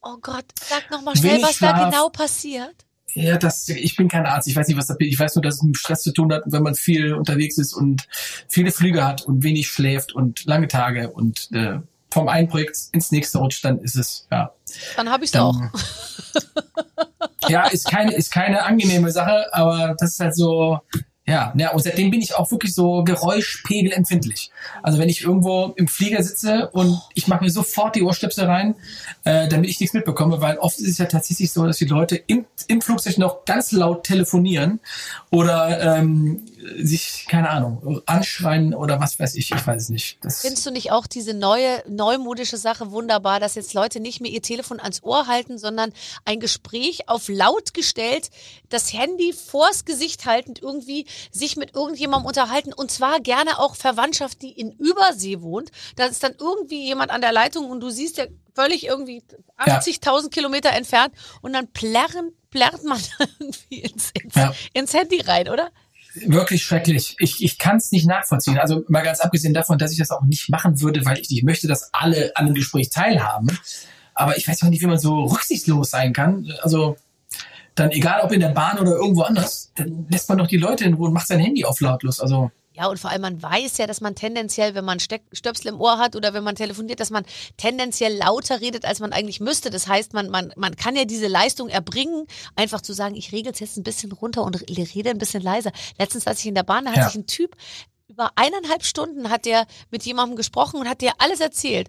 Oh 0.00 0.16
Gott, 0.22 0.44
sag 0.62 0.88
nochmal 0.90 1.16
schnell, 1.16 1.42
was 1.42 1.56
Schlaf. 1.56 1.76
da 1.76 1.90
genau 1.90 2.08
passiert. 2.08 2.74
Ja, 3.14 3.38
das, 3.38 3.68
ich 3.68 3.96
bin 3.96 4.08
kein 4.08 4.26
Arzt. 4.26 4.46
Ich 4.46 4.54
weiß 4.54 4.68
nicht, 4.68 4.76
was 4.76 4.86
da, 4.86 4.94
ich 4.98 5.18
weiß 5.18 5.34
nur, 5.34 5.42
dass 5.42 5.54
es 5.56 5.62
mit 5.62 5.76
Stress 5.76 6.02
zu 6.02 6.12
tun 6.12 6.32
hat, 6.32 6.42
wenn 6.46 6.62
man 6.62 6.74
viel 6.74 7.14
unterwegs 7.14 7.58
ist 7.58 7.72
und 7.72 8.06
viele 8.46 8.70
Flüge 8.70 9.04
hat 9.04 9.22
und 9.22 9.42
wenig 9.42 9.68
schläft 9.68 10.12
und 10.12 10.44
lange 10.44 10.68
Tage 10.68 11.10
und 11.10 11.50
äh, 11.52 11.80
vom 12.12 12.28
einen 12.28 12.46
Projekt 12.46 12.76
ins 12.92 13.10
nächste 13.10 13.38
rutscht, 13.38 13.64
dann 13.64 13.80
ist 13.80 13.96
es, 13.96 14.28
ja. 14.30 14.52
Dann 14.96 15.10
habe 15.10 15.24
ich 15.24 15.32
es 15.32 15.40
auch. 15.40 15.56
ja, 17.48 17.66
ist 17.66 17.88
keine, 17.88 18.14
ist 18.14 18.32
keine 18.32 18.64
angenehme 18.64 19.10
Sache, 19.10 19.46
aber 19.52 19.94
das 19.98 20.12
ist 20.12 20.20
halt 20.20 20.34
so, 20.34 20.80
ja, 21.28 21.52
ja, 21.56 21.72
und 21.72 21.82
seitdem 21.82 22.12
bin 22.12 22.20
ich 22.20 22.36
auch 22.36 22.52
wirklich 22.52 22.72
so 22.72 23.02
geräuschpegelempfindlich. 23.02 24.52
Also 24.84 24.98
wenn 24.98 25.08
ich 25.08 25.22
irgendwo 25.22 25.72
im 25.74 25.88
Flieger 25.88 26.22
sitze 26.22 26.68
und 26.70 27.00
ich 27.14 27.26
mache 27.26 27.42
mir 27.42 27.50
sofort 27.50 27.96
die 27.96 28.02
Ohrstöpsel 28.02 28.44
rein, 28.44 28.76
äh, 29.24 29.48
damit 29.48 29.68
ich 29.68 29.80
nichts 29.80 29.92
mitbekomme, 29.92 30.40
weil 30.40 30.56
oft 30.58 30.78
ist 30.78 30.88
es 30.88 30.98
ja 30.98 31.06
tatsächlich 31.06 31.50
so, 31.50 31.66
dass 31.66 31.78
die 31.78 31.86
Leute 31.86 32.14
im, 32.14 32.46
im 32.68 32.80
Flugzeug 32.80 33.18
noch 33.18 33.44
ganz 33.44 33.72
laut 33.72 34.04
telefonieren 34.04 34.78
oder 35.30 35.98
ähm, 35.98 36.42
sich, 36.76 37.26
keine 37.28 37.50
Ahnung, 37.50 38.02
anschreien 38.06 38.74
oder 38.74 39.00
was 39.00 39.18
weiß 39.18 39.34
ich, 39.34 39.52
ich 39.52 39.66
weiß 39.66 39.82
es 39.82 39.88
nicht. 39.88 40.18
Das 40.22 40.40
Findest 40.40 40.66
du 40.66 40.70
nicht 40.70 40.92
auch 40.92 41.06
diese 41.06 41.34
neue, 41.34 41.82
neumodische 41.88 42.56
Sache 42.56 42.90
wunderbar, 42.90 43.40
dass 43.40 43.54
jetzt 43.54 43.74
Leute 43.74 44.00
nicht 44.00 44.20
mehr 44.20 44.30
ihr 44.30 44.42
Telefon 44.42 44.80
ans 44.80 45.02
Ohr 45.02 45.26
halten, 45.26 45.58
sondern 45.58 45.92
ein 46.24 46.40
Gespräch 46.40 47.08
auf 47.08 47.28
laut 47.28 47.74
gestellt, 47.74 48.30
das 48.68 48.92
Handy 48.92 49.32
vors 49.32 49.84
Gesicht 49.84 50.26
haltend 50.26 50.60
irgendwie 50.62 51.06
sich 51.30 51.56
mit 51.56 51.74
irgendjemandem 51.74 52.26
unterhalten 52.26 52.72
und 52.72 52.90
zwar 52.90 53.20
gerne 53.20 53.58
auch 53.58 53.76
Verwandtschaft, 53.76 54.42
die 54.42 54.52
in 54.52 54.72
Übersee 54.72 55.40
wohnt. 55.42 55.70
Da 55.96 56.06
ist 56.06 56.22
dann 56.22 56.34
irgendwie 56.38 56.84
jemand 56.84 57.10
an 57.10 57.20
der 57.20 57.32
Leitung 57.32 57.70
und 57.70 57.80
du 57.80 57.90
siehst 57.90 58.18
ja 58.18 58.26
völlig 58.54 58.86
irgendwie 58.86 59.22
80.000 59.58 60.22
ja. 60.22 60.28
Kilometer 60.30 60.70
entfernt 60.70 61.14
und 61.42 61.52
dann 61.52 61.68
plärren, 61.68 62.32
plärrt 62.50 62.82
man 62.84 63.00
irgendwie 63.38 63.80
ins, 63.80 64.10
ins, 64.10 64.34
ja. 64.34 64.54
ins 64.72 64.94
Handy 64.94 65.20
rein, 65.20 65.48
oder? 65.48 65.70
Wirklich 66.26 66.62
schrecklich. 66.62 67.16
Ich, 67.18 67.42
ich 67.42 67.58
kann 67.58 67.76
es 67.76 67.92
nicht 67.92 68.06
nachvollziehen. 68.06 68.58
Also 68.58 68.84
mal 68.88 69.02
ganz 69.02 69.20
abgesehen 69.20 69.54
davon, 69.54 69.78
dass 69.78 69.92
ich 69.92 69.98
das 69.98 70.10
auch 70.10 70.22
nicht 70.22 70.48
machen 70.48 70.80
würde, 70.80 71.04
weil 71.04 71.18
ich 71.18 71.30
nicht 71.30 71.44
möchte, 71.44 71.68
dass 71.68 71.92
alle 71.92 72.32
an 72.36 72.46
dem 72.46 72.54
Gespräch 72.54 72.90
teilhaben. 72.90 73.58
Aber 74.14 74.36
ich 74.36 74.48
weiß 74.48 74.62
auch 74.62 74.68
nicht, 74.68 74.82
wie 74.82 74.86
man 74.86 74.98
so 74.98 75.24
rücksichtslos 75.24 75.90
sein 75.90 76.12
kann. 76.12 76.50
Also 76.62 76.96
dann 77.74 77.90
egal 77.90 78.22
ob 78.22 78.32
in 78.32 78.40
der 78.40 78.48
Bahn 78.48 78.78
oder 78.78 78.92
irgendwo 78.92 79.22
anders, 79.22 79.70
dann 79.76 80.06
lässt 80.08 80.28
man 80.28 80.38
doch 80.38 80.46
die 80.46 80.56
Leute 80.56 80.84
in 80.84 80.94
Ruhe 80.94 81.08
und 81.08 81.12
macht 81.12 81.28
sein 81.28 81.40
Handy 81.40 81.64
auf 81.64 81.80
lautlos. 81.80 82.20
Also 82.20 82.50
ja, 82.76 82.88
und 82.88 82.98
vor 82.98 83.10
allem 83.10 83.22
man 83.22 83.42
weiß 83.42 83.78
ja, 83.78 83.86
dass 83.86 84.00
man 84.00 84.14
tendenziell, 84.14 84.74
wenn 84.74 84.84
man 84.84 85.00
Steck 85.00 85.22
Stöpsel 85.32 85.68
im 85.68 85.80
Ohr 85.80 85.98
hat 85.98 86.14
oder 86.14 86.34
wenn 86.34 86.44
man 86.44 86.56
telefoniert, 86.56 87.00
dass 87.00 87.10
man 87.10 87.24
tendenziell 87.56 88.16
lauter 88.16 88.60
redet, 88.60 88.84
als 88.84 89.00
man 89.00 89.12
eigentlich 89.12 89.40
müsste. 89.40 89.70
Das 89.70 89.88
heißt, 89.88 90.12
man, 90.12 90.28
man, 90.28 90.52
man 90.56 90.76
kann 90.76 90.94
ja 90.94 91.06
diese 91.06 91.26
Leistung 91.26 91.68
erbringen, 91.68 92.26
einfach 92.54 92.82
zu 92.82 92.92
sagen, 92.92 93.14
ich 93.14 93.32
regel 93.32 93.52
es 93.52 93.60
jetzt 93.60 93.78
ein 93.78 93.82
bisschen 93.82 94.12
runter 94.12 94.42
und 94.42 94.62
rede 94.68 95.10
ein 95.10 95.18
bisschen 95.18 95.42
leiser. 95.42 95.72
Letztens, 95.98 96.26
als 96.26 96.40
ich 96.40 96.46
in 96.46 96.54
der 96.54 96.64
Bahn, 96.64 96.84
da 96.84 96.90
hat 96.90 96.98
ja. 96.98 97.08
sich 97.08 97.16
ein 97.16 97.26
Typ 97.26 97.56
über 98.16 98.32
eineinhalb 98.34 98.82
Stunden 98.82 99.28
hat 99.28 99.46
er 99.46 99.66
mit 99.90 100.02
jemandem 100.04 100.36
gesprochen 100.36 100.80
und 100.80 100.88
hat 100.88 101.02
dir 101.02 101.12
alles 101.18 101.40
erzählt. 101.40 101.88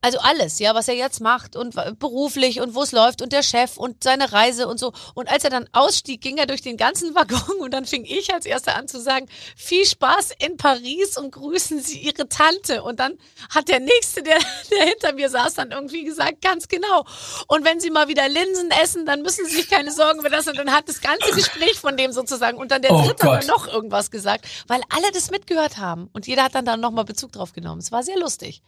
Also 0.00 0.18
alles, 0.18 0.58
ja, 0.58 0.74
was 0.74 0.88
er 0.88 0.94
jetzt 0.94 1.20
macht 1.20 1.54
und 1.54 1.76
beruflich 2.00 2.60
und 2.60 2.74
wo 2.74 2.82
es 2.82 2.90
läuft 2.90 3.22
und 3.22 3.32
der 3.32 3.44
Chef 3.44 3.76
und 3.76 4.02
seine 4.02 4.32
Reise 4.32 4.66
und 4.66 4.78
so. 4.78 4.92
Und 5.14 5.30
als 5.30 5.44
er 5.44 5.50
dann 5.50 5.68
ausstieg, 5.70 6.20
ging 6.20 6.36
er 6.36 6.46
durch 6.46 6.62
den 6.62 6.76
ganzen 6.76 7.14
Waggon 7.14 7.58
und 7.60 7.72
dann 7.72 7.84
fing 7.84 8.04
ich 8.04 8.34
als 8.34 8.44
Erster 8.44 8.74
an 8.74 8.88
zu 8.88 9.00
sagen, 9.00 9.28
viel 9.56 9.86
Spaß 9.86 10.30
in 10.40 10.56
Paris 10.56 11.16
und 11.16 11.30
grüßen 11.30 11.80
Sie 11.80 11.98
Ihre 11.98 12.28
Tante. 12.28 12.82
Und 12.82 12.98
dann 12.98 13.16
hat 13.54 13.68
der 13.68 13.78
Nächste, 13.78 14.24
der, 14.24 14.38
der 14.72 14.86
hinter 14.86 15.12
mir 15.12 15.30
saß, 15.30 15.54
dann 15.54 15.70
irgendwie 15.70 16.02
gesagt, 16.02 16.42
ganz 16.42 16.66
genau. 16.66 17.04
Und 17.46 17.64
wenn 17.64 17.78
Sie 17.78 17.90
mal 17.90 18.08
wieder 18.08 18.28
Linsen 18.28 18.72
essen, 18.82 19.06
dann 19.06 19.22
müssen 19.22 19.46
Sie 19.46 19.54
sich 19.54 19.70
keine 19.70 19.92
Sorgen 19.92 20.18
über 20.18 20.30
das. 20.30 20.48
Und 20.48 20.58
dann 20.58 20.72
hat 20.72 20.88
das 20.88 21.00
ganze 21.00 21.30
Gespräch 21.30 21.78
von 21.78 21.96
dem 21.96 22.10
sozusagen 22.10 22.58
und 22.58 22.72
dann 22.72 22.82
der 22.82 22.90
oh 22.90 23.02
Dritte 23.02 23.46
noch 23.46 23.68
irgendwas 23.68 24.10
gesagt, 24.10 24.46
weil 24.66 24.80
alle 24.88 25.12
das 25.12 25.30
mit 25.30 25.51
mitgehört 25.52 25.78
haben. 25.78 26.08
Und 26.12 26.26
jeder 26.26 26.44
hat 26.44 26.54
dann, 26.54 26.64
dann 26.64 26.80
nochmal 26.80 27.04
Bezug 27.04 27.32
drauf 27.32 27.52
genommen. 27.52 27.80
Es 27.80 27.92
war 27.92 28.02
sehr 28.02 28.18
lustig. 28.18 28.62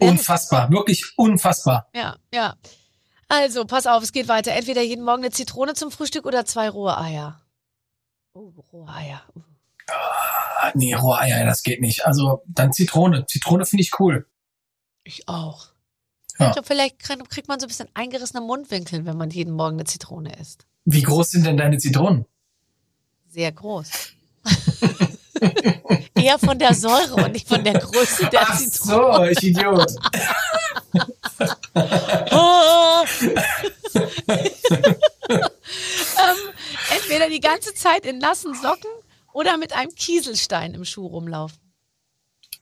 Unfassbar, 0.00 0.70
wirklich 0.70 1.12
unfassbar. 1.16 1.88
Ja, 1.94 2.16
ja. 2.32 2.54
Also, 3.28 3.64
pass 3.64 3.86
auf, 3.86 4.02
es 4.02 4.12
geht 4.12 4.28
weiter. 4.28 4.52
Entweder 4.52 4.82
jeden 4.82 5.04
Morgen 5.04 5.22
eine 5.22 5.30
Zitrone 5.30 5.74
zum 5.74 5.90
Frühstück 5.90 6.26
oder 6.26 6.44
zwei 6.44 6.68
rohe 6.68 6.98
Eier. 6.98 7.40
Oh, 8.34 8.52
rohe 8.72 8.88
Eier. 8.88 9.22
Uh. 9.34 9.40
Ah, 9.86 10.72
nee, 10.74 10.94
rohe 10.94 11.18
Eier, 11.18 11.44
das 11.44 11.62
geht 11.62 11.80
nicht. 11.80 12.06
Also, 12.06 12.42
dann 12.46 12.72
Zitrone. 12.72 13.26
Zitrone 13.26 13.66
finde 13.66 13.82
ich 13.82 13.98
cool. 14.00 14.26
Ich 15.04 15.28
auch. 15.28 15.68
Ja. 16.38 16.52
Ich 16.56 16.66
vielleicht 16.66 16.98
kriegt 16.98 17.48
man 17.48 17.60
so 17.60 17.66
ein 17.66 17.68
bisschen 17.68 17.88
eingerissene 17.94 18.40
Mundwinkel, 18.40 19.06
wenn 19.06 19.16
man 19.16 19.30
jeden 19.30 19.52
Morgen 19.52 19.76
eine 19.76 19.84
Zitrone 19.84 20.36
isst. 20.40 20.66
Wie 20.84 21.02
groß 21.02 21.30
sind 21.30 21.46
denn 21.46 21.56
deine 21.56 21.78
Zitronen? 21.78 22.26
Sehr 23.28 23.52
groß. 23.52 23.90
Eher 26.14 26.38
von 26.38 26.58
der 26.58 26.74
Säure 26.74 27.14
und 27.24 27.32
nicht 27.32 27.48
von 27.48 27.64
der 27.64 27.74
Größe 27.74 28.26
der 28.26 28.42
Ach 28.42 28.58
Zitrone. 28.58 29.16
so, 29.16 29.24
ich 29.24 29.42
Idiot. 29.42 29.90
ähm, 30.94 31.12
entweder 36.94 37.28
die 37.28 37.40
ganze 37.40 37.74
Zeit 37.74 38.06
in 38.06 38.18
nassen 38.18 38.54
Socken 38.54 38.90
oder 39.32 39.56
mit 39.56 39.72
einem 39.72 39.94
Kieselstein 39.94 40.74
im 40.74 40.84
Schuh 40.84 41.06
rumlaufen. 41.06 41.58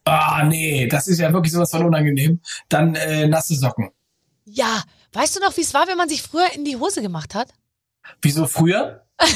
Ah, 0.05 0.42
nee, 0.45 0.87
das 0.88 1.07
ist 1.07 1.21
ja 1.21 1.33
wirklich 1.33 1.53
sowas 1.53 1.71
von 1.71 1.87
unangenehm. 1.87 2.40
Dann 2.68 2.95
äh, 2.97 3.29
nasse 3.29 3.55
Socken. 3.55 3.90
Ja, 4.45 4.83
weißt 5.12 5.37
du 5.37 5.40
noch, 5.40 5.57
wie 5.57 5.61
es 5.61 5.75
war, 5.75 5.87
wenn 5.87 5.97
man 5.97 6.09
sich 6.09 6.23
früher 6.23 6.53
in 6.55 6.64
die 6.64 6.77
Hose 6.77 7.03
gemacht 7.03 7.35
hat? 7.35 7.51
Wieso 8.21 8.47
früher? 8.47 9.07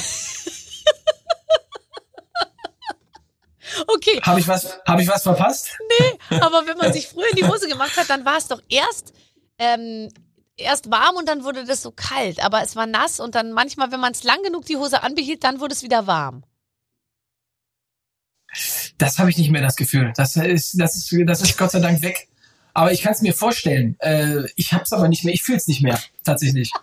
Okay. 3.86 4.20
Habe 4.22 4.40
ich 4.40 4.48
was, 4.48 4.78
habe 4.86 5.02
ich 5.02 5.08
was 5.08 5.22
verpasst? 5.22 5.76
Nee, 6.00 6.38
aber 6.40 6.66
wenn 6.66 6.78
man 6.78 6.92
sich 6.94 7.08
früher 7.08 7.30
in 7.30 7.36
die 7.36 7.44
Hose 7.44 7.68
gemacht 7.68 7.96
hat, 7.96 8.08
dann 8.10 8.24
war 8.24 8.36
es 8.36 8.48
doch 8.48 8.60
erst, 8.68 9.12
ähm, 9.58 10.08
erst 10.56 10.90
warm 10.90 11.16
und 11.16 11.28
dann 11.28 11.44
wurde 11.44 11.64
das 11.64 11.82
so 11.82 11.90
kalt. 11.90 12.42
Aber 12.44 12.62
es 12.62 12.76
war 12.76 12.86
nass 12.86 13.20
und 13.20 13.34
dann 13.34 13.52
manchmal, 13.52 13.92
wenn 13.92 14.00
man 14.00 14.12
es 14.12 14.24
lang 14.24 14.42
genug 14.42 14.64
die 14.66 14.76
Hose 14.76 15.02
anbehielt, 15.02 15.44
dann 15.44 15.60
wurde 15.60 15.74
es 15.74 15.82
wieder 15.82 16.06
warm. 16.06 16.44
Das 18.98 19.18
habe 19.18 19.30
ich 19.30 19.36
nicht 19.36 19.50
mehr 19.50 19.62
das 19.62 19.76
Gefühl. 19.76 20.12
Das 20.16 20.36
ist, 20.36 20.80
das 20.80 20.96
ist, 20.96 21.14
das 21.26 21.42
ist 21.42 21.58
Gott 21.58 21.72
sei 21.72 21.80
Dank 21.80 22.02
weg. 22.02 22.28
Aber 22.72 22.92
ich 22.92 23.02
kann 23.02 23.12
es 23.12 23.22
mir 23.22 23.34
vorstellen. 23.34 23.96
Äh, 24.00 24.44
ich 24.54 24.72
habe 24.72 24.84
es 24.84 24.92
aber 24.92 25.08
nicht 25.08 25.24
mehr. 25.24 25.34
Ich 25.34 25.42
fühle 25.42 25.58
es 25.58 25.66
nicht 25.66 25.82
mehr, 25.82 25.98
tatsächlich. 26.24 26.70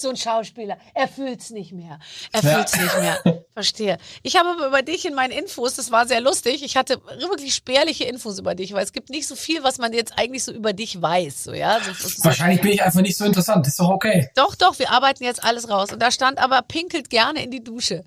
so 0.00 0.10
ein 0.10 0.16
Schauspieler. 0.16 0.78
Er 0.94 1.08
fühlt's 1.08 1.50
nicht 1.50 1.72
mehr. 1.72 1.98
Er 2.32 2.42
fühlt's 2.42 2.74
ja. 2.76 2.82
nicht 2.82 2.98
mehr. 2.98 3.44
Verstehe. 3.54 3.98
Ich 4.22 4.36
habe 4.36 4.50
aber 4.50 4.66
über 4.66 4.82
dich 4.82 5.04
in 5.04 5.14
meinen 5.14 5.32
Infos, 5.32 5.74
das 5.74 5.90
war 5.90 6.06
sehr 6.06 6.20
lustig. 6.20 6.62
Ich 6.62 6.76
hatte 6.76 7.00
wirklich 7.20 7.54
spärliche 7.54 8.04
Infos 8.04 8.38
über 8.38 8.54
dich, 8.54 8.72
weil 8.72 8.84
es 8.84 8.92
gibt 8.92 9.10
nicht 9.10 9.26
so 9.26 9.36
viel, 9.36 9.62
was 9.62 9.78
man 9.78 9.92
jetzt 9.92 10.18
eigentlich 10.18 10.44
so 10.44 10.52
über 10.52 10.72
dich 10.72 11.00
weiß. 11.00 11.44
So, 11.44 11.52
ja? 11.52 11.78
So, 11.80 12.24
Wahrscheinlich 12.24 12.60
bin 12.60 12.72
ich 12.72 12.82
einfach 12.82 13.00
nicht 13.00 13.16
so 13.16 13.24
interessant. 13.24 13.66
ist 13.66 13.78
doch 13.80 13.88
okay. 13.88 14.28
Doch, 14.34 14.54
doch, 14.54 14.78
wir 14.78 14.90
arbeiten 14.90 15.24
jetzt 15.24 15.42
alles 15.42 15.68
raus. 15.68 15.92
Und 15.92 16.00
da 16.00 16.10
stand 16.10 16.38
aber, 16.38 16.62
pinkelt 16.62 17.10
gerne 17.10 17.42
in 17.42 17.50
die 17.50 17.62
Dusche. 17.62 18.04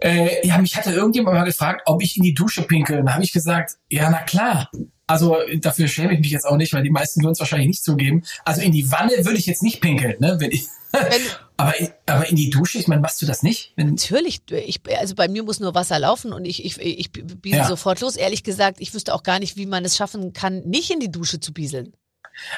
Äh, 0.00 0.46
ja, 0.46 0.58
mich 0.58 0.76
hatte 0.76 0.92
irgendjemand 0.92 1.36
mal 1.36 1.44
gefragt, 1.44 1.82
ob 1.86 2.02
ich 2.02 2.16
in 2.16 2.22
die 2.22 2.34
Dusche 2.34 2.62
pinkel. 2.62 2.98
Dann 2.98 3.14
habe 3.14 3.24
ich 3.24 3.32
gesagt, 3.32 3.76
ja, 3.88 4.10
na 4.10 4.22
klar. 4.22 4.70
Also 5.06 5.36
dafür 5.56 5.86
schäme 5.86 6.14
ich 6.14 6.20
mich 6.20 6.30
jetzt 6.30 6.46
auch 6.46 6.56
nicht, 6.56 6.72
weil 6.72 6.82
die 6.82 6.90
meisten 6.90 7.22
würden 7.22 7.32
es 7.32 7.40
wahrscheinlich 7.40 7.68
nicht 7.68 7.84
zugeben. 7.84 8.24
Also 8.44 8.62
in 8.62 8.72
die 8.72 8.90
Wanne 8.90 9.12
würde 9.24 9.36
ich 9.36 9.46
jetzt 9.46 9.62
nicht 9.62 9.80
pinkeln, 9.80 10.16
ne? 10.18 10.36
Wenn 10.40 10.50
ich, 10.50 10.66
Wenn, 10.92 11.22
aber, 11.56 11.74
aber 12.06 12.28
in 12.28 12.36
die 12.36 12.50
Dusche, 12.50 12.78
ich 12.78 12.88
meine, 12.88 13.02
machst 13.02 13.20
du 13.20 13.26
das 13.26 13.42
nicht? 13.42 13.72
Wenn 13.76 13.90
natürlich, 13.90 14.40
ich, 14.50 14.80
also 14.98 15.14
bei 15.14 15.28
mir 15.28 15.42
muss 15.42 15.60
nur 15.60 15.74
Wasser 15.74 15.98
laufen 15.98 16.32
und 16.32 16.44
ich, 16.44 16.64
ich, 16.64 16.80
ich 16.80 17.12
biesel 17.12 17.58
ja. 17.58 17.68
sofort 17.68 18.00
los. 18.00 18.16
Ehrlich 18.16 18.44
gesagt, 18.44 18.80
ich 18.80 18.94
wüsste 18.94 19.14
auch 19.14 19.22
gar 19.22 19.38
nicht, 19.38 19.56
wie 19.56 19.66
man 19.66 19.84
es 19.84 19.96
schaffen 19.96 20.32
kann, 20.32 20.62
nicht 20.64 20.90
in 20.90 21.00
die 21.00 21.10
Dusche 21.10 21.38
zu 21.38 21.52
bieseln. 21.52 21.94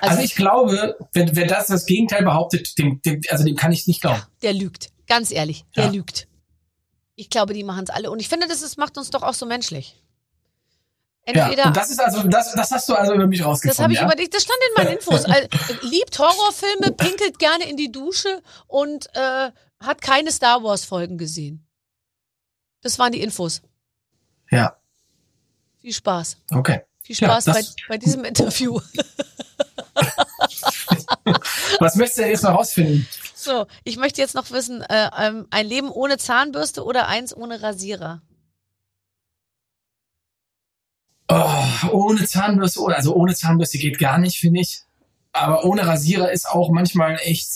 Also, 0.01 0.13
also 0.13 0.23
ich 0.23 0.35
glaube, 0.35 0.97
wenn, 1.13 1.37
wenn 1.37 1.49
das 1.49 1.67
das 1.67 1.85
Gegenteil 1.85 2.23
behauptet, 2.23 2.79
dem, 2.79 3.01
dem, 3.03 3.21
also 3.29 3.45
dem 3.45 3.57
kann 3.57 3.73
ich 3.73 3.87
nicht 3.87 4.01
glauben. 4.01 4.23
Der 4.43 4.55
lügt, 4.55 4.91
ganz 5.07 5.31
ehrlich, 5.31 5.65
der 5.77 5.87
ja. 5.87 5.91
lügt. 5.91 6.29
Ich 7.15 7.31
glaube, 7.31 7.55
die 7.55 7.65
machen 7.65 7.85
es 7.85 7.91
alle. 7.91 8.11
Und 8.11 8.21
ich 8.21 8.29
finde, 8.29 8.47
das 8.47 8.63
ist, 8.63 8.79
macht 8.79 8.99
uns 8.99 9.11
doch 9.11 9.23
auch 9.23 9.35
so 9.35 9.47
menschlich. 9.47 9.97
Ja, 11.29 11.45
Entweder. 11.47 11.67
und 11.67 11.77
das 11.77 11.91
ist 11.91 11.99
also, 12.01 12.23
das, 12.29 12.53
das 12.53 12.71
hast 12.71 12.89
du 12.89 12.95
also 12.95 13.13
über 13.15 13.27
mich 13.27 13.45
rausgefunden. 13.45 13.77
das 13.77 13.83
habe 13.83 13.93
ich 13.93 13.99
ja? 13.99 14.05
über 14.07 14.15
dich, 14.15 14.31
das 14.31 14.43
stand 14.45 14.59
in 14.69 14.85
meinen 14.85 14.97
Infos. 14.97 15.25
Also, 15.25 15.49
liebt 15.83 16.17
Horrorfilme, 16.19 16.93
pinkelt 16.93 17.39
gerne 17.41 17.69
in 17.69 17.77
die 17.77 17.91
Dusche 17.91 18.43
und 18.69 19.09
äh, 19.15 19.51
hat 19.81 20.01
keine 20.03 20.31
Star 20.31 20.63
Wars-Folgen 20.63 21.19
gesehen. 21.19 21.67
Das 22.83 22.99
waren 23.01 23.11
die 23.11 23.23
Infos. 23.23 23.61
Ja, 24.51 24.77
Viel 25.81 25.93
Spaß. 25.93 26.37
okay. 26.53 26.83
Viel 27.03 27.17
Ja, 27.17 27.29
Spaß 27.41 27.45
bei, 27.47 27.53
das- 27.55 27.75
bei 27.89 27.99
diesem 27.99 28.25
Interview. 28.25 28.81
Was 31.81 31.95
möchtest 31.97 32.19
du 32.19 32.23
denn 32.23 32.31
jetzt 32.31 32.43
mal 32.43 32.53
rausfinden? 32.53 33.07
So, 33.35 33.67
ich 33.85 33.97
möchte 33.97 34.21
jetzt 34.21 34.35
noch 34.35 34.51
wissen, 34.51 34.83
äh, 34.83 35.11
ähm, 35.19 35.47
ein 35.51 35.67
Leben 35.67 35.91
ohne 35.91 36.19
Zahnbürste 36.19 36.85
oder 36.85 37.07
eins 37.09 37.37
ohne 37.37 37.63
Rasierer? 37.63 38.23
Oh, 41.29 41.89
ohne 41.91 42.25
Zahnbürste, 42.25 42.81
also 42.87 43.15
ohne 43.15 43.35
Zahnbürste 43.35 43.79
geht 43.79 43.99
gar 43.99 44.19
nicht, 44.19 44.39
finde 44.39 44.61
ich. 44.61 44.83
Aber 45.33 45.65
ohne 45.65 45.87
Rasierer 45.87 46.31
ist 46.31 46.49
auch 46.49 46.71
manchmal 46.71 47.19
echt. 47.23 47.51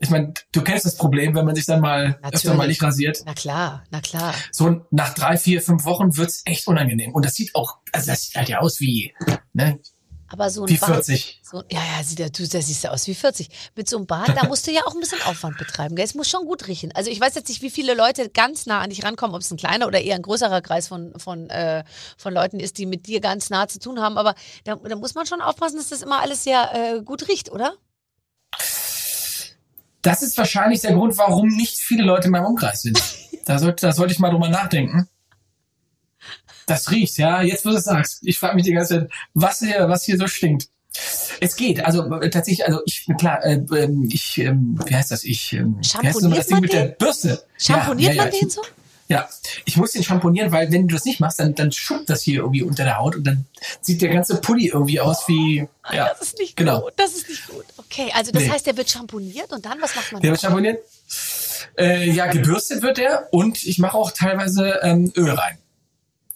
Ich 0.00 0.10
meine, 0.10 0.32
du 0.52 0.62
kennst 0.62 0.84
das 0.84 0.96
Problem, 0.96 1.34
wenn 1.34 1.44
man 1.44 1.56
sich 1.56 1.66
dann 1.66 1.80
mal 1.80 2.18
öfter 2.22 2.30
Natürlich. 2.30 2.56
mal 2.56 2.68
nicht 2.68 2.82
rasiert. 2.82 3.18
Na 3.26 3.34
klar, 3.34 3.84
na 3.90 4.00
klar. 4.00 4.32
So 4.52 4.86
nach 4.90 5.12
drei, 5.12 5.36
vier, 5.36 5.60
fünf 5.60 5.84
Wochen 5.84 6.16
wird's 6.16 6.42
echt 6.44 6.68
unangenehm. 6.68 7.12
Und 7.12 7.24
das 7.24 7.34
sieht 7.34 7.54
auch, 7.56 7.78
also 7.92 8.06
das 8.06 8.22
sieht 8.22 8.36
halt 8.36 8.48
ja 8.48 8.60
aus 8.60 8.80
wie, 8.80 9.12
ne, 9.52 9.80
Aber 10.30 10.50
so 10.50 10.64
ein 10.64 10.68
wie 10.68 10.76
Bart, 10.76 11.06
40. 11.06 11.40
so, 11.42 11.62
ja, 11.70 11.80
ja, 11.80 12.04
sieht 12.04 12.18
der, 12.18 12.28
du, 12.28 12.46
der 12.46 12.60
siehst 12.60 12.84
ja 12.84 12.90
aus 12.90 13.06
wie 13.06 13.14
40. 13.14 13.48
Mit 13.74 13.88
so 13.88 13.96
einem 13.96 14.06
Bart, 14.06 14.28
da 14.36 14.46
musst 14.46 14.66
du 14.66 14.70
ja 14.70 14.82
auch 14.84 14.94
ein 14.94 15.00
bisschen 15.00 15.22
Aufwand 15.22 15.56
betreiben. 15.56 15.96
Gell? 15.96 16.04
Es 16.04 16.14
muss 16.14 16.28
schon 16.28 16.44
gut 16.44 16.68
riechen. 16.68 16.92
Also 16.94 17.10
ich 17.10 17.18
weiß 17.18 17.34
jetzt 17.34 17.48
nicht, 17.48 17.62
wie 17.62 17.70
viele 17.70 17.94
Leute 17.94 18.28
ganz 18.28 18.66
nah 18.66 18.80
an 18.80 18.90
dich 18.90 19.02
rankommen, 19.04 19.34
ob 19.34 19.40
es 19.40 19.50
ein 19.50 19.56
kleiner 19.56 19.86
oder 19.86 20.00
eher 20.00 20.16
ein 20.16 20.22
größerer 20.22 20.60
Kreis 20.60 20.88
von, 20.88 21.18
von, 21.18 21.48
äh, 21.48 21.82
von 22.18 22.34
Leuten 22.34 22.60
ist, 22.60 22.76
die 22.76 22.84
mit 22.84 23.06
dir 23.06 23.20
ganz 23.20 23.48
nah 23.48 23.68
zu 23.68 23.78
tun 23.78 24.00
haben. 24.00 24.18
Aber 24.18 24.34
da, 24.64 24.76
da 24.76 24.96
muss 24.96 25.14
man 25.14 25.26
schon 25.26 25.40
aufpassen, 25.40 25.78
dass 25.78 25.88
das 25.88 26.02
immer 26.02 26.20
alles 26.20 26.44
sehr 26.44 26.74
äh, 26.74 27.02
gut 27.02 27.28
riecht, 27.28 27.50
oder? 27.50 27.74
Das 30.02 30.22
ist 30.22 30.36
wahrscheinlich 30.36 30.82
der 30.82 30.92
Grund, 30.92 31.16
warum 31.16 31.48
nicht 31.48 31.78
viele 31.78 32.04
Leute 32.04 32.26
in 32.26 32.32
meinem 32.32 32.46
Umkreis 32.46 32.82
sind. 32.82 33.00
Da 33.44 33.58
sollte, 33.58 33.86
da 33.86 33.92
sollte 33.92 34.12
ich 34.12 34.18
mal 34.18 34.30
drüber 34.30 34.50
nachdenken. 34.50 35.08
Das 36.68 36.90
riecht, 36.90 37.18
ja. 37.18 37.42
Jetzt, 37.42 37.64
wo 37.64 37.70
du 37.70 37.76
es 37.76 37.84
sagst. 37.84 38.20
Ich 38.22 38.38
frage 38.38 38.54
mich 38.54 38.64
die 38.64 38.72
ganze 38.72 39.00
Zeit, 39.00 39.10
was 39.34 39.58
hier, 39.60 39.88
was 39.88 40.04
hier 40.04 40.16
so 40.16 40.26
stinkt. 40.26 40.68
Es 41.40 41.54
geht, 41.56 41.84
also 41.84 42.04
äh, 42.20 42.30
tatsächlich, 42.30 42.66
also 42.66 42.80
ich, 42.84 43.06
klar, 43.18 43.44
äh, 43.44 43.60
ähm, 43.76 44.08
ich, 44.10 44.38
ähm, 44.38 44.80
wie 44.86 44.94
heißt 44.94 45.10
das? 45.10 45.22
Ich, 45.24 45.52
ähm, 45.52 45.76
wie 45.80 46.06
heißt 46.06 46.22
das 46.22 46.30
das 46.30 46.46
Ding 46.46 46.60
mit 46.60 46.72
der 46.72 46.86
Bürste? 46.86 47.42
Schamponiert 47.56 48.14
ja, 48.14 48.24
man 48.24 48.32
ja, 48.32 48.40
den 48.40 48.50
so? 48.50 48.62
Ja, 49.08 49.26
ich 49.64 49.76
muss 49.78 49.92
den 49.92 50.02
schamponieren, 50.02 50.52
weil 50.52 50.70
wenn 50.70 50.86
du 50.86 50.94
das 50.94 51.06
nicht 51.06 51.18
machst, 51.18 51.40
dann, 51.40 51.54
dann 51.54 51.72
schuppt 51.72 52.10
das 52.10 52.22
hier 52.22 52.40
irgendwie 52.40 52.62
unter 52.62 52.84
der 52.84 52.98
Haut 52.98 53.16
und 53.16 53.24
dann 53.24 53.46
sieht 53.80 54.02
der 54.02 54.10
ganze 54.10 54.36
Pulli 54.40 54.68
irgendwie 54.68 55.00
aus 55.00 55.26
wie, 55.28 55.66
ja, 55.90 56.08
Das 56.08 56.20
ist 56.20 56.38
nicht 56.38 56.56
genau. 56.56 56.82
gut. 56.82 56.92
Das 56.96 57.14
ist 57.14 57.26
nicht 57.28 57.48
gut. 57.48 57.64
Okay, 57.78 58.12
also 58.14 58.32
das 58.32 58.42
Nee. 58.42 58.50
heißt, 58.50 58.66
der 58.66 58.76
wird 58.76 58.90
schamponiert 58.90 59.50
und 59.50 59.64
dann, 59.64 59.80
was 59.80 59.96
macht 59.96 60.12
man? 60.12 60.20
Der 60.20 60.32
wird 60.32 60.40
schamponiert. 60.40 60.78
Äh, 61.78 62.10
ja, 62.10 62.26
gebürstet 62.26 62.82
wird 62.82 62.98
der 62.98 63.28
und 63.32 63.62
ich 63.62 63.78
mache 63.78 63.96
auch 63.96 64.10
teilweise 64.10 64.80
ähm, 64.82 65.10
Öl 65.16 65.30
rein. 65.30 65.56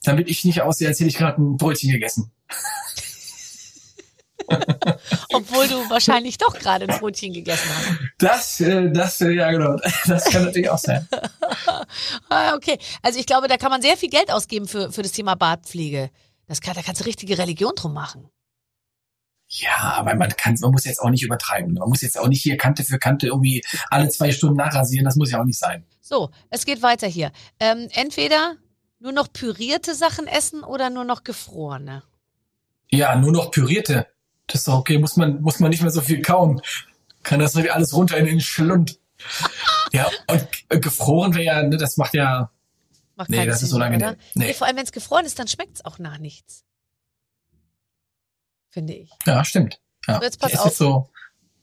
Damit 0.05 0.29
ich 0.29 0.45
nicht 0.45 0.63
aussehe, 0.63 0.89
als 0.89 0.99
hätte 0.99 1.09
ich 1.09 1.17
gerade 1.17 1.41
ein 1.41 1.57
Brötchen 1.57 1.91
gegessen. 1.91 2.33
Obwohl 5.33 5.69
du 5.69 5.91
wahrscheinlich 5.91 6.39
doch 6.39 6.55
gerade 6.55 6.87
ein 6.87 6.99
Brotchen 6.99 7.33
gegessen 7.33 7.71
hast. 7.75 7.99
Das, 8.19 8.61
äh, 8.61 8.91
das, 8.91 9.21
äh, 9.21 9.31
ja 9.31 9.51
genau. 9.51 9.77
Das 10.07 10.25
kann 10.25 10.45
natürlich 10.45 10.71
auch 10.71 10.79
sein. 10.79 11.09
Ah, 12.31 12.55
okay. 12.55 12.79
Also 13.03 13.19
ich 13.19 13.27
glaube, 13.27 13.49
da 13.49 13.59
kann 13.59 13.71
man 13.71 13.83
sehr 13.83 13.99
viel 13.99 14.09
Geld 14.09 14.33
ausgeben 14.33 14.67
für, 14.67 14.91
für 14.91 15.03
das 15.03 15.13
Thema 15.13 15.35
Bartpflege. 15.35 16.11
Das 16.47 16.61
kann, 16.61 16.75
da 16.75 16.81
kannst 16.81 17.03
du 17.03 17.05
richtige 17.05 17.37
Religion 17.37 17.73
drum 17.77 17.93
machen. 17.93 18.31
Ja, 19.49 19.97
aber 19.99 20.15
man 20.15 20.31
kann, 20.31 20.57
man 20.61 20.71
muss 20.71 20.87
jetzt 20.87 21.01
auch 21.01 21.11
nicht 21.11 21.23
übertreiben. 21.23 21.75
Man 21.75 21.89
muss 21.89 22.01
jetzt 22.01 22.19
auch 22.19 22.29
nicht 22.29 22.43
hier 22.43 22.57
Kante 22.57 22.85
für 22.85 22.99
Kante 22.99 23.27
irgendwie 23.27 23.63
alle 23.91 24.09
zwei 24.09 24.33
Stunden 24.33 24.57
nachrasieren. 24.57 25.05
Das 25.05 25.17
muss 25.17 25.31
ja 25.31 25.41
auch 25.41 25.45
nicht 25.45 25.59
sein. 25.59 25.85
So, 26.01 26.31
es 26.49 26.65
geht 26.65 26.83
weiter 26.83 27.07
hier. 27.07 27.33
Ähm, 27.61 27.89
entweder 27.93 28.57
nur 29.03 29.13
noch 29.13 29.33
pürierte 29.33 29.95
Sachen 29.95 30.27
essen 30.27 30.63
oder 30.63 30.89
nur 30.89 31.05
noch 31.05 31.25
gefrorene. 31.25 32.03
Ja, 32.89 33.17
nur 33.17 33.33
noch 33.33 33.51
pürierte. 33.51 34.07
Das 34.47 34.61
ist 34.61 34.69
doch 34.69 34.79
okay. 34.79 34.99
Muss 34.99 35.17
man, 35.17 35.43
muss 35.43 35.61
man 35.61 35.71
nicht 35.71 35.83
mehr 35.83 35.91
so 35.91 36.01
viel 36.01 36.23
kauen. 36.23 36.61
Kann 37.23 37.41
das 37.41 37.55
nicht 37.55 37.73
alles 37.73 37.95
runter 37.95 38.17
in 38.17 38.27
den 38.27 38.41
Schlund. 38.41 38.99
Ja, 39.95 40.09
und 40.27 40.49
gefroren 40.81 41.35
wäre 41.35 41.45
ja, 41.45 41.63
ne, 41.63 41.77
das 41.77 41.99
macht 41.99 42.15
ja, 42.15 42.51
Macht 43.15 43.29
Nee, 43.29 43.45
das 43.45 43.63
ist 43.63 43.69
Sinn, 43.69 43.77
unangenehm. 43.77 44.09
oder? 44.09 44.17
Nee. 44.35 44.47
Nee, 44.47 44.55
vor 44.55 44.67
allem, 44.67 44.77
wenn 44.77 44.85
es 44.85 44.93
gefroren 44.93 45.27
ist, 45.27 45.39
dann 45.39 45.47
schmeckt 45.49 45.77
es 45.77 45.85
auch 45.85 45.99
nach 45.99 46.19
nichts. 46.19 46.65
Finde 48.71 48.95
ich. 48.95 49.11
ja, 49.27 49.45
stimmt. 49.45 49.81
Ja. 50.09 50.17
So, 50.17 50.23
jetzt 50.23 50.41
pass 50.41 50.57
auf. 50.57 50.75
so 50.75 51.11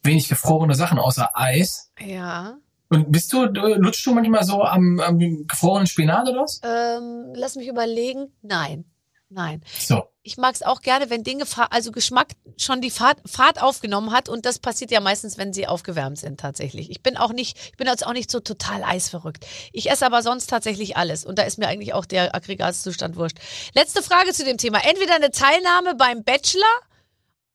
wenig 0.02 0.28
gefrorene 0.28 0.74
Sachen 0.74 0.98
außer 0.98 1.36
Eis. 1.36 1.90
Ja. 1.98 2.56
Und 2.90 3.12
bist 3.12 3.32
du, 3.32 3.44
lutschst 3.44 4.04
du 4.04 4.12
manchmal 4.12 4.42
so 4.44 4.62
am, 4.64 4.98
am 4.98 5.46
gefrorenen 5.46 5.86
Spinat 5.86 6.28
oder 6.28 6.42
was? 6.42 6.60
Ähm, 6.64 7.32
lass 7.34 7.54
mich 7.54 7.68
überlegen. 7.68 8.32
Nein. 8.42 8.84
Nein. 9.28 9.62
So. 9.78 10.08
Ich 10.22 10.36
mag 10.38 10.56
es 10.56 10.62
auch 10.62 10.82
gerne, 10.82 11.08
wenn 11.08 11.22
Dinge, 11.22 11.44
also 11.70 11.92
Geschmack 11.92 12.32
schon 12.56 12.80
die 12.80 12.90
Fahrt, 12.90 13.18
Fahrt 13.26 13.62
aufgenommen 13.62 14.10
hat 14.10 14.28
und 14.28 14.44
das 14.44 14.58
passiert 14.58 14.90
ja 14.90 15.00
meistens, 15.00 15.38
wenn 15.38 15.52
sie 15.52 15.68
aufgewärmt 15.68 16.18
sind 16.18 16.40
tatsächlich. 16.40 16.90
Ich 16.90 17.00
bin 17.00 17.16
auch 17.16 17.32
nicht, 17.32 17.56
ich 17.56 17.76
bin 17.76 17.86
jetzt 17.86 18.04
auch 18.04 18.12
nicht 18.12 18.28
so 18.28 18.40
total 18.40 18.82
eisverrückt. 18.82 19.46
Ich 19.72 19.88
esse 19.88 20.04
aber 20.04 20.22
sonst 20.22 20.48
tatsächlich 20.50 20.96
alles 20.96 21.24
und 21.24 21.38
da 21.38 21.44
ist 21.44 21.58
mir 21.58 21.68
eigentlich 21.68 21.94
auch 21.94 22.06
der 22.06 22.34
Aggregatzustand 22.34 23.14
wurscht. 23.14 23.38
Letzte 23.72 24.02
Frage 24.02 24.32
zu 24.32 24.44
dem 24.44 24.58
Thema. 24.58 24.84
Entweder 24.84 25.14
eine 25.14 25.30
Teilnahme 25.30 25.94
beim 25.94 26.24
Bachelor 26.24 26.64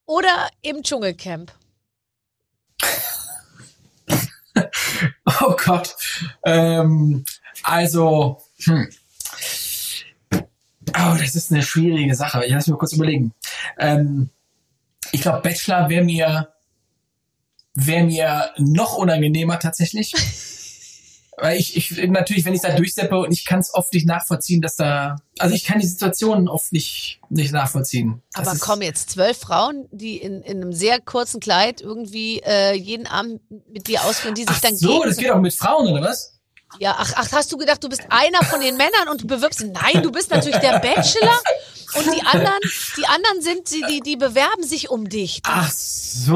oder 0.05 0.49
im 0.61 0.81
Dschungelcamp. 0.81 1.51
Oh 5.41 5.56
Gott. 5.64 5.95
Ähm, 6.43 7.26
also, 7.64 8.41
hm. 8.64 8.89
Oh, 10.32 11.16
das 11.20 11.36
ist 11.36 11.51
eine 11.51 11.64
schwierige 11.64 12.16
Sache. 12.16 12.45
Ich 12.45 12.51
lass 12.51 12.68
mich 12.68 12.74
mal 12.74 12.80
kurz 12.80 12.93
überlegen. 12.93 13.34
Ähm, 13.78 14.30
ich 15.12 15.22
glaube, 15.22 15.41
Bachelor 15.41 15.89
wäre 15.89 16.03
mir, 16.03 16.53
wäre 17.74 18.06
mir 18.06 18.51
noch 18.58 18.97
unangenehmer 18.97 19.60
tatsächlich. 19.60 20.14
Weil 21.38 21.57
ich, 21.59 21.75
ich, 21.75 22.07
natürlich, 22.07 22.45
wenn 22.45 22.53
ich 22.53 22.61
da 22.61 22.73
durchseppe 22.75 23.17
und 23.17 23.31
ich 23.31 23.45
kann 23.45 23.59
es 23.59 23.73
oft 23.73 23.93
nicht 23.93 24.07
nachvollziehen, 24.07 24.61
dass 24.61 24.77
da, 24.77 25.17
also 25.38 25.53
ich 25.53 25.65
kann 25.65 25.79
die 25.79 25.88
Situationen 25.88 26.47
oft 26.47 26.71
nicht, 26.71 27.19
nicht 27.29 27.51
nachvollziehen. 27.51 28.21
Das 28.33 28.47
Aber 28.47 28.57
komm 28.59 28.81
jetzt, 28.81 29.09
zwölf 29.09 29.38
Frauen, 29.38 29.88
die 29.91 30.17
in, 30.17 30.41
in 30.41 30.61
einem 30.61 30.71
sehr 30.71 31.01
kurzen 31.01 31.41
Kleid 31.41 31.81
irgendwie 31.81 32.39
äh, 32.39 32.73
jeden 32.73 33.05
Abend 33.05 33.41
mit 33.69 33.88
dir 33.88 34.05
ausführen, 34.05 34.36
die 34.36 34.43
sich 34.43 34.51
Ach 34.55 34.61
dann 34.61 34.77
so, 34.77 35.03
das 35.03 35.17
geht 35.17 35.31
auch 35.31 35.41
mit 35.41 35.53
Frauen, 35.53 35.88
oder 35.91 36.01
was? 36.01 36.39
Ja, 36.79 36.95
ach, 36.97 37.13
ach, 37.15 37.31
hast 37.31 37.51
du 37.51 37.57
gedacht, 37.57 37.83
du 37.83 37.89
bist 37.89 38.03
einer 38.09 38.43
von 38.43 38.59
den 38.59 38.75
Männern 38.77 39.09
und 39.11 39.23
du 39.23 39.27
bewirbst? 39.27 39.61
Nein, 39.61 40.03
du 40.03 40.11
bist 40.11 40.31
natürlich 40.31 40.59
der 40.59 40.79
Bachelor 40.79 41.39
und 41.97 42.13
die 42.13 42.21
anderen, 42.25 42.59
die 42.97 43.05
anderen 43.07 43.41
sind, 43.41 43.71
die, 43.71 43.83
die, 43.89 43.99
die 44.01 44.15
bewerben 44.17 44.63
sich 44.63 44.89
um 44.89 45.07
dich. 45.09 45.41
Ach 45.43 45.71
so, 45.71 46.35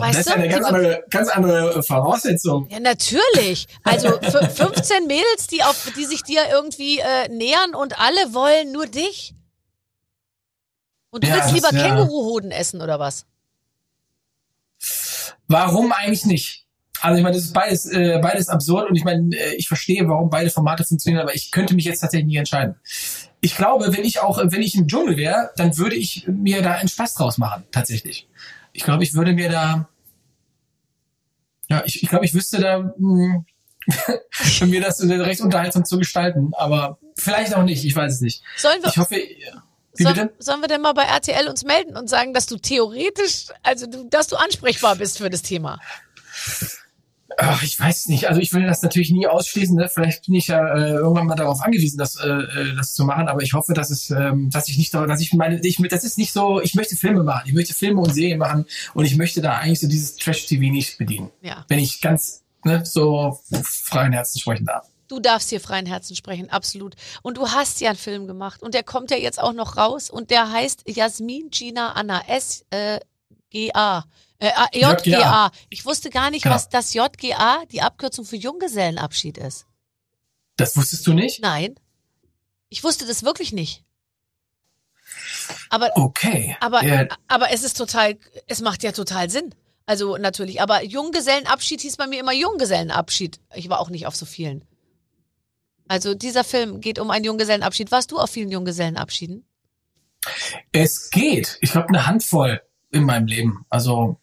Weißt 0.00 0.18
das 0.18 0.26
ist 0.26 0.28
ja 0.28 0.34
eine 0.34 0.48
ganz 0.48 0.66
andere, 0.66 1.04
ganz 1.10 1.28
andere 1.28 1.82
Voraussetzung. 1.82 2.68
Ja, 2.70 2.80
natürlich. 2.80 3.66
Also 3.84 4.18
f- 4.20 4.56
15 4.56 5.06
Mädels, 5.06 5.46
die 5.50 5.62
auf, 5.62 5.90
die 5.96 6.04
sich 6.04 6.22
dir 6.22 6.42
irgendwie 6.50 6.98
äh, 6.98 7.28
nähern 7.28 7.74
und 7.74 7.98
alle 7.98 8.34
wollen 8.34 8.72
nur 8.72 8.86
dich. 8.86 9.34
Und 11.10 11.24
du 11.24 11.28
Ja, 11.28 11.36
willst 11.36 11.52
lieber 11.52 11.72
ja. 11.72 11.82
Känguruhoden 11.82 12.50
essen 12.50 12.82
oder 12.82 12.98
was? 12.98 13.24
Warum 15.48 15.92
eigentlich 15.92 16.24
nicht? 16.26 16.64
Also 17.00 17.18
ich 17.18 17.22
meine, 17.22 17.36
das 17.36 17.44
ist 17.44 17.52
beides, 17.52 17.86
äh, 17.86 18.18
beides 18.22 18.48
absurd 18.48 18.88
und 18.88 18.96
ich 18.96 19.04
meine, 19.04 19.34
äh, 19.36 19.54
ich 19.54 19.68
verstehe, 19.68 20.08
warum 20.08 20.30
beide 20.30 20.50
Formate 20.50 20.82
funktionieren, 20.84 21.22
aber 21.22 21.34
ich 21.34 21.50
könnte 21.50 21.74
mich 21.74 21.84
jetzt 21.84 22.00
tatsächlich 22.00 22.26
nicht 22.26 22.36
entscheiden. 22.38 22.76
Ich 23.46 23.54
glaube, 23.54 23.96
wenn 23.96 24.04
ich 24.04 24.18
auch, 24.18 24.38
wenn 24.42 24.60
ich 24.60 24.74
im 24.74 24.88
Dschungel 24.88 25.16
wäre, 25.16 25.52
dann 25.56 25.78
würde 25.78 25.94
ich 25.94 26.26
mir 26.26 26.62
da 26.62 26.72
einen 26.72 26.88
Spaß 26.88 27.14
draus 27.14 27.38
machen, 27.38 27.62
tatsächlich. 27.70 28.26
Ich 28.72 28.82
glaube, 28.82 29.04
ich 29.04 29.14
würde 29.14 29.34
mir 29.34 29.48
da, 29.48 29.88
ja, 31.68 31.84
ich, 31.86 32.02
ich 32.02 32.08
glaube, 32.08 32.24
ich 32.24 32.34
wüsste 32.34 32.58
da, 32.58 32.92
mh, 32.98 33.44
mir 34.66 34.80
das 34.80 35.00
recht 35.00 35.40
unterhaltsam 35.42 35.84
zu 35.84 35.96
gestalten, 35.96 36.54
aber 36.58 36.98
vielleicht 37.16 37.54
auch 37.54 37.62
nicht, 37.62 37.84
ich 37.84 37.94
weiß 37.94 38.14
es 38.14 38.20
nicht. 38.20 38.42
Sollen 38.56 38.82
wir, 38.82 38.88
Ich 38.90 38.98
hoffe, 38.98 39.22
sollen, 39.92 40.30
sollen 40.40 40.60
wir 40.60 40.66
denn 40.66 40.80
mal 40.80 40.92
bei 40.94 41.04
RTL 41.04 41.46
uns 41.46 41.62
melden 41.62 41.96
und 41.96 42.10
sagen, 42.10 42.34
dass 42.34 42.46
du 42.46 42.56
theoretisch, 42.56 43.46
also 43.62 43.86
du, 43.86 44.08
dass 44.10 44.26
du 44.26 44.34
ansprechbar 44.34 44.96
bist 44.96 45.18
für 45.18 45.30
das 45.30 45.42
Thema? 45.42 45.78
Ach, 47.38 47.62
ich 47.62 47.78
weiß 47.78 48.08
nicht. 48.08 48.28
Also 48.28 48.40
ich 48.40 48.52
will 48.54 48.66
das 48.66 48.80
natürlich 48.80 49.10
nie 49.10 49.26
ausschließen. 49.26 49.76
Ne? 49.76 49.90
Vielleicht 49.92 50.24
bin 50.26 50.34
ich 50.36 50.46
ja 50.46 50.66
äh, 50.74 50.92
irgendwann 50.92 51.26
mal 51.26 51.34
darauf 51.34 51.60
angewiesen, 51.60 51.98
das, 51.98 52.16
äh, 52.16 52.26
äh, 52.28 52.74
das 52.76 52.94
zu 52.94 53.04
machen. 53.04 53.28
Aber 53.28 53.42
ich 53.42 53.52
hoffe, 53.52 53.74
dass 53.74 53.90
es, 53.90 54.08
ähm, 54.10 54.48
dass 54.50 54.68
ich 54.68 54.78
nicht, 54.78 54.94
da- 54.94 55.06
dass 55.06 55.20
ich 55.20 55.34
meine, 55.34 55.60
ich, 55.62 55.76
das 55.90 56.04
ist 56.04 56.16
nicht 56.16 56.32
so. 56.32 56.60
Ich 56.62 56.74
möchte 56.74 56.96
Filme 56.96 57.22
machen. 57.24 57.42
Ich 57.46 57.52
möchte 57.52 57.74
Filme 57.74 58.00
und 58.00 58.14
Serien 58.14 58.38
machen 58.38 58.64
und 58.94 59.04
ich 59.04 59.16
möchte 59.16 59.42
da 59.42 59.58
eigentlich 59.58 59.80
so 59.80 59.86
dieses 59.86 60.16
Trash-TV 60.16 60.72
nicht 60.72 60.96
bedienen. 60.96 61.30
Ja. 61.42 61.64
Wenn 61.68 61.78
ich 61.78 62.00
ganz 62.00 62.42
ne, 62.64 62.84
so 62.86 63.38
freien 63.64 64.12
Herzen 64.14 64.38
sprechen 64.40 64.64
darf. 64.64 64.86
Du 65.08 65.20
darfst 65.20 65.50
hier 65.50 65.60
freien 65.60 65.86
Herzen 65.86 66.16
sprechen, 66.16 66.50
absolut. 66.50 66.96
Und 67.22 67.36
du 67.36 67.48
hast 67.48 67.80
ja 67.80 67.90
einen 67.90 67.98
Film 67.98 68.26
gemacht 68.26 68.62
und 68.62 68.74
der 68.74 68.82
kommt 68.82 69.10
ja 69.10 69.16
jetzt 69.16 69.40
auch 69.40 69.52
noch 69.52 69.76
raus 69.76 70.10
und 70.10 70.30
der 70.30 70.50
heißt 70.50 70.84
Jasmin 70.88 71.50
Gina 71.50 71.92
Anna 71.92 72.22
S 72.28 72.64
äh, 72.70 72.98
G 73.50 73.70
A 73.74 74.04
äh, 74.38 74.50
JGA. 74.74 74.94
JGA. 75.02 75.50
Ich 75.70 75.84
wusste 75.86 76.10
gar 76.10 76.30
nicht, 76.30 76.42
Genau. 76.42 76.54
was 76.54 76.68
das 76.68 76.92
JGA, 76.94 77.64
die 77.70 77.82
Abkürzung 77.82 78.24
für 78.24 78.36
Junggesellenabschied 78.36 79.38
ist. 79.38 79.66
Das 80.56 80.76
wusstest 80.76 81.06
du 81.06 81.12
nicht? 81.12 81.40
Nein. 81.42 81.74
Ich 82.68 82.82
wusste 82.84 83.06
das 83.06 83.22
wirklich 83.22 83.52
nicht. 83.52 83.84
Aber 85.70 85.90
Okay. 85.94 86.56
aber, 86.60 86.82
Ja, 86.84 87.06
aber 87.28 87.50
es 87.52 87.62
ist 87.62 87.76
total, 87.76 88.18
es 88.46 88.60
macht 88.60 88.82
ja 88.82 88.92
total 88.92 89.30
Sinn. 89.30 89.54
Also 89.86 90.16
natürlich, 90.16 90.60
aber 90.60 90.82
Junggesellenabschied 90.82 91.80
hieß 91.80 91.96
bei 91.96 92.06
mir 92.08 92.18
immer 92.20 92.32
Junggesellenabschied. 92.32 93.40
Ich 93.54 93.68
war 93.68 93.78
auch 93.80 93.88
nicht 93.90 94.06
auf 94.06 94.16
so 94.16 94.26
vielen. 94.26 94.64
Also 95.88 96.14
dieser 96.14 96.42
Film 96.42 96.80
geht 96.80 96.98
um 96.98 97.10
einen 97.12 97.24
Junggesellenabschied. 97.24 97.92
Warst 97.92 98.10
du 98.10 98.18
auf 98.18 98.30
vielen 98.30 98.50
Junggesellenabschieden? 98.50 99.46
es 100.72 101.10
geht. 101.10 101.58
Ich 101.60 101.70
glaube, 101.70 101.88
eine 101.88 102.06
Handvoll 102.06 102.60
in 102.90 103.04
meinem 103.04 103.26
Leben. 103.26 103.64
Also 103.70 104.18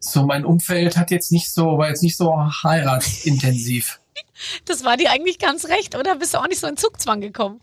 so 0.00 0.24
mein 0.24 0.44
Umfeld 0.44 0.96
hat 0.96 1.10
jetzt 1.10 1.32
nicht 1.32 1.52
so, 1.52 1.78
war 1.78 1.88
jetzt 1.88 2.02
nicht 2.02 2.16
so 2.16 2.34
heiratsintensiv. 2.62 3.98
Das 4.64 4.84
war 4.84 4.96
dir 4.96 5.10
eigentlich 5.12 5.38
ganz 5.38 5.66
recht, 5.66 5.94
oder? 5.94 6.16
Bist 6.16 6.34
du 6.34 6.38
auch 6.38 6.48
nicht 6.48 6.58
so 6.58 6.66
in 6.66 6.76
Zugzwang 6.76 7.20
gekommen? 7.20 7.60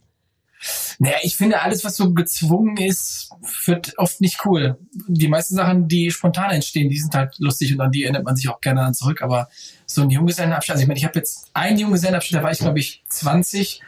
Naja, 0.97 1.17
ich 1.21 1.37
finde, 1.37 1.61
alles, 1.61 1.85
was 1.85 1.95
so 1.95 2.13
gezwungen 2.13 2.75
ist, 2.77 3.29
wird 3.65 3.97
oft 3.97 4.19
nicht 4.19 4.45
cool. 4.45 4.77
Die 5.07 5.29
meisten 5.29 5.55
Sachen, 5.55 5.87
die 5.87 6.11
spontan 6.11 6.51
entstehen, 6.51 6.89
die 6.89 6.99
sind 6.99 7.13
halt 7.15 7.35
lustig 7.39 7.73
und 7.73 7.79
an 7.79 7.91
die 7.91 8.03
erinnert 8.03 8.25
man 8.25 8.35
sich 8.35 8.49
auch 8.49 8.59
gerne 8.59 8.81
dann 8.81 8.93
zurück. 8.93 9.21
Aber 9.21 9.49
so 9.85 10.01
ein 10.01 10.09
Junggesellenabschied, 10.09 10.71
also 10.71 10.81
ich 10.81 10.87
meine, 10.87 10.97
ich 10.97 11.05
habe 11.05 11.17
jetzt 11.17 11.49
einen 11.53 11.77
Junggesellenabschied, 11.77 12.37
da 12.37 12.43
war 12.43 12.51
ich, 12.51 12.59
glaube 12.59 12.79
ich, 12.79 13.03
20. 13.07 13.81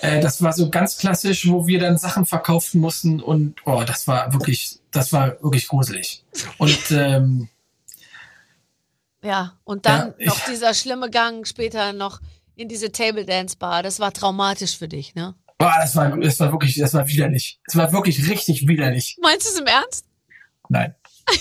Äh, 0.00 0.20
das 0.20 0.40
war 0.42 0.52
so 0.52 0.70
ganz 0.70 0.98
klassisch, 0.98 1.48
wo 1.48 1.66
wir 1.66 1.80
dann 1.80 1.98
Sachen 1.98 2.24
verkaufen 2.26 2.80
mussten 2.80 3.20
und 3.20 3.56
oh, 3.66 3.82
das 3.86 4.06
war 4.06 4.32
wirklich, 4.32 4.78
das 4.90 5.12
war 5.12 5.32
wirklich 5.42 5.66
gruselig. 5.68 6.24
Und 6.58 6.90
ähm, 6.90 7.48
Ja, 9.22 9.58
und 9.64 9.86
dann 9.86 10.14
Ja, 10.18 10.26
noch 10.26 10.38
ich- 10.38 10.44
dieser 10.44 10.74
schlimme 10.74 11.10
Gang 11.10 11.46
später 11.46 11.92
noch 11.92 12.20
in 12.56 12.68
diese 12.68 12.92
Table 12.92 13.24
Dance 13.24 13.56
Bar. 13.56 13.82
Das 13.82 13.98
war 14.00 14.12
traumatisch 14.12 14.76
für 14.78 14.88
dich, 14.88 15.14
ne? 15.14 15.34
boah, 15.58 15.74
das 15.80 15.96
war, 15.96 16.16
das 16.18 16.38
war 16.40 16.52
wirklich, 16.52 16.76
das 16.76 16.92
war 16.94 17.06
widerlich. 17.08 17.58
Das 17.66 17.76
war 17.76 17.92
wirklich 17.92 18.28
richtig 18.28 18.66
widerlich. 18.68 19.16
Meinst 19.22 19.46
du 19.46 19.50
es 19.50 19.58
im 19.60 19.66
Ernst? 19.66 20.04
Nein. 20.68 20.94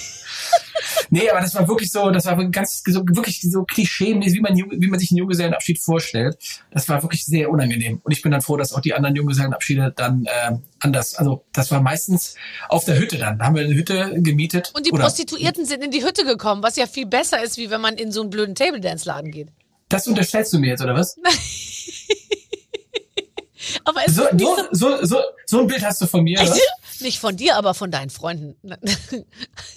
nee, 1.09 1.29
aber 1.29 1.41
das 1.41 1.55
war 1.55 1.67
wirklich 1.67 1.91
so, 1.91 2.11
das 2.11 2.25
war 2.25 2.43
ganz 2.49 2.83
so, 2.85 3.03
wirklich 3.07 3.41
so 3.41 3.63
klischee, 3.63 4.15
wie 4.19 4.39
man, 4.39 4.55
wie 4.55 4.87
man 4.87 4.99
sich 4.99 5.11
einen 5.11 5.19
Junggesellenabschied 5.19 5.79
vorstellt. 5.79 6.37
Das 6.71 6.89
war 6.89 7.01
wirklich 7.01 7.25
sehr 7.25 7.49
unangenehm. 7.49 7.99
Und 8.03 8.11
ich 8.11 8.21
bin 8.21 8.31
dann 8.31 8.41
froh, 8.41 8.57
dass 8.57 8.73
auch 8.73 8.81
die 8.81 8.93
anderen 8.93 9.15
Junggesellenabschiede 9.15 9.93
dann 9.95 10.25
ähm, 10.47 10.63
anders, 10.79 11.15
also 11.15 11.43
das 11.53 11.71
war 11.71 11.81
meistens 11.81 12.35
auf 12.69 12.85
der 12.85 12.99
Hütte 12.99 13.17
dann. 13.17 13.39
Da 13.39 13.45
haben 13.45 13.55
wir 13.55 13.63
eine 13.63 13.75
Hütte 13.75 14.13
gemietet. 14.17 14.71
Und 14.75 14.85
die 14.85 14.91
Oder- 14.91 15.03
Prostituierten 15.03 15.65
sind 15.65 15.83
in 15.83 15.91
die 15.91 16.03
Hütte 16.03 16.25
gekommen, 16.25 16.63
was 16.63 16.75
ja 16.75 16.87
viel 16.87 17.05
besser 17.05 17.43
ist, 17.43 17.57
wie 17.57 17.69
wenn 17.69 17.81
man 17.81 17.95
in 17.95 18.11
so 18.11 18.21
einen 18.21 18.29
blöden 18.29 18.55
Table 18.55 18.79
Dance 18.79 19.07
Laden 19.07 19.31
geht. 19.31 19.49
Das 19.89 20.07
unterstellst 20.07 20.51
du 20.53 20.59
mir 20.59 20.69
jetzt, 20.69 20.81
oder 20.81 20.95
was? 20.95 21.17
Aber 23.83 24.01
es 24.05 24.15
So, 24.15 24.23
so, 24.37 24.57
so, 24.71 25.05
so, 25.05 25.17
so 25.45 25.59
ein 25.61 25.67
Bild 25.67 25.83
hast 25.83 26.01
du 26.01 26.07
von 26.07 26.23
mir, 26.23 26.41
oder? 26.41 26.55
nicht 27.03 27.19
von 27.19 27.37
dir, 27.37 27.55
aber 27.55 27.73
von 27.73 27.91
deinen 27.91 28.09
Freunden. 28.09 28.55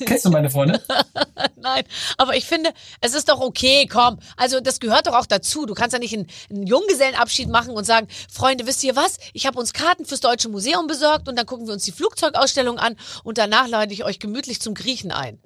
Kennst 0.04 0.24
du 0.24 0.30
meine 0.30 0.48
Freunde? 0.48 0.80
Nein, 1.56 1.84
aber 2.16 2.36
ich 2.36 2.46
finde, 2.46 2.70
es 3.00 3.14
ist 3.14 3.28
doch 3.28 3.40
okay, 3.40 3.86
komm. 3.86 4.18
Also 4.36 4.60
das 4.60 4.80
gehört 4.80 5.06
doch 5.06 5.14
auch 5.14 5.26
dazu. 5.26 5.66
Du 5.66 5.74
kannst 5.74 5.92
ja 5.92 5.98
nicht 5.98 6.14
einen, 6.14 6.26
einen 6.48 6.66
Junggesellenabschied 6.66 7.48
machen 7.48 7.74
und 7.74 7.84
sagen, 7.84 8.08
Freunde, 8.30 8.66
wisst 8.66 8.82
ihr 8.84 8.96
was? 8.96 9.18
Ich 9.34 9.46
habe 9.46 9.58
uns 9.58 9.72
Karten 9.72 10.06
fürs 10.06 10.20
Deutsche 10.20 10.48
Museum 10.48 10.86
besorgt 10.86 11.28
und 11.28 11.36
dann 11.36 11.46
gucken 11.46 11.66
wir 11.66 11.74
uns 11.74 11.84
die 11.84 11.92
Flugzeugausstellung 11.92 12.78
an 12.78 12.96
und 13.24 13.38
danach 13.38 13.68
lade 13.68 13.92
ich 13.92 14.04
euch 14.04 14.18
gemütlich 14.18 14.60
zum 14.60 14.74
Griechen 14.74 15.10
ein. 15.10 15.38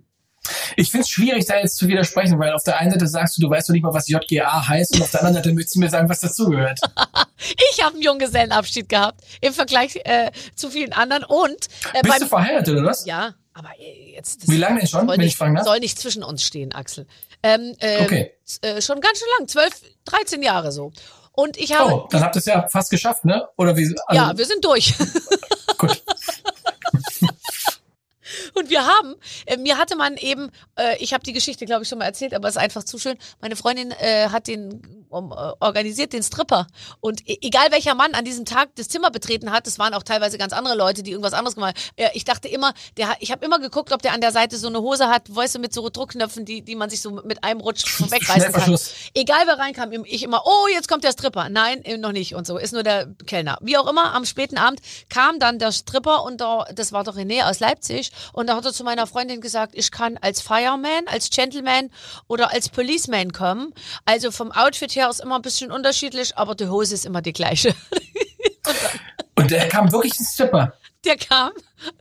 Ich 0.77 0.91
finde 0.91 1.03
es 1.03 1.11
schwierig, 1.11 1.45
da 1.47 1.59
jetzt 1.59 1.77
zu 1.77 1.87
widersprechen, 1.87 2.39
weil 2.39 2.53
auf 2.53 2.65
der 2.65 2.79
einen 2.79 2.91
Seite 2.91 3.07
sagst 3.07 3.37
du, 3.37 3.43
du 3.43 3.51
weißt 3.51 3.69
doch 3.69 3.75
nicht 3.75 3.83
mal, 3.83 3.93
was 3.93 4.09
JGA 4.09 4.67
heißt, 4.69 4.95
und 4.95 5.03
auf 5.03 5.11
der 5.11 5.21
anderen 5.21 5.43
Seite 5.45 5.55
willst 5.57 5.75
du 5.75 5.81
mir 5.81 5.91
sagen, 5.91 6.09
was 6.09 6.21
dazugehört. 6.21 6.81
Ich 7.73 7.83
habe 7.83 7.95
einen 7.95 8.03
Junggesellenabschied 8.03 8.87
gehabt 8.91 9.23
im 9.41 9.55
Vergleich 9.55 9.97
äh, 10.05 10.31
zu 10.55 10.69
vielen 10.71 10.93
anderen 10.93 11.25
und 11.25 11.69
äh, 11.95 12.03
Bist 12.03 12.21
du 12.21 12.27
verheiratet, 12.27 12.77
oder 12.77 12.85
was? 12.85 13.07
ja, 13.07 13.35
aber 13.55 13.71
äh, 13.79 14.13
jetzt 14.15 14.47
Wie 14.47 14.59
lange 14.59 14.81
denn 14.81 14.89
schon, 14.89 15.01
soll 15.07 15.09
wenn 15.17 15.21
nicht, 15.21 15.29
ich 15.33 15.37
fragen 15.39 15.55
darf? 15.55 15.65
soll 15.65 15.79
nicht 15.81 15.99
zwischen 15.99 16.23
uns 16.23 16.43
stehen, 16.45 16.73
Axel. 16.73 17.07
Ähm, 17.43 17.75
ähm, 17.81 18.03
Okay. 18.05 18.33
äh, 18.61 18.83
schon 18.83 19.01
ganz 19.01 19.19
schön 19.19 19.29
lang, 19.39 19.49
12, 19.49 19.73
13 20.05 20.43
Jahre 20.43 20.71
so. 20.71 20.93
Und 21.33 21.57
ich 21.57 21.73
habe 21.73 21.91
Oh, 21.95 22.09
dann 22.11 22.23
habt 22.23 22.37
ihr 22.37 22.41
es 22.41 22.45
ja 22.45 22.69
fast 22.69 22.91
geschafft, 22.91 23.25
ne? 23.25 23.49
Oder 23.57 23.75
wie? 23.75 23.85
Also, 24.07 24.23
ja, 24.23 24.37
wir 24.37 24.45
sind 24.45 24.63
durch. 24.65 24.93
gut. 25.79 26.03
Und 28.55 28.71
wir 28.71 28.87
haben, 28.87 29.15
äh, 29.47 29.57
mir 29.57 29.79
hatte 29.79 29.97
man 29.97 30.17
eben, 30.17 30.51
äh, 30.77 30.97
ich 30.99 31.13
habe 31.13 31.25
die 31.25 31.33
Geschichte, 31.33 31.67
glaube 31.67 31.83
ich, 31.83 31.89
schon 31.89 31.99
mal 31.99 32.05
erzählt, 32.05 32.35
aber 32.35 32.49
es 32.49 32.57
ist 32.57 32.63
einfach 32.63 32.85
zu 32.85 32.99
schön. 32.99 33.17
Meine 33.41 33.57
Freundin 33.57 33.91
äh, 33.93 34.29
hat 34.29 34.49
den 34.49 35.00
um, 35.11 35.33
äh, 35.33 35.53
organisiert, 35.61 36.13
den 36.13 36.23
Stripper. 36.23 36.67
Und 37.01 37.29
e 37.29 37.39
egal 37.43 37.71
welcher 37.71 37.95
Mann 37.95 38.15
an 38.15 38.25
diesem 38.25 38.45
Tag 38.45 38.71
das 38.77 38.89
Zimmer 38.89 39.11
betreten 39.11 39.51
hat, 39.51 39.67
das 39.67 39.79
waren 39.79 39.93
auch 39.95 40.03
teilweise 40.03 40.39
ganz 40.39 40.53
andere 40.53 40.77
Leute, 40.77 41.03
die 41.03 41.11
irgendwas 41.11 41.33
anderes 41.33 41.57
gemacht 41.57 41.77
haben. 41.97 42.11
Ich 42.15 42.25
dachte 42.25 42.49
immer, 42.49 42.73
der, 42.97 43.17
ich 43.21 43.31
habe 43.31 43.45
immer 43.45 43.59
geguckt, 43.59 43.93
ob 43.93 44.03
der 44.03 44.13
an 44.13 44.21
der 44.21 44.33
Seite 44.33 44.57
so 44.57 44.69
eine 44.69 44.81
Hose 44.81 45.09
hat, 45.09 45.35
weißt 45.35 45.57
du, 45.57 45.59
mit 45.59 45.75
so 45.75 45.89
Druckknöpfen, 45.89 46.45
die, 46.45 46.63
die 46.63 46.77
man 46.77 46.91
sich 46.91 47.03
so 47.03 47.11
mit 47.11 47.45
einem 47.45 47.61
Rutsch 47.61 48.01
wegreißen 48.11 48.53
kann. 48.53 48.79
Egal 49.15 49.43
wer 49.47 49.59
reinkam, 49.59 49.91
ich 50.05 50.23
immer, 50.23 50.43
oh, 50.47 50.67
jetzt 50.73 50.89
kommt 50.89 51.05
der 51.05 51.13
Stripper. 51.13 51.49
Nein, 51.49 51.85
äh, 51.85 51.99
noch 51.99 52.13
nicht 52.13 52.35
und 52.35 52.47
so, 52.47 52.57
ist 52.57 52.73
nur 52.73 52.83
der 52.83 53.09
Kellner. 53.27 53.59
Wie 53.61 53.77
auch 53.77 53.89
immer, 53.89 54.15
am 54.15 54.25
späten 54.25 54.59
Abend 54.59 54.81
kam 55.09 55.39
dann 55.39 55.59
der 55.59 55.73
Stripper 55.73 56.23
und 56.25 56.41
da, 56.41 56.67
das 56.75 56.93
war 56.93 57.05
doch 57.05 57.17
René 57.17 57.49
aus 57.49 57.61
Leipzig 57.61 58.13
und 58.33 58.47
da 58.47 58.57
hat 58.57 58.65
er 58.65 58.73
zu 58.73 58.85
meiner 58.85 59.07
Freundin 59.07 59.41
gesagt, 59.41 59.75
ich 59.75 59.91
kann 59.91 60.17
als 60.19 60.41
Fireman, 60.41 61.07
als 61.07 61.31
Gentleman 61.31 61.91
oder 62.29 62.53
als 62.53 62.69
Policeman 62.69 63.33
kommen. 63.33 63.75
Also 64.05 64.31
vom 64.31 64.53
Outfit 64.53 64.95
her 64.95 65.00
ist 65.09 65.21
immer 65.21 65.37
ein 65.37 65.43
bisschen 65.43 65.71
unterschiedlich, 65.71 66.37
aber 66.37 66.55
die 66.55 66.69
Hose 66.69 66.95
ist 66.95 67.07
immer 67.07 67.23
die 67.23 67.33
gleiche. 67.33 67.75
Und 69.37 69.51
der 69.51 69.69
kam 69.69 69.91
wirklich 69.91 70.19
ein 70.19 70.27
Stripper. 70.27 70.75
Der 71.05 71.17
kam, 71.17 71.53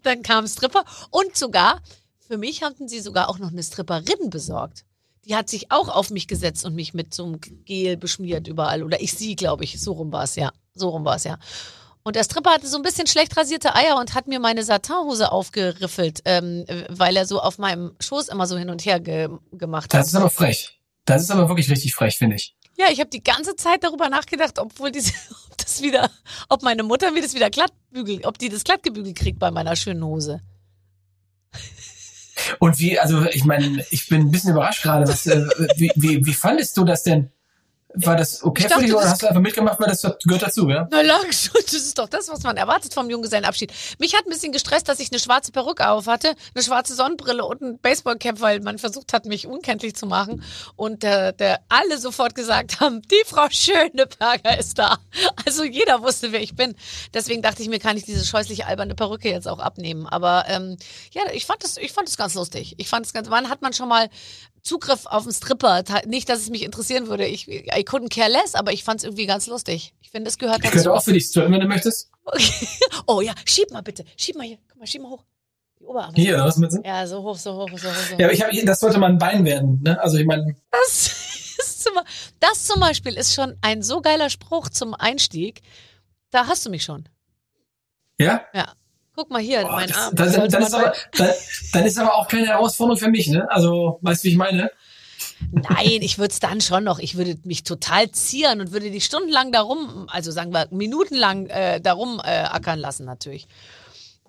dann 0.04 0.24
kam 0.24 0.44
ein 0.44 0.48
Stripper 0.50 0.84
und 1.10 1.38
sogar, 1.38 1.82
für 2.28 2.38
mich 2.38 2.64
hatten 2.64 2.90
sie 2.90 3.00
sogar 3.00 3.30
auch 3.30 3.40
noch 3.40 3.52
eine 3.52 3.64
Stripperin 3.64 4.30
besorgt. 4.30 4.84
Die 5.24 5.36
hat 5.36 5.50
sich 5.50 5.72
auch 5.72 5.88
auf 5.88 6.10
mich 6.10 6.28
gesetzt 6.28 6.66
und 6.66 6.76
mich 6.76 6.94
mit 6.94 7.14
so 7.14 7.26
einem 7.26 7.40
Gel 7.40 7.96
beschmiert 7.96 8.48
überall. 8.48 8.84
Oder 8.84 9.00
ich 9.00 9.14
sie, 9.14 9.38
glaube 9.38 9.64
ich. 9.64 9.80
So 9.80 9.94
rum 9.94 10.12
war 10.12 10.24
es, 10.24 10.36
ja. 10.36 10.52
So 10.74 10.90
rum 10.90 11.06
war 11.06 11.16
es, 11.16 11.24
ja. 11.24 11.38
Und 12.04 12.16
der 12.16 12.24
Stripper 12.24 12.52
hatte 12.52 12.68
so 12.68 12.78
ein 12.78 12.84
bisschen 12.84 13.08
schlecht 13.08 13.38
rasierte 13.38 13.76
Eier 13.76 13.98
und 13.98 14.16
hat 14.16 14.28
mir 14.28 14.40
meine 14.40 14.64
Satinhose 14.64 15.32
aufgeriffelt, 15.32 16.22
ähm, 16.26 16.66
weil 16.90 17.16
er 17.16 17.26
so 17.26 17.40
auf 17.40 17.58
meinem 17.58 17.96
Schoß 18.00 18.30
immer 18.30 18.48
so 18.48 18.58
hin 18.58 18.70
und 18.70 18.86
her 18.86 19.00
ge 19.00 19.30
gemacht 19.52 19.94
hat. 19.94 20.00
Das 20.02 20.08
ist 20.08 20.16
aber 20.16 20.30
frech. 20.30 20.80
Das 21.06 21.22
ist 21.22 21.32
aber 21.32 21.48
wirklich 21.50 21.70
richtig 21.70 21.94
frech, 21.96 22.18
finde 22.18 22.38
ich. 22.38 22.56
Ja, 22.80 22.86
ich 22.90 23.02
habe 23.02 23.10
die 23.10 23.22
ganze 23.22 23.58
Zeit 23.58 23.84
darüber 23.84 24.08
nachgedacht, 24.08 24.58
obwohl 24.58 24.90
diese, 24.90 25.12
ob 25.50 25.58
das 25.58 25.82
wieder, 25.82 26.10
ob 26.48 26.64
meine 26.64 26.84
Mutter 26.84 27.12
mir 27.12 27.22
das 27.22 27.34
wieder 27.34 27.50
glatt 27.50 27.74
bügelt, 27.92 28.26
ob 28.26 28.38
die 28.38 28.48
das 28.48 28.64
glatt 28.64 28.84
gebügelt 28.84 29.18
kriegt 29.18 29.38
bei 29.38 29.52
meiner 29.52 29.76
schönen 29.76 30.04
Hose. 30.04 30.42
Und 32.60 32.80
wie, 32.80 32.98
also 32.98 33.26
ich 33.26 33.44
meine, 33.44 33.86
ich 33.92 34.08
bin 34.08 34.22
ein 34.22 34.32
bisschen 34.32 34.52
überrascht 34.52 34.84
gerade. 34.84 35.06
Was, 35.06 35.28
äh, 35.28 35.46
wie, 35.76 35.92
wie, 35.96 36.26
wie 36.26 36.34
fandest 36.34 36.78
du 36.78 36.86
das 36.86 37.04
denn? 37.04 37.30
War 37.96 38.16
das 38.16 38.44
okay 38.44 38.62
Ich 38.62 38.64
für 38.66 38.70
dachte, 38.70 38.86
dich 38.86 38.94
oder 38.94 39.10
hast 39.10 39.24
du 39.24 39.28
einfach 39.28 39.42
mitgemacht, 39.42 39.80
weil 39.80 39.88
das 39.88 40.04
gehört 40.24 40.44
dazu, 40.44 40.70
ja? 40.70 40.88
Na 40.92 41.02
lang 41.02 41.32
schon, 41.32 41.60
das 41.66 41.74
ist 41.74 41.98
doch 41.98 42.08
das, 42.08 42.30
was 42.30 42.44
man 42.44 42.56
erwartet 42.56 42.94
vom 42.94 43.10
Junggesellenabschied. 43.10 43.74
Mich 43.98 44.14
hat 44.14 44.28
ein 44.28 44.30
bisschen 44.30 44.52
gestresst, 44.52 44.88
dass 44.88 45.00
ich 45.00 45.12
eine 45.12 45.20
schwarze 45.20 45.52
Perücke 45.52 45.90
auf 45.90 46.06
hatte, 46.06 46.36
eine 46.54 46.64
schwarze 46.64 46.94
Sonnenbrille 46.94 47.44
und 47.44 47.62
ein 47.62 47.80
Baseballcap, 47.80 48.42
weil 48.42 48.60
man 48.60 48.78
versucht 48.78 49.12
hat, 49.12 49.26
mich 49.26 49.48
unkenntlich 49.48 49.96
zu 49.96 50.06
machen. 50.06 50.44
Und 50.76 51.02
der, 51.02 51.32
der 51.32 51.62
alle 51.68 51.98
sofort 51.98 52.36
gesagt 52.36 52.80
haben, 52.80 53.02
die 53.02 53.24
Frau 53.26 53.48
Schöneberger 53.50 54.60
ist 54.60 54.78
da. 54.78 55.00
Also 55.46 55.64
jeder 55.64 56.04
wusste, 56.04 56.32
wer 56.32 56.42
ich 56.42 56.56
bin. 56.56 56.76
Deswegen 57.14 57.42
dachte 57.42 57.64
ich 57.64 57.70
mir, 57.70 57.80
kann 57.80 57.98
ich 57.98 58.06
diese 58.06 58.24
scheußliche 58.24 58.68
alberne 58.68 58.94
Perücke 58.94 59.30
jetzt 59.30 59.48
auch 59.48 59.60
abnehmen. 59.60 60.06
Aber 60.06 60.46
ähm, 60.48 60.78
ja, 61.12 61.24
ich 61.34 61.48
fand 61.48 61.64
das, 61.64 61.78
ich 61.78 61.92
fand 61.92 62.08
das 62.08 62.18
ganz 62.18 62.36
lustig. 62.36 62.76
Ich 62.78 62.88
fand 62.88 63.08
es 63.08 63.14
ganz, 63.14 63.32
wann 63.32 63.50
hat 63.50 63.64
man 63.64 63.74
schon 63.74 63.90
mal 63.90 64.10
Zugriff 64.62 65.06
auf 65.06 65.24
einen 65.24 65.34
Stripper? 65.34 65.84
Nicht, 66.06 66.30
dass 66.30 66.40
es 66.40 66.50
mich 66.50 66.64
interessieren 66.64 67.08
würde. 67.08 67.26
Ich, 67.26 67.48
I 67.48 67.84
couldn't 67.86 68.10
care 68.10 68.30
less, 68.30 68.56
aber 68.56 68.72
ich 68.74 68.84
fand 68.84 69.00
es 69.00 69.04
irgendwie 69.04 69.26
ganz 69.26 69.48
lustig. 69.48 69.94
Ich 70.02 70.10
finde, 70.12 70.30
es 70.30 70.38
gehört 70.38 70.58
Ich 70.60 70.64
dazu. 70.64 70.76
könnte 70.76 70.94
auch 70.94 71.04
für 71.04 71.14
dich 71.14 71.26
strippen, 71.26 71.52
wenn 71.54 71.62
du 71.62 71.68
möchtest. 71.68 72.10
Okay. 72.26 72.68
Oh 73.08 73.22
ja, 73.22 73.34
schieb 73.46 73.72
mal 73.72 73.82
bitte. 73.82 74.06
Schieb 74.18 74.36
mal 74.36 74.46
hier. 74.46 74.58
Guck 74.70 74.80
mal, 74.80 74.86
schieb 74.86 75.02
mal 75.02 75.10
hoch. 75.10 75.24
Die 75.80 75.86
Oberarme. 75.86 76.14
Hier, 76.16 76.36
oder 76.36 76.46
was 76.46 76.58
mit 76.58 76.72
so? 76.72 76.80
Ja, 76.84 77.08
so 77.08 77.24
hoch, 77.24 77.38
so 77.38 77.54
hoch, 77.56 77.70
so 77.78 77.90
hoch. 77.90 77.96
So. 78.10 78.16
Ja, 78.18 78.26
aber 78.28 78.34
ich 78.34 78.42
hab, 78.44 78.52
das 78.66 78.80
sollte 78.82 79.00
mal 79.00 79.10
ein 79.10 79.18
Bein 79.18 79.46
werden, 79.46 79.82
ne? 79.82 80.00
Also 80.00 80.18
ich 80.18 80.26
meine, 80.26 80.56
Das, 80.70 81.08
ist 81.58 81.82
zum, 81.84 81.94
das 82.40 82.66
zum 82.66 82.80
Beispiel 82.80 83.14
ist 83.16 83.34
schon 83.34 83.56
ein 83.62 83.82
so 83.82 84.02
geiler 84.02 84.30
Spruch 84.30 84.70
zum 84.70 84.94
Einstieg. 84.94 85.62
Da 86.30 86.46
hast 86.46 86.66
du 86.66 86.70
mich 86.70 86.84
schon. 86.84 87.10
ja? 88.20 88.42
Ja. 88.54 88.74
Guck 89.20 89.32
mal 89.32 89.42
hier, 89.42 89.64
Boah, 89.64 89.72
mein 89.74 89.90
das, 89.90 89.98
Arm. 89.98 90.16
das, 90.16 90.32
dann, 90.32 90.50
man 90.50 90.62
ist 90.62 90.74
aber, 90.74 90.94
dann, 91.18 91.30
dann 91.74 91.86
ist 91.86 92.00
aber 92.00 92.16
auch 92.16 92.30
keine 92.30 92.48
Herausforderung 92.48 92.98
für 92.98 93.10
mich, 93.10 93.28
ne? 93.28 93.46
Also, 93.52 94.00
weißt 94.02 94.24
du, 94.24 94.28
wie 94.28 94.32
ich 94.32 94.38
meine? 94.38 94.72
Nein, 95.52 96.00
ich 96.02 96.18
würde 96.18 96.32
es 96.32 96.40
dann 96.40 96.62
schon 96.62 96.86
noch, 96.86 97.00
ich 97.00 97.18
würde 97.18 97.38
mich 97.44 97.64
total 97.64 98.10
zieren 98.12 98.62
und 98.62 98.72
würde 98.72 98.90
die 98.90 99.02
stundenlang 99.02 99.52
darum, 99.52 100.08
also 100.10 100.32
sagen 100.32 100.54
wir 100.54 100.70
minutenlang 100.72 101.48
äh, 101.48 101.82
darum 101.82 102.22
äh, 102.24 102.30
ackern 102.30 102.80
lassen 102.80 103.04
natürlich. 103.04 103.50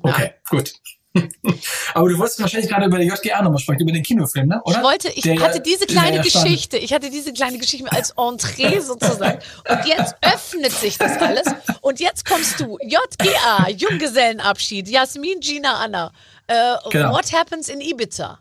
Ja. 0.05 0.11
Okay, 0.11 0.35
gut. 0.49 0.73
Aber 1.95 2.09
du 2.09 2.19
wolltest 2.19 2.41
wahrscheinlich 2.41 2.71
gerade 2.71 2.87
über 2.87 2.99
die 2.99 3.07
JGA 3.07 3.43
nochmal 3.43 3.59
sprechen, 3.59 3.81
über 3.83 3.93
den 3.93 4.03
Kinofilm, 4.03 4.47
ne? 4.49 4.61
oder? 4.65 4.79
Ich 4.79 4.85
wollte, 4.85 5.09
ich 5.09 5.23
Der 5.23 5.35
ja- 5.35 5.41
hatte 5.43 5.61
diese 5.61 5.87
kleine. 5.87 6.21
Geschichte, 6.21 6.77
ich 6.79 6.93
hatte 6.93 7.11
diese 7.11 7.33
kleine 7.33 7.59
Geschichte 7.59 7.91
als 7.91 8.13
Entree 8.17 8.81
sozusagen. 8.81 9.41
Und 9.69 9.87
jetzt 9.87 10.15
öffnet 10.23 10.73
sich 10.73 10.99
das 10.99 11.19
alles. 11.21 11.47
Und 11.81 11.99
jetzt 12.01 12.25
kommst 12.25 12.61
du, 12.61 12.79
JGA, 12.83 13.69
Junggesellenabschied, 13.71 14.89
Jasmin, 14.89 15.41
Gina, 15.41 15.75
Anna. 15.81 16.13
Äh, 16.47 16.75
Genau. 16.91 17.13
What 17.13 17.33
happens 17.33 17.69
in 17.69 17.81
Ibiza? 17.81 18.39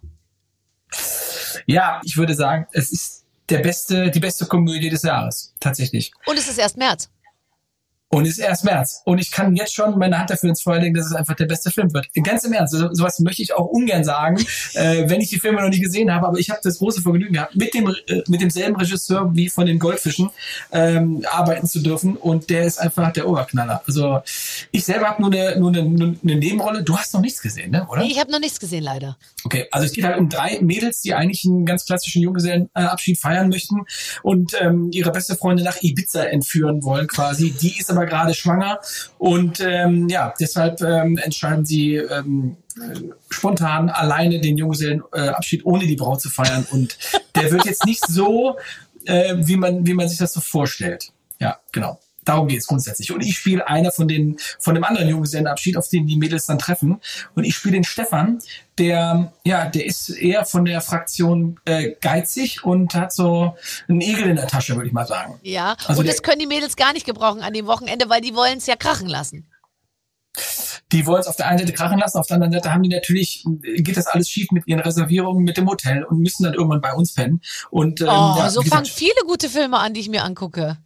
Ja, 1.66 2.02
ich 2.04 2.18
würde 2.18 2.34
sagen, 2.36 2.68
es 2.72 2.92
ist 2.92 3.26
der 3.50 3.60
beste, 3.60 4.12
die 4.12 4.20
beste 4.20 4.46
Komödie 4.46 4.90
des 4.90 5.04
Jahres. 5.04 5.54
Tatsächlich. 5.60 6.12
Und 6.26 6.38
es 6.38 6.48
ist 6.48 6.58
erst 6.60 6.78
März. 6.78 7.10
Und 8.12 8.26
es 8.26 8.32
ist 8.32 8.40
erst 8.40 8.66
März. 8.66 9.02
Und 9.06 9.20
ich 9.20 9.30
kann 9.30 9.56
jetzt 9.56 9.74
schon 9.74 9.98
meine 10.00 10.18
Hand 10.18 10.32
dafür 10.32 10.50
ins 10.50 10.64
Feuer 10.64 10.80
legen, 10.80 10.96
dass 10.96 11.06
es 11.06 11.14
einfach 11.14 11.36
der 11.36 11.46
beste 11.46 11.70
Film 11.70 11.94
wird. 11.94 12.08
Ganz 12.24 12.44
im 12.44 12.54
Ernst. 12.54 12.74
So, 12.74 12.92
sowas 12.92 13.20
möchte 13.20 13.44
ich 13.44 13.54
auch 13.54 13.68
ungern 13.68 14.04
sagen, 14.04 14.38
äh, 14.74 15.08
wenn 15.08 15.22
ich 15.22 15.30
die 15.30 15.40
Filme 15.40 15.62
noch 15.62 15.70
nicht 15.70 15.84
gesehen 15.84 16.12
habe. 16.12 16.28
Aber 16.28 16.40
ich 16.40 16.50
habe 16.50 16.60
das 16.64 16.80
große 16.80 17.04
Vergnügen 17.04 17.34
gehabt, 17.34 17.56
mit 17.56 17.74
dem 17.76 17.88
äh, 17.88 18.24
mit 18.28 18.42
demselben 18.42 18.76
Regisseur 18.76 19.30
wie 19.36 19.48
von 19.48 19.68
den 19.68 19.78
Goldfischen 19.78 20.32
ähm, 20.72 21.24
arbeiten 21.30 21.68
zu 21.68 21.82
dürfen. 21.82 22.18
Und 22.18 22.50
der 22.50 22.64
ist 22.64 22.80
einfach 22.80 23.14
der 23.14 23.30
Oberknaller. 23.30 23.84
Also 23.86 24.22
ich 24.72 24.86
selber 24.86 25.08
habe 25.08 25.22
nur 25.22 25.32
eine 25.32 25.60
nur 25.60 25.70
eine, 25.70 25.84
nur 25.84 26.16
eine 26.24 26.36
Nebenrolle. 26.36 26.84
Du 26.84 26.98
hast 26.98 27.14
noch 27.14 27.22
nichts 27.22 27.42
gesehen, 27.42 27.70
ne? 27.70 27.88
Oder? 27.90 28.04
Ich 28.04 28.20
habe 28.20 28.32
noch 28.32 28.40
nichts 28.40 28.60
gesehen, 28.60 28.84
leider. 28.84 29.18
Okay, 29.44 29.68
also 29.72 29.86
es 29.86 29.94
geht 29.94 30.04
halt 30.04 30.18
um 30.18 30.30
drei 30.30 30.60
Mädels, 30.62 31.02
die 31.02 31.14
eigentlich 31.14 31.46
einen 31.46 31.66
ganz 31.66 31.86
klassischen 31.86 32.24
Junggesellenabschied 32.24 33.20
feiern 33.20 33.50
möchten 33.50 33.86
und 34.24 34.54
ähm, 34.60 34.90
ihre 34.92 35.12
beste 35.12 35.36
Freundin 35.36 35.66
nach 35.66 35.82
Ibiza 35.82 36.24
entführen 36.24 36.84
wollen 36.84 37.08
quasi. 37.08 37.52
Die 37.52 37.78
ist 37.80 37.90
aber 37.90 37.99
gerade 38.06 38.34
schwanger 38.34 38.80
und 39.18 39.60
ähm, 39.60 40.10
ja, 40.10 40.34
deshalb 40.40 40.82
ähm, 40.82 41.18
entscheiden 41.18 41.66
sie 41.66 41.96
ähm, 41.96 42.58
äh, 42.78 43.00
spontan 43.30 43.90
alleine 43.90 44.40
den 44.40 44.58
Junggesellenabschied 44.58 45.66
ohne 45.66 45.86
die 45.86 45.96
Braut 45.96 46.22
zu 46.22 46.30
feiern 46.30 46.66
und 46.72 46.98
der 47.36 47.52
wird 47.52 47.66
jetzt 47.66 47.86
nicht 47.86 48.06
so, 48.08 48.58
äh, 49.06 49.36
wie 49.38 49.58
man 49.58 49.86
wie 49.86 49.94
man 49.94 50.08
sich 50.08 50.18
das 50.18 50.34
so 50.34 50.42
vorstellt. 50.42 51.12
Ja, 51.40 51.58
genau. 51.72 52.00
Darum 52.30 52.48
geht 52.48 52.60
es 52.60 52.68
grundsätzlich. 52.68 53.12
Und 53.12 53.22
ich 53.22 53.36
spiele 53.36 53.68
einer 53.68 53.92
von 53.92 54.08
den, 54.08 54.38
von 54.60 54.76
dem 54.76 54.84
anderen 54.84 55.10
Junggesellenabschied, 55.10 55.76
auf 55.78 55.90
den 55.90 56.06
die 56.06 56.16
Mädels 56.16 56.46
dann 56.46 56.60
treffen. 56.60 57.02
Und 57.34 57.44
ich 57.44 57.56
spiele 57.56 57.74
den 57.74 57.84
Stefan, 57.84 58.38
der, 58.78 59.34
ja, 59.44 59.66
der 59.66 59.88
ist 59.88 60.10
eher 60.10 60.46
von 60.46 60.64
der 60.64 60.82
Fraktion 60.82 61.60
äh, 61.66 61.96
geizig 62.00 62.64
und 62.64 62.94
hat 62.94 63.12
so 63.12 63.56
einen 63.88 64.02
Igel 64.02 64.30
in 64.30 64.36
der 64.36 64.46
Tasche, 64.46 64.76
würde 64.76 64.86
ich 64.86 64.94
mal 64.94 65.08
sagen. 65.08 65.40
Ja. 65.42 65.76
Also 65.88 66.02
und 66.02 66.08
das 66.08 66.22
können 66.22 66.38
die 66.38 66.46
Mädels 66.46 66.76
gar 66.76 66.94
nicht 66.94 67.08
gebrauchen 67.08 67.42
an 67.42 67.52
dem 67.52 67.66
Wochenende, 67.66 68.10
weil 68.10 68.22
die 68.22 68.36
wollen 68.36 68.60
es 68.60 68.68
ja 68.68 68.76
krachen 68.76 69.08
lassen. 69.08 69.50
Die 70.92 71.08
wollen 71.08 71.22
es 71.22 71.28
auf 71.28 71.36
der 71.36 71.48
einen 71.48 71.58
Seite 71.58 71.74
krachen 71.74 71.98
lassen, 71.98 72.20
auf 72.20 72.28
der 72.28 72.36
anderen 72.36 72.54
Seite 72.54 72.72
haben 72.72 72.84
die 72.84 72.90
natürlich, 72.90 73.44
geht 73.62 73.98
das 73.98 74.06
alles 74.06 74.30
schief 74.30 74.52
mit 74.52 74.68
ihren 74.68 74.82
Reservierungen 74.82 75.44
mit 75.44 75.58
dem 75.58 75.68
Hotel 75.68 76.04
und 76.04 76.20
müssen 76.20 76.44
dann 76.44 76.54
irgendwann 76.54 76.82
bei 76.82 76.94
uns 76.94 77.16
pennen. 77.16 77.42
Und, 77.72 78.02
ähm, 78.02 78.08
Oh, 78.08 78.36
ja, 78.38 78.52
so 78.52 78.62
fangen 78.62 78.86
viele 78.86 79.22
gute 79.26 79.50
Filme 79.50 79.80
an, 79.80 79.96
die 79.96 80.02
ich 80.02 80.10
mir 80.10 80.24
angucke. 80.24 80.78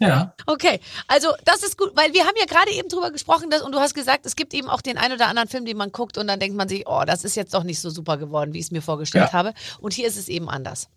Ja. 0.00 0.34
Okay, 0.46 0.80
also 1.06 1.28
das 1.44 1.62
ist 1.62 1.78
gut, 1.78 1.92
weil 1.94 2.12
wir 2.12 2.24
haben 2.24 2.34
ja 2.38 2.46
gerade 2.46 2.72
eben 2.72 2.88
drüber 2.88 3.10
gesprochen 3.10 3.50
dass, 3.50 3.62
und 3.62 3.72
du 3.72 3.78
hast 3.78 3.94
gesagt, 3.94 4.26
es 4.26 4.34
gibt 4.36 4.54
eben 4.54 4.68
auch 4.68 4.80
den 4.80 4.98
ein 4.98 5.12
oder 5.12 5.28
anderen 5.28 5.48
Film, 5.48 5.64
den 5.64 5.76
man 5.76 5.92
guckt 5.92 6.18
und 6.18 6.26
dann 6.26 6.40
denkt 6.40 6.56
man 6.56 6.68
sich, 6.68 6.86
oh, 6.86 7.02
das 7.06 7.24
ist 7.24 7.36
jetzt 7.36 7.54
doch 7.54 7.62
nicht 7.64 7.80
so 7.80 7.90
super 7.90 8.16
geworden, 8.16 8.52
wie 8.52 8.58
ich 8.58 8.66
es 8.66 8.70
mir 8.70 8.82
vorgestellt 8.82 9.28
Ja. 9.28 9.32
habe. 9.32 9.54
Und 9.80 9.92
hier 9.92 10.08
ist 10.08 10.16
es 10.16 10.28
eben 10.28 10.48
anders. 10.48 10.88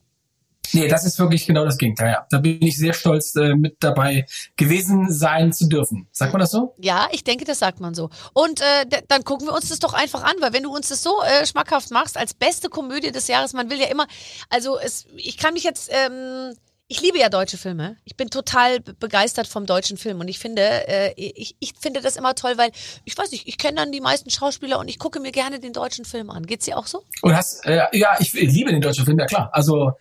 Nee, 0.72 0.88
das 0.88 1.06
ist 1.06 1.20
wirklich 1.20 1.46
genau 1.46 1.66
das 1.66 1.78
Gegenteil. 1.78 2.14
Ja. 2.14 2.26
Da 2.32 2.40
bin 2.40 2.60
ich 2.62 2.78
sehr 2.78 2.94
stolz, 2.94 3.36
äh, 3.36 3.54
mit 3.54 3.78
dabei 3.82 4.26
gewesen 4.56 5.12
sein 5.14 5.52
zu 5.54 5.68
dürfen. 5.68 6.08
Sagt 6.12 6.34
man 6.34 6.40
das 6.40 6.52
so? 6.52 6.74
Ja, 6.80 7.10
ich 7.12 7.24
denke, 7.24 7.46
das 7.46 7.60
sagt 7.60 7.80
man 7.80 7.94
so. 7.94 8.10
Und 8.34 8.62
äh, 8.62 9.02
dann 9.08 9.24
gucken 9.24 9.48
wir 9.48 9.54
uns 9.54 9.70
das 9.70 9.80
doch 9.80 9.94
einfach 9.94 10.24
an, 10.24 10.34
weil 10.40 10.54
wenn 10.54 10.64
du 10.64 10.74
uns 10.74 10.90
das 10.90 11.04
so 11.04 11.22
äh, 11.22 11.46
schmackhaft 11.46 11.92
machst, 11.92 12.18
als 12.18 12.34
beste 12.34 12.70
Komödie 12.70 13.12
des 13.12 13.28
Jahres, 13.28 13.54
man 13.54 13.70
will 13.70 13.80
ja 13.80 13.88
immer, 13.88 14.08
also 14.50 14.80
es, 14.80 15.06
ich 15.16 15.38
kann 15.38 15.54
mich 15.54 15.64
jetzt, 15.64 15.92
ähm, 15.92 16.56
ich 16.88 17.02
liebe 17.02 17.18
ja 17.18 17.30
deutsche 17.30 17.58
Filme. 17.58 17.98
Ich 18.04 18.16
bin 18.18 18.30
total 18.30 18.80
be- 18.80 18.94
begeistert 18.94 19.48
vom 19.48 19.66
deutschen 19.66 19.98
Film 19.98 20.20
und 20.20 20.28
ich 20.28 20.38
finde, 20.40 20.62
äh, 20.88 21.14
ich, 21.16 21.56
ich 21.60 21.74
finde 21.80 22.02
das 22.02 22.16
immer 22.18 22.36
toll, 22.36 22.58
weil 22.58 22.72
ich 23.06 23.18
weiß 23.18 23.32
nicht, 23.32 23.48
ich 23.48 23.58
kenne 23.58 23.78
dann 23.78 23.92
die 23.92 24.02
meisten 24.02 24.30
Schauspieler 24.30 24.80
und 24.80 24.88
ich 24.88 25.00
gucke 25.00 25.20
mir 25.20 25.32
gerne 25.32 25.60
den 25.60 25.74
deutschen 25.74 26.06
Film 26.06 26.30
an. 26.30 26.46
Geht's 26.46 26.66
dir 26.66 26.78
auch 26.78 26.88
so? 26.88 27.04
Und 27.22 27.36
hast, 27.36 27.66
äh, 27.66 27.88
ja, 27.94 28.18
ich, 28.20 28.36
ich 28.36 28.52
liebe 28.52 28.72
den 28.72 28.82
deutschen 28.82 29.06
Film, 29.06 29.18
ja 29.18 29.26
klar. 29.26 29.50
Also 29.54 29.94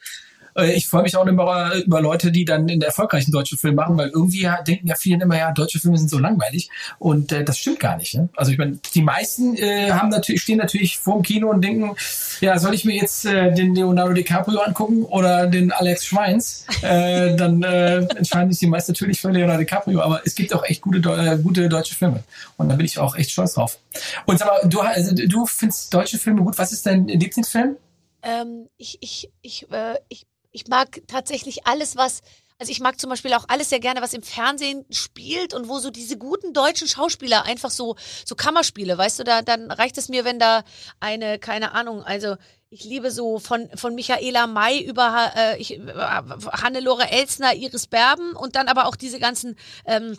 ich 0.60 0.88
freue 0.88 1.02
mich 1.02 1.16
auch 1.16 1.26
immer 1.26 1.74
über 1.74 2.00
Leute, 2.00 2.30
die 2.30 2.44
dann 2.44 2.66
den 2.66 2.82
erfolgreichen 2.82 3.32
deutschen 3.32 3.58
Film 3.58 3.74
machen, 3.74 3.96
weil 3.96 4.08
irgendwie 4.08 4.48
denken 4.66 4.86
ja 4.86 4.94
viele 4.94 5.22
immer, 5.22 5.38
ja, 5.38 5.52
deutsche 5.52 5.78
Filme 5.78 5.96
sind 5.98 6.10
so 6.10 6.18
langweilig. 6.18 6.68
Und 6.98 7.32
äh, 7.32 7.44
das 7.44 7.58
stimmt 7.58 7.80
gar 7.80 7.96
nicht. 7.96 8.14
Ne? 8.14 8.28
Also 8.36 8.52
ich 8.52 8.58
meine, 8.58 8.78
die 8.94 9.02
meisten 9.02 9.56
äh, 9.56 9.90
haben 9.90 10.10
natürlich, 10.10 10.42
stehen 10.42 10.58
natürlich 10.58 10.98
vor 10.98 11.14
dem 11.14 11.22
Kino 11.22 11.50
und 11.50 11.62
denken, 11.62 11.94
ja, 12.40 12.58
soll 12.58 12.74
ich 12.74 12.84
mir 12.84 12.96
jetzt 12.96 13.24
äh, 13.24 13.52
den 13.52 13.74
Leonardo 13.74 14.12
DiCaprio 14.12 14.60
angucken 14.60 15.04
oder 15.04 15.46
den 15.46 15.72
Alex 15.72 16.06
Schweins? 16.06 16.66
Äh, 16.82 17.36
dann 17.36 17.62
äh, 17.62 17.98
entscheiden 18.16 18.52
sich 18.52 18.60
die 18.60 18.66
meisten 18.66 18.92
natürlich 18.92 19.20
für 19.20 19.30
Leonardo 19.30 19.60
DiCaprio, 19.60 20.00
aber 20.00 20.22
es 20.24 20.34
gibt 20.34 20.52
auch 20.54 20.64
echt 20.64 20.82
gute, 20.82 20.98
äh, 20.98 21.38
gute 21.40 21.68
deutsche 21.68 21.94
Filme. 21.94 22.24
Und 22.56 22.68
da 22.68 22.76
bin 22.76 22.86
ich 22.86 22.98
auch 22.98 23.16
echt 23.16 23.30
stolz 23.30 23.54
drauf. 23.54 23.78
Und 24.26 24.38
sag 24.38 24.48
mal, 24.48 24.68
du, 24.68 24.80
also, 24.80 25.14
du 25.14 25.46
findest 25.46 25.92
deutsche 25.94 26.18
Filme 26.18 26.42
gut. 26.42 26.58
Was 26.58 26.72
ist 26.72 26.86
dein 26.86 27.06
Lieblingsfilm? 27.06 27.76
Ähm, 28.22 28.68
ich, 28.76 28.98
ich, 29.00 29.30
ich, 29.42 29.70
äh, 29.70 29.94
ich, 30.08 30.26
ich 30.52 30.68
mag 30.68 31.02
tatsächlich 31.06 31.66
alles, 31.66 31.96
was. 31.96 32.20
Also 32.58 32.70
ich 32.70 32.78
mag 32.78 33.00
zum 33.00 33.10
Beispiel 33.10 33.32
auch 33.34 33.46
alles 33.48 33.70
sehr 33.70 33.80
gerne, 33.80 34.02
was 34.02 34.14
im 34.14 34.22
Fernsehen 34.22 34.84
spielt 34.90 35.52
und 35.52 35.68
wo 35.68 35.80
so 35.80 35.90
diese 35.90 36.16
guten 36.16 36.52
deutschen 36.52 36.86
Schauspieler 36.86 37.44
einfach 37.44 37.70
so 37.70 37.96
so 38.24 38.36
Kammerspiele, 38.36 38.96
weißt 38.96 39.18
du, 39.18 39.24
da 39.24 39.42
dann 39.42 39.72
reicht 39.72 39.98
es 39.98 40.08
mir, 40.08 40.24
wenn 40.24 40.38
da 40.38 40.62
eine 41.00 41.40
keine 41.40 41.72
Ahnung, 41.72 42.04
also 42.04 42.36
ich 42.70 42.84
liebe 42.84 43.10
so 43.10 43.40
von 43.40 43.68
von 43.74 43.96
Michaela 43.96 44.46
May 44.46 44.80
über 44.80 45.32
äh, 45.34 45.60
ich, 45.60 45.80
äh, 45.80 45.82
Hannelore 45.82 47.10
Elsner, 47.10 47.54
Iris 47.54 47.88
Berben 47.88 48.36
und 48.36 48.54
dann 48.54 48.68
aber 48.68 48.86
auch 48.86 48.94
diese 48.94 49.18
ganzen 49.18 49.56
ähm, 49.84 50.16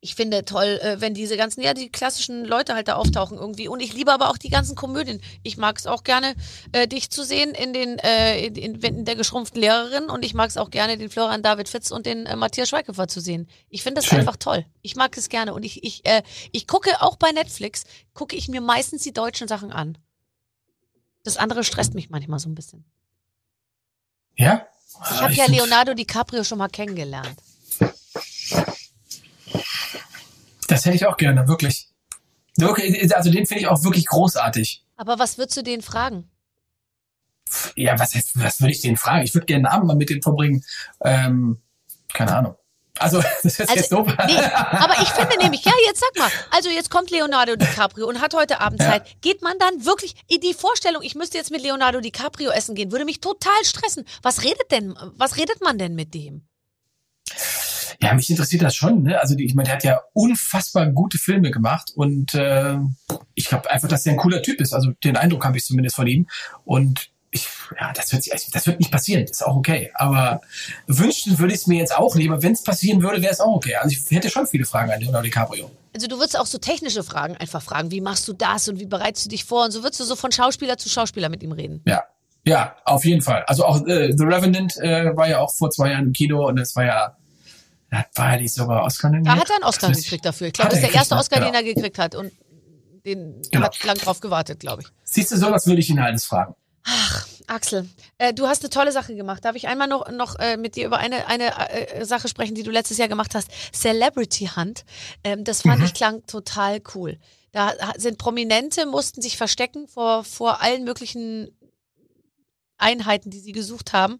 ich 0.00 0.14
finde 0.14 0.44
toll, 0.44 0.78
äh, 0.82 1.00
wenn 1.00 1.14
diese 1.14 1.36
ganzen, 1.36 1.60
ja, 1.60 1.74
die 1.74 1.90
klassischen 1.90 2.44
Leute 2.44 2.74
halt 2.74 2.86
da 2.86 2.94
auftauchen 2.94 3.36
irgendwie. 3.36 3.66
Und 3.66 3.80
ich 3.80 3.92
liebe 3.92 4.12
aber 4.12 4.30
auch 4.30 4.38
die 4.38 4.48
ganzen 4.48 4.76
Komödien. 4.76 5.20
Ich 5.42 5.56
mag 5.56 5.76
es 5.76 5.86
auch 5.86 6.04
gerne, 6.04 6.36
äh, 6.72 6.86
dich 6.86 7.10
zu 7.10 7.24
sehen 7.24 7.50
in 7.50 7.72
den, 7.72 7.98
äh, 7.98 8.46
in, 8.46 8.54
in, 8.54 8.80
in 8.80 9.04
der 9.04 9.16
geschrumpften 9.16 9.60
Lehrerin 9.60 10.04
und 10.04 10.24
ich 10.24 10.34
mag 10.34 10.50
es 10.50 10.56
auch 10.56 10.70
gerne, 10.70 10.98
den 10.98 11.10
Florian 11.10 11.42
David 11.42 11.68
Fitz 11.68 11.90
und 11.90 12.06
den 12.06 12.26
äh, 12.26 12.36
Matthias 12.36 12.68
Schweighöfer 12.68 13.08
zu 13.08 13.20
sehen. 13.20 13.48
Ich 13.70 13.82
finde 13.82 14.00
das 14.00 14.06
Schön. 14.06 14.20
einfach 14.20 14.36
toll. 14.36 14.64
Ich 14.82 14.94
mag 14.94 15.16
es 15.16 15.28
gerne 15.28 15.52
und 15.52 15.64
ich, 15.64 15.82
ich, 15.82 16.06
äh, 16.06 16.22
ich 16.52 16.68
gucke 16.68 17.02
auch 17.02 17.16
bei 17.16 17.32
Netflix, 17.32 17.84
gucke 18.14 18.36
ich 18.36 18.48
mir 18.48 18.60
meistens 18.60 19.02
die 19.02 19.12
deutschen 19.12 19.48
Sachen 19.48 19.72
an. 19.72 19.98
Das 21.24 21.36
andere 21.36 21.64
stresst 21.64 21.94
mich 21.94 22.08
manchmal 22.08 22.38
so 22.38 22.48
ein 22.48 22.54
bisschen. 22.54 22.84
Ja? 24.36 24.64
Ich 25.10 25.20
habe 25.20 25.32
ja 25.32 25.46
Leonardo 25.46 25.94
DiCaprio 25.94 26.44
schon 26.44 26.58
mal 26.58 26.68
kennengelernt. 26.68 27.36
Das 30.68 30.84
hätte 30.84 30.94
ich 30.96 31.06
auch 31.06 31.16
gerne, 31.16 31.48
wirklich. 31.48 31.88
Wirklich, 32.56 33.14
Also 33.14 33.30
den 33.30 33.46
finde 33.46 33.62
ich 33.62 33.66
auch 33.68 33.82
wirklich 33.84 34.06
großartig. 34.06 34.84
Aber 34.96 35.18
was 35.18 35.38
würdest 35.38 35.56
du 35.56 35.62
denen 35.62 35.82
fragen? 35.82 36.30
Ja, 37.76 37.98
was, 37.98 38.14
heißt- 38.14 38.32
was 38.34 38.60
würde 38.60 38.72
ich 38.72 38.80
den 38.82 38.96
fragen? 38.96 39.22
Ich 39.24 39.32
würde 39.34 39.46
gerne 39.46 39.68
einen 39.68 39.74
Abend 39.74 39.86
mal 39.88 39.96
mit 39.96 40.10
denen 40.10 40.22
verbringen. 40.22 40.64
Ähm, 41.02 41.60
keine 42.12 42.36
Ahnung. 42.36 42.56
Also, 42.98 43.22
das 43.42 43.44
ist 43.44 43.60
Also, 43.60 43.74
jetzt 43.74 43.90
so. 43.90 44.02
nee, 44.02 44.36
aber 44.36 45.00
ich 45.00 45.08
finde 45.10 45.38
nämlich, 45.38 45.64
ja, 45.64 45.72
jetzt 45.86 46.00
sag 46.00 46.18
mal, 46.18 46.30
also 46.50 46.68
jetzt 46.68 46.90
kommt 46.90 47.10
Leonardo 47.10 47.54
DiCaprio 47.54 48.06
und 48.08 48.20
hat 48.20 48.34
heute 48.34 48.60
Abend 48.60 48.80
Ja. 48.82 48.90
Zeit. 48.90 49.20
Geht 49.22 49.40
man 49.40 49.56
dann 49.60 49.86
wirklich 49.86 50.16
in 50.26 50.40
die 50.40 50.52
Vorstellung, 50.52 51.02
ich 51.02 51.14
müsste 51.14 51.38
jetzt 51.38 51.52
mit 51.52 51.62
Leonardo 51.62 52.00
DiCaprio 52.00 52.50
essen 52.50 52.74
gehen, 52.74 52.90
würde 52.90 53.04
mich 53.04 53.20
total 53.20 53.64
stressen. 53.64 54.04
Was 54.22 54.42
redet 54.42 54.70
denn, 54.72 54.94
was 55.16 55.36
redet 55.36 55.62
man 55.62 55.78
denn 55.78 55.94
mit 55.94 56.12
dem? 56.12 56.42
Ja, 58.00 58.14
mich 58.14 58.30
interessiert 58.30 58.62
das 58.62 58.76
schon. 58.76 59.02
Ne? 59.02 59.20
Also 59.20 59.34
die, 59.34 59.44
ich 59.44 59.54
meine, 59.54 59.66
der 59.66 59.76
hat 59.76 59.84
ja 59.84 60.00
unfassbar 60.12 60.86
gute 60.86 61.18
Filme 61.18 61.50
gemacht 61.50 61.90
und 61.94 62.32
äh, 62.34 62.76
ich 63.34 63.46
glaube 63.46 63.70
einfach, 63.70 63.88
dass 63.88 64.06
er 64.06 64.12
ein 64.12 64.18
cooler 64.18 64.40
Typ 64.42 64.60
ist. 64.60 64.72
Also 64.72 64.92
den 65.02 65.16
Eindruck 65.16 65.44
habe 65.44 65.56
ich 65.56 65.64
zumindest 65.64 65.96
von 65.96 66.06
ihm. 66.06 66.28
Und 66.64 67.10
ich, 67.30 67.46
ja, 67.78 67.92
das 67.92 68.12
wird, 68.12 68.30
also 68.32 68.50
das 68.52 68.66
wird 68.66 68.78
nicht 68.78 68.90
passieren. 68.90 69.24
Ist 69.24 69.44
auch 69.44 69.56
okay. 69.56 69.90
Aber 69.94 70.40
wünschen 70.86 71.38
würde 71.38 71.52
ich 71.52 71.60
es 71.60 71.66
mir 71.66 71.78
jetzt 71.78 71.94
auch 71.94 72.14
nicht. 72.14 72.30
Aber 72.30 72.42
wenn 72.42 72.52
es 72.52 72.62
passieren 72.62 73.02
würde, 73.02 73.20
wäre 73.20 73.32
es 73.32 73.40
auch 73.40 73.54
okay. 73.54 73.74
Also 73.76 73.96
ich 73.96 74.16
hätte 74.16 74.30
schon 74.30 74.46
viele 74.46 74.64
Fragen 74.64 74.90
an 74.90 75.00
Leonardo 75.00 75.24
DiCaprio. 75.24 75.70
Also 75.94 76.06
du 76.06 76.18
würdest 76.18 76.38
auch 76.38 76.46
so 76.46 76.58
technische 76.58 77.02
Fragen 77.02 77.36
einfach 77.36 77.62
fragen, 77.62 77.90
wie 77.90 78.00
machst 78.00 78.28
du 78.28 78.32
das 78.32 78.68
und 78.68 78.78
wie 78.78 78.86
bereitest 78.86 79.26
du 79.26 79.30
dich 79.30 79.44
vor 79.44 79.64
und 79.64 79.72
so 79.72 79.82
würdest 79.82 80.00
du 80.00 80.04
so 80.04 80.16
von 80.16 80.30
Schauspieler 80.30 80.78
zu 80.78 80.88
Schauspieler 80.88 81.28
mit 81.28 81.42
ihm 81.42 81.52
reden. 81.52 81.82
Ja. 81.86 82.04
Ja, 82.44 82.76
auf 82.86 83.04
jeden 83.04 83.20
Fall. 83.20 83.44
Also 83.46 83.64
auch 83.64 83.86
äh, 83.86 84.12
The 84.16 84.24
Revenant 84.24 84.76
äh, 84.78 85.14
war 85.14 85.28
ja 85.28 85.40
auch 85.40 85.52
vor 85.54 85.70
zwei 85.70 85.90
Jahren 85.90 86.06
im 86.06 86.12
Kino 86.12 86.46
und 86.46 86.56
das 86.56 86.74
war 86.76 86.84
ja, 86.84 87.17
ja 87.92 88.04
war 88.14 88.32
ja 88.34 88.40
nicht 88.40 88.54
sogar 88.54 88.84
Oscar 88.84 89.08
Da 89.10 89.16
nominiert? 89.16 89.40
hat 89.40 89.50
er 89.50 89.56
einen 89.56 89.64
Oscar 89.64 89.88
Das 89.88 90.02
gekriegt 90.02 90.24
dafür. 90.24 90.48
Ich 90.48 90.52
glaube, 90.54 90.70
das 90.70 90.78
ist 90.78 90.84
er 90.84 90.90
der 90.90 90.98
erste 90.98 91.16
Oscar, 91.16 91.40
ne? 91.40 91.46
den 91.46 91.54
er 91.54 91.62
gekriegt 91.62 91.98
hat 91.98 92.14
und 92.14 92.32
den 93.06 93.40
Genau. 93.50 93.66
hat 93.66 93.82
lang 93.84 93.96
drauf 93.96 94.20
gewartet, 94.20 94.60
glaube 94.60 94.82
ich. 94.82 94.88
Siehst 95.04 95.30
du, 95.32 95.36
sowas 95.36 95.66
würde 95.66 95.80
ich 95.80 95.88
ihn 95.88 95.98
alles 95.98 96.24
fragen. 96.24 96.54
Axel, 97.46 97.88
äh, 98.18 98.32
du 98.34 98.46
hast 98.46 98.62
eine 98.62 98.70
tolle 98.70 98.92
Sache 98.92 99.14
gemacht. 99.14 99.44
Darf 99.44 99.56
ich 99.56 99.68
einmal 99.68 99.88
noch, 99.88 100.10
noch 100.10 100.38
äh, 100.38 100.56
mit 100.56 100.76
dir 100.76 100.86
über 100.86 100.98
eine, 100.98 101.26
eine 101.26 101.70
äh, 101.70 102.04
Sache 102.04 102.28
sprechen, 102.28 102.54
die 102.54 102.62
du 102.62 102.70
letztes 102.70 102.98
Jahr 102.98 103.08
gemacht 103.08 103.34
hast? 103.34 103.50
Celebrity 103.74 104.50
Hunt. 104.56 104.84
Ähm, 105.24 105.44
das 105.44 105.62
fand 105.62 105.78
Mhm. 105.80 105.84
ich 105.86 105.94
klang 105.94 106.26
total 106.26 106.80
cool. 106.94 107.18
Da 107.52 107.72
sind 107.96 108.18
Prominente, 108.18 108.84
mussten 108.86 109.22
sich 109.22 109.36
verstecken 109.38 109.88
vor, 109.88 110.24
vor 110.24 110.60
allen 110.62 110.84
möglichen 110.84 111.48
Einheiten, 112.78 113.30
die 113.30 113.40
sie 113.40 113.52
gesucht 113.52 113.92
haben. 113.92 114.18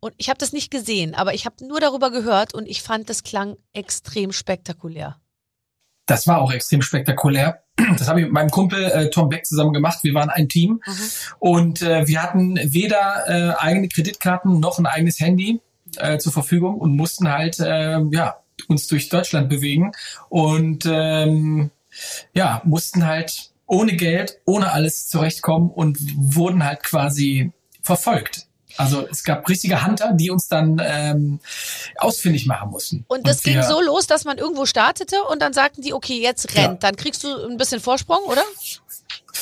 Und 0.00 0.14
ich 0.18 0.28
habe 0.28 0.38
das 0.38 0.52
nicht 0.52 0.70
gesehen, 0.70 1.14
aber 1.14 1.34
ich 1.34 1.46
habe 1.46 1.64
nur 1.66 1.80
darüber 1.80 2.10
gehört 2.10 2.54
und 2.54 2.66
ich 2.66 2.82
fand, 2.82 3.08
das 3.08 3.22
klang 3.22 3.56
extrem 3.72 4.32
spektakulär. 4.32 5.20
Das 6.06 6.26
war 6.26 6.40
auch 6.40 6.52
extrem 6.52 6.82
spektakulär. 6.82 7.62
Das 7.96 8.08
habe 8.08 8.20
ich 8.20 8.26
mit 8.26 8.32
meinem 8.32 8.50
Kumpel 8.50 8.84
äh, 8.84 9.10
Tom 9.10 9.28
Beck 9.28 9.46
zusammen 9.46 9.72
gemacht. 9.72 10.00
Wir 10.02 10.12
waren 10.12 10.28
ein 10.28 10.48
Team 10.48 10.82
und 11.38 11.82
äh, 11.82 12.06
wir 12.06 12.22
hatten 12.22 12.56
weder 12.56 13.24
äh, 13.26 13.54
eigene 13.56 13.88
Kreditkarten 13.88 14.60
noch 14.60 14.78
ein 14.78 14.86
eigenes 14.86 15.20
Handy 15.20 15.60
äh, 15.96 16.18
zur 16.18 16.32
Verfügung 16.32 16.76
und 16.76 16.96
mussten 16.96 17.30
halt 17.30 17.58
äh, 17.60 18.00
ja 18.10 18.36
uns 18.68 18.86
durch 18.86 19.08
Deutschland 19.08 19.48
bewegen 19.48 19.92
und 20.28 20.84
ähm, 20.86 21.70
ja 22.34 22.60
mussten 22.64 23.06
halt 23.06 23.50
ohne 23.66 23.94
Geld, 23.94 24.40
ohne 24.44 24.72
alles 24.72 25.08
zurechtkommen 25.08 25.70
und 25.70 25.98
wurden 26.16 26.64
halt 26.64 26.82
quasi 26.82 27.52
verfolgt. 27.82 28.46
Also 28.76 29.06
es 29.10 29.24
gab 29.24 29.48
richtige 29.48 29.84
Hunter, 29.84 30.12
die 30.12 30.30
uns 30.30 30.46
dann 30.46 30.80
ähm, 30.82 31.40
ausfindig 31.98 32.46
machen 32.46 32.70
mussten. 32.70 33.04
Und 33.08 33.26
das 33.26 33.42
ging 33.42 33.56
wir- 33.56 33.64
so 33.64 33.80
los, 33.80 34.06
dass 34.06 34.24
man 34.24 34.38
irgendwo 34.38 34.64
startete 34.64 35.16
und 35.28 35.42
dann 35.42 35.52
sagten 35.52 35.82
die, 35.82 35.92
okay, 35.92 36.20
jetzt 36.22 36.54
rennt. 36.54 36.82
Ja. 36.82 36.90
Dann 36.90 36.96
kriegst 36.96 37.24
du 37.24 37.46
ein 37.48 37.56
bisschen 37.56 37.80
Vorsprung, 37.80 38.24
oder? 38.26 38.42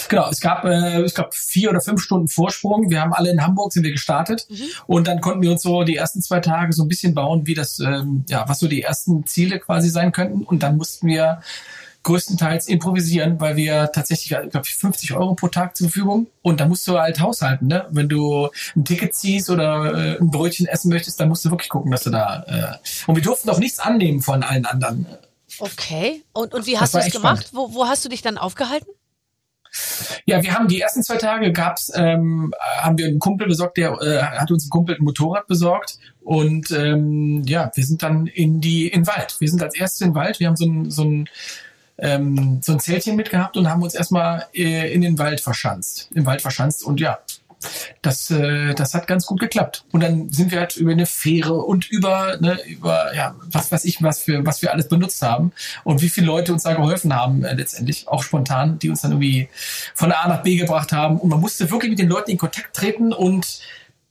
Genau, 0.08 0.28
es 0.30 0.40
gab, 0.40 0.64
äh, 0.64 1.02
ich 1.02 1.14
glaube, 1.14 1.30
vier 1.32 1.70
oder 1.70 1.80
fünf 1.80 2.00
Stunden 2.02 2.28
Vorsprung. 2.28 2.88
Wir 2.88 3.00
haben 3.02 3.12
alle 3.12 3.30
in 3.30 3.42
Hamburg 3.44 3.72
sind 3.72 3.82
wir 3.82 3.90
gestartet 3.92 4.46
und 4.86 5.06
dann 5.06 5.20
konnten 5.20 5.42
wir 5.42 5.50
uns 5.50 5.62
so 5.62 5.82
die 5.82 5.96
ersten 5.96 6.22
zwei 6.22 6.40
Tage 6.40 6.72
so 6.72 6.84
ein 6.84 6.88
bisschen 6.88 7.14
bauen, 7.14 7.46
wie 7.46 7.54
das, 7.54 7.78
ähm, 7.80 8.24
ja, 8.28 8.48
was 8.48 8.58
so 8.60 8.68
die 8.68 8.82
ersten 8.82 9.26
Ziele 9.26 9.58
quasi 9.58 9.90
sein 9.90 10.12
könnten. 10.12 10.42
Und 10.42 10.62
dann 10.62 10.76
mussten 10.78 11.06
wir 11.06 11.42
größtenteils 12.08 12.68
improvisieren, 12.68 13.38
weil 13.38 13.56
wir 13.56 13.92
tatsächlich, 13.92 14.32
ich 14.32 14.50
glaube, 14.50 14.66
50 14.66 15.12
Euro 15.12 15.34
pro 15.34 15.48
Tag 15.48 15.76
zur 15.76 15.88
Verfügung 15.88 16.26
und 16.42 16.58
da 16.58 16.66
musst 16.66 16.88
du 16.88 16.98
halt 16.98 17.20
haushalten, 17.20 17.66
ne? 17.66 17.86
Wenn 17.90 18.08
du 18.08 18.48
ein 18.74 18.84
Ticket 18.84 19.14
ziehst 19.14 19.50
oder 19.50 20.16
äh, 20.16 20.18
ein 20.18 20.30
Brötchen 20.30 20.66
essen 20.66 20.88
möchtest, 20.88 21.20
dann 21.20 21.28
musst 21.28 21.44
du 21.44 21.50
wirklich 21.50 21.68
gucken, 21.68 21.90
dass 21.90 22.04
du 22.04 22.10
da. 22.10 22.44
Äh, 22.46 23.08
und 23.08 23.16
wir 23.16 23.22
durften 23.22 23.50
auch 23.50 23.58
nichts 23.58 23.78
annehmen 23.78 24.22
von 24.22 24.42
allen 24.42 24.64
anderen. 24.64 25.06
Okay. 25.58 26.22
Und, 26.32 26.54
und 26.54 26.66
wie 26.66 26.78
hast 26.78 26.94
du 26.94 26.98
es 26.98 27.12
gemacht? 27.12 27.50
Wo, 27.52 27.74
wo 27.74 27.86
hast 27.86 28.04
du 28.04 28.08
dich 28.08 28.22
dann 28.22 28.38
aufgehalten? 28.38 28.88
Ja, 30.24 30.42
wir 30.42 30.54
haben 30.54 30.66
die 30.68 30.80
ersten 30.80 31.02
zwei 31.02 31.16
Tage 31.16 31.52
gab's, 31.52 31.92
ähm, 31.94 32.54
haben 32.78 32.96
wir 32.96 33.06
einen 33.06 33.18
Kumpel 33.18 33.46
besorgt, 33.46 33.76
der 33.76 33.92
äh, 34.00 34.22
hat 34.22 34.50
uns 34.50 34.66
ein 34.66 34.70
Kumpel 34.70 34.96
ein 34.96 35.04
Motorrad 35.04 35.46
besorgt 35.46 35.98
und 36.22 36.70
ähm, 36.70 37.42
ja, 37.44 37.70
wir 37.74 37.84
sind 37.84 38.02
dann 38.02 38.26
in 38.26 38.62
die 38.62 38.88
in 38.88 39.02
den 39.02 39.06
Wald. 39.06 39.36
Wir 39.40 39.48
sind 39.48 39.62
als 39.62 39.76
erstes 39.76 40.00
in 40.00 40.10
den 40.10 40.14
Wald. 40.14 40.40
Wir 40.40 40.46
haben 40.46 40.56
so 40.56 40.64
ein 40.64 40.90
so 40.90 41.04
ein 41.04 41.28
ähm, 41.98 42.60
so 42.62 42.72
ein 42.72 42.80
Zeltchen 42.80 43.16
mitgehabt 43.16 43.56
und 43.56 43.68
haben 43.68 43.82
uns 43.82 43.94
erstmal 43.94 44.46
äh, 44.54 44.92
in 44.92 45.00
den 45.00 45.18
Wald 45.18 45.40
verschanzt, 45.40 46.08
im 46.14 46.26
Wald 46.26 46.42
verschanzt 46.42 46.84
und 46.84 47.00
ja, 47.00 47.18
das, 48.02 48.30
äh, 48.30 48.74
das 48.74 48.94
hat 48.94 49.06
ganz 49.06 49.26
gut 49.26 49.40
geklappt. 49.40 49.84
Und 49.92 50.02
dann 50.02 50.30
sind 50.30 50.50
wir 50.52 50.60
halt 50.60 50.76
über 50.76 50.92
eine 50.92 51.06
Fähre 51.06 51.54
und 51.54 51.90
über, 51.90 52.36
ne, 52.40 52.58
über, 52.66 53.14
ja, 53.14 53.34
was 53.50 53.72
weiß 53.72 53.84
ich, 53.84 54.02
was 54.02 54.26
wir, 54.26 54.46
was 54.46 54.62
wir 54.62 54.72
alles 54.72 54.88
benutzt 54.88 55.22
haben 55.22 55.52
und 55.84 56.00
wie 56.00 56.08
viele 56.08 56.26
Leute 56.26 56.52
uns 56.52 56.62
da 56.62 56.74
geholfen 56.74 57.14
haben, 57.14 57.44
äh, 57.44 57.54
letztendlich, 57.54 58.06
auch 58.08 58.22
spontan, 58.22 58.78
die 58.78 58.90
uns 58.90 59.00
dann 59.00 59.12
irgendwie 59.12 59.48
von 59.94 60.12
A 60.12 60.28
nach 60.28 60.42
B 60.42 60.56
gebracht 60.56 60.92
haben. 60.92 61.18
Und 61.18 61.30
man 61.30 61.40
musste 61.40 61.70
wirklich 61.70 61.90
mit 61.90 61.98
den 61.98 62.08
Leuten 62.08 62.30
in 62.30 62.38
Kontakt 62.38 62.76
treten 62.76 63.12
und 63.12 63.60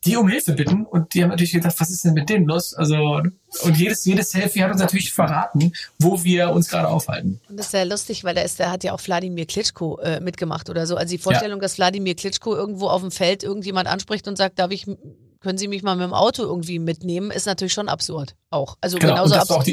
die 0.08 0.18
um 0.18 0.28
Hilfe 0.28 0.54
bitten. 0.54 0.86
Und 0.86 1.14
die 1.14 1.24
haben 1.24 1.30
natürlich 1.30 1.52
gedacht, 1.52 1.76
was 1.80 1.90
ist 1.90 2.04
denn 2.04 2.14
mit 2.14 2.30
denen 2.30 2.46
los? 2.48 2.74
Also, 2.74 3.22
und 3.64 3.78
jedes, 3.78 4.06
jedes 4.06 4.32
Selfie 4.32 4.64
hat 4.64 4.72
uns 4.72 4.80
natürlich 4.82 5.14
verraten, 5.14 5.74
wo 6.00 6.24
wir 6.24 6.52
uns 6.52 6.70
gerade 6.70 6.88
aufhalten. 6.88 7.40
Und 7.50 7.58
das 7.58 7.68
ist 7.68 7.72
sehr 7.72 7.86
lustig, 7.86 8.24
weil 8.24 8.36
da 8.36 8.42
ist, 8.42 8.60
der 8.60 8.72
hat 8.72 8.84
ja 8.84 8.94
auch 8.94 9.02
Wladimir 9.06 9.46
Klitschko 9.46 10.00
äh, 10.00 10.20
mitgemacht 10.20 10.70
oder 10.70 10.86
so. 10.86 10.96
Also 10.96 11.12
die 11.12 11.18
Vorstellung, 11.18 11.60
dass 11.60 11.78
Wladimir 11.78 12.16
Klitschko 12.16 12.56
irgendwo 12.56 12.88
auf 12.88 13.02
dem 13.02 13.12
Feld 13.12 13.44
irgendjemand 13.44 13.88
anspricht 13.88 14.28
und 14.28 14.38
sagt, 14.38 14.60
darf 14.60 14.72
ich, 14.72 14.86
können 15.40 15.58
Sie 15.58 15.68
mich 15.68 15.84
mal 15.84 15.96
mit 15.96 16.06
dem 16.06 16.14
Auto 16.14 16.44
irgendwie 16.44 16.80
mitnehmen, 16.80 17.32
ist 17.32 17.46
natürlich 17.46 17.74
schon 17.74 17.90
absurd. 17.90 18.36
Auch. 18.50 18.78
Also 18.82 18.98
Genau, 18.98 19.14
genauso 19.14 19.36
absurd. 19.36 19.68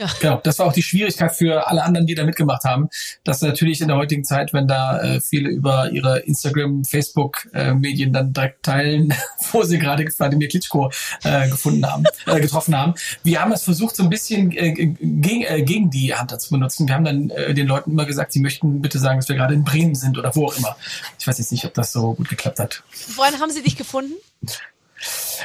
Ja. 0.00 0.08
genau, 0.18 0.40
das 0.42 0.58
war 0.58 0.66
auch 0.66 0.72
die 0.72 0.82
Schwierigkeit 0.82 1.36
für 1.36 1.68
alle 1.68 1.82
anderen, 1.82 2.06
die 2.06 2.14
da 2.14 2.24
mitgemacht 2.24 2.64
haben, 2.64 2.88
dass 3.22 3.42
natürlich 3.42 3.82
in 3.82 3.88
der 3.88 3.98
heutigen 3.98 4.24
Zeit, 4.24 4.54
wenn 4.54 4.66
da 4.66 4.98
äh, 4.98 5.20
viele 5.20 5.50
über 5.50 5.90
ihre 5.92 6.20
Instagram, 6.20 6.86
Facebook 6.86 7.50
äh, 7.52 7.74
Medien 7.74 8.10
dann 8.10 8.32
direkt 8.32 8.62
teilen, 8.62 9.12
wo 9.52 9.62
sie 9.62 9.78
gerade 9.78 10.10
Vladimir 10.10 10.48
Klitschko 10.48 10.90
äh, 11.22 11.50
gefunden 11.50 11.84
haben, 11.84 12.04
äh, 12.24 12.40
getroffen 12.40 12.74
haben. 12.74 12.94
Wir 13.24 13.42
haben 13.42 13.52
es 13.52 13.62
versucht, 13.62 13.94
so 13.94 14.02
ein 14.02 14.08
bisschen 14.08 14.50
äh, 14.52 14.72
gegen, 14.72 15.42
äh, 15.42 15.62
gegen 15.62 15.90
die 15.90 16.14
Hunter 16.14 16.38
zu 16.38 16.48
benutzen. 16.50 16.88
Wir 16.88 16.94
haben 16.94 17.04
dann 17.04 17.28
äh, 17.28 17.52
den 17.52 17.66
Leuten 17.66 17.90
immer 17.90 18.06
gesagt, 18.06 18.32
sie 18.32 18.40
möchten 18.40 18.80
bitte 18.80 18.98
sagen, 18.98 19.18
dass 19.18 19.28
wir 19.28 19.36
gerade 19.36 19.52
in 19.52 19.64
Bremen 19.64 19.94
sind 19.94 20.16
oder 20.16 20.34
wo 20.34 20.46
auch 20.46 20.56
immer. 20.56 20.78
Ich 21.18 21.26
weiß 21.26 21.36
jetzt 21.36 21.52
nicht, 21.52 21.66
ob 21.66 21.74
das 21.74 21.92
so 21.92 22.14
gut 22.14 22.30
geklappt 22.30 22.58
hat. 22.58 22.82
Woran 23.16 23.38
haben 23.38 23.50
Sie 23.50 23.62
dich 23.62 23.76
gefunden? 23.76 24.14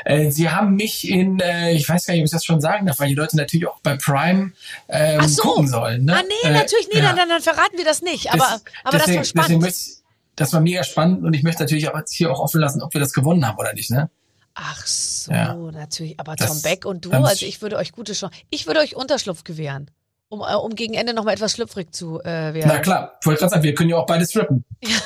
Äh, 0.03 0.32
sie 0.32 0.49
haben 0.49 0.76
mich 0.76 1.08
in, 1.08 1.39
äh, 1.39 1.72
ich 1.74 1.88
weiß 1.88 2.06
gar 2.06 2.14
nicht, 2.14 2.22
ob 2.22 2.26
ich 2.26 2.32
das 2.32 2.43
schon 2.45 2.62
sagen 2.62 2.86
darf, 2.86 2.99
weil 2.99 3.08
die 3.10 3.16
Leute 3.16 3.38
natürlich 3.38 3.68
auch 3.68 3.80
bei 3.82 3.95
Prime 3.95 4.51
ähm, 4.89 5.28
so. 5.28 5.41
gucken 5.43 5.68
sollen. 5.68 6.06
Ne? 6.06 6.16
Ah, 6.18 6.22
nee, 6.28 6.49
Äh, 6.49 6.53
natürlich, 6.53 6.89
nee, 6.93 6.99
ja. 6.99 7.14
dann, 7.14 7.30
dann, 7.30 7.41
verraten 7.41 7.78
wir 7.78 7.86
das 7.86 8.01
nicht. 8.01 8.32
Aber, 8.32 8.39
Das- 8.39 8.64
aber 8.84 8.97
deswegen, 8.97 9.20
das 9.22 9.36
war 9.36 9.43
spannend. 9.45 9.68
ich, 9.68 9.95
das 10.36 10.51
war 10.53 10.60
mega 10.62 10.84
spannend 10.84 11.24
und 11.24 11.34
ich 11.34 11.43
möchte 11.43 11.64
natürlich 11.64 11.88
auch 11.89 11.97
jetzt 11.97 12.14
hier 12.14 12.32
auch 12.32 12.39
offen 12.39 12.60
lassen, 12.60 12.82
ob 12.82 12.93
wir 12.93 12.99
das 12.99 13.14
gewonnen 13.14 13.47
haben 13.47 13.58
oder 13.58 13.74
nicht. 13.74 13.89
Ne? 13.91 14.10
Ach 14.53 14.86
so, 14.86 15.32
Ja. 15.32 15.53
natürlich. 15.53 16.20
Aber 16.20 16.36
Das- 16.36 16.47
Tom 16.49 16.62
Beck 16.62 16.86
und 16.86 17.06
du, 17.06 17.12
also 17.12 17.45
ich 17.45 17.62
würde 17.62 17.78
euch 17.78 17.91
gute 17.93 18.14
Chance. 18.14 18.36
Ich 18.49 18.68
würde 18.68 18.80
euch 18.82 18.95
Unterschlupf 18.95 19.43
gewähren, 19.43 19.89
um, 20.30 20.41
äh, 20.41 20.53
um 20.56 20.76
gegen 20.76 20.93
Ende 20.93 21.14
nochmal 21.14 21.34
etwas 21.36 21.53
schlüpfrig 21.53 21.93
zu 21.93 22.20
äh, 22.22 22.26
werden. 22.53 22.64
Na 22.68 22.80
klar, 22.80 23.18
wollte 23.24 23.39
gerade 23.39 23.51
sagen, 23.51 23.64
wir 23.64 23.74
können 23.76 23.89
ja 23.89 23.97
auch 23.97 24.06
beide 24.06 24.26
strippen. 24.26 24.64
Ja, 24.82 24.97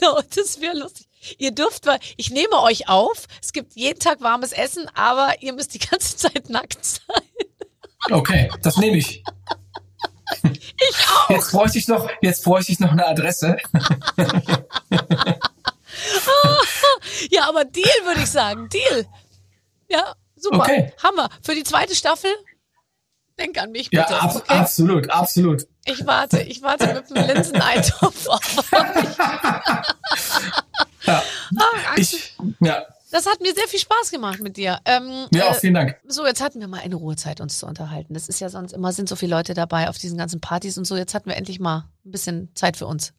genau, 0.00 0.20
das 0.34 0.60
wäre 0.60 0.76
lustig. 0.78 1.06
Ihr 1.38 1.50
dürft 1.52 1.84
mal, 1.86 1.98
ich 2.16 2.30
nehme 2.30 2.60
euch 2.62 2.88
auf, 2.88 3.26
es 3.42 3.52
gibt 3.52 3.74
jeden 3.74 3.98
Tag 3.98 4.20
warmes 4.20 4.52
Essen, 4.52 4.88
aber 4.94 5.34
ihr 5.42 5.52
müsst 5.52 5.74
die 5.74 5.78
ganze 5.78 6.16
Zeit 6.18 6.48
nackt 6.48 6.84
sein. 6.84 7.22
Okay, 8.10 8.50
das 8.62 8.76
nehme 8.76 8.96
ich. 8.98 9.22
Ich 10.44 11.08
auch. 11.10 11.30
Jetzt 11.30 11.50
bräuchte 11.52 11.78
ich 11.78 11.88
noch, 11.88 12.08
jetzt 12.20 12.44
bräuchte 12.44 12.70
ich 12.72 12.80
noch 12.80 12.92
eine 12.92 13.06
Adresse. 13.06 13.56
Ja, 17.30 17.48
aber 17.48 17.64
Deal 17.64 17.86
würde 18.04 18.20
ich 18.22 18.30
sagen, 18.30 18.68
Deal. 18.68 19.06
Ja, 19.88 20.14
super. 20.36 20.60
Okay. 20.60 20.92
Hammer. 21.02 21.28
Für 21.42 21.54
die 21.54 21.64
zweite 21.64 21.94
Staffel, 21.94 22.30
denk 23.38 23.58
an 23.58 23.72
mich 23.72 23.88
Ja, 23.90 24.02
bitte. 24.02 24.20
ab, 24.20 24.36
okay? 24.36 24.54
absolut, 24.58 25.10
absolut. 25.10 25.66
Ich 25.84 26.06
warte, 26.06 26.40
ich 26.42 26.62
warte 26.62 26.94
mit 26.94 27.10
dem 27.10 27.26
Linseneintopf 27.26 28.26
auf 28.28 28.72
euch. 28.72 29.16
Ja, 31.08 31.22
Ach, 31.58 31.96
ich, 31.96 32.36
ja, 32.60 32.86
das 33.10 33.26
hat 33.26 33.40
mir 33.40 33.54
sehr 33.54 33.66
viel 33.68 33.78
Spaß 33.80 34.10
gemacht 34.10 34.40
mit 34.40 34.56
dir. 34.56 34.80
Ähm, 34.84 35.26
ja, 35.32 35.50
äh, 35.50 35.54
vielen 35.54 35.74
Dank. 35.74 35.96
So, 36.06 36.26
jetzt 36.26 36.42
hatten 36.42 36.60
wir 36.60 36.68
mal 36.68 36.80
eine 36.80 36.94
Ruhezeit, 36.94 37.40
uns 37.40 37.58
zu 37.58 37.66
unterhalten. 37.66 38.12
Das 38.12 38.28
ist 38.28 38.40
ja 38.40 38.50
sonst 38.50 38.72
immer, 38.72 38.92
sind 38.92 39.08
so 39.08 39.16
viele 39.16 39.34
Leute 39.34 39.54
dabei 39.54 39.88
auf 39.88 39.96
diesen 39.96 40.18
ganzen 40.18 40.40
Partys 40.40 40.76
und 40.76 40.84
so. 40.84 40.96
Jetzt 40.96 41.14
hatten 41.14 41.28
wir 41.30 41.36
endlich 41.36 41.58
mal 41.58 41.88
ein 42.04 42.10
bisschen 42.10 42.54
Zeit 42.54 42.76
für 42.76 42.86
uns. 42.86 43.14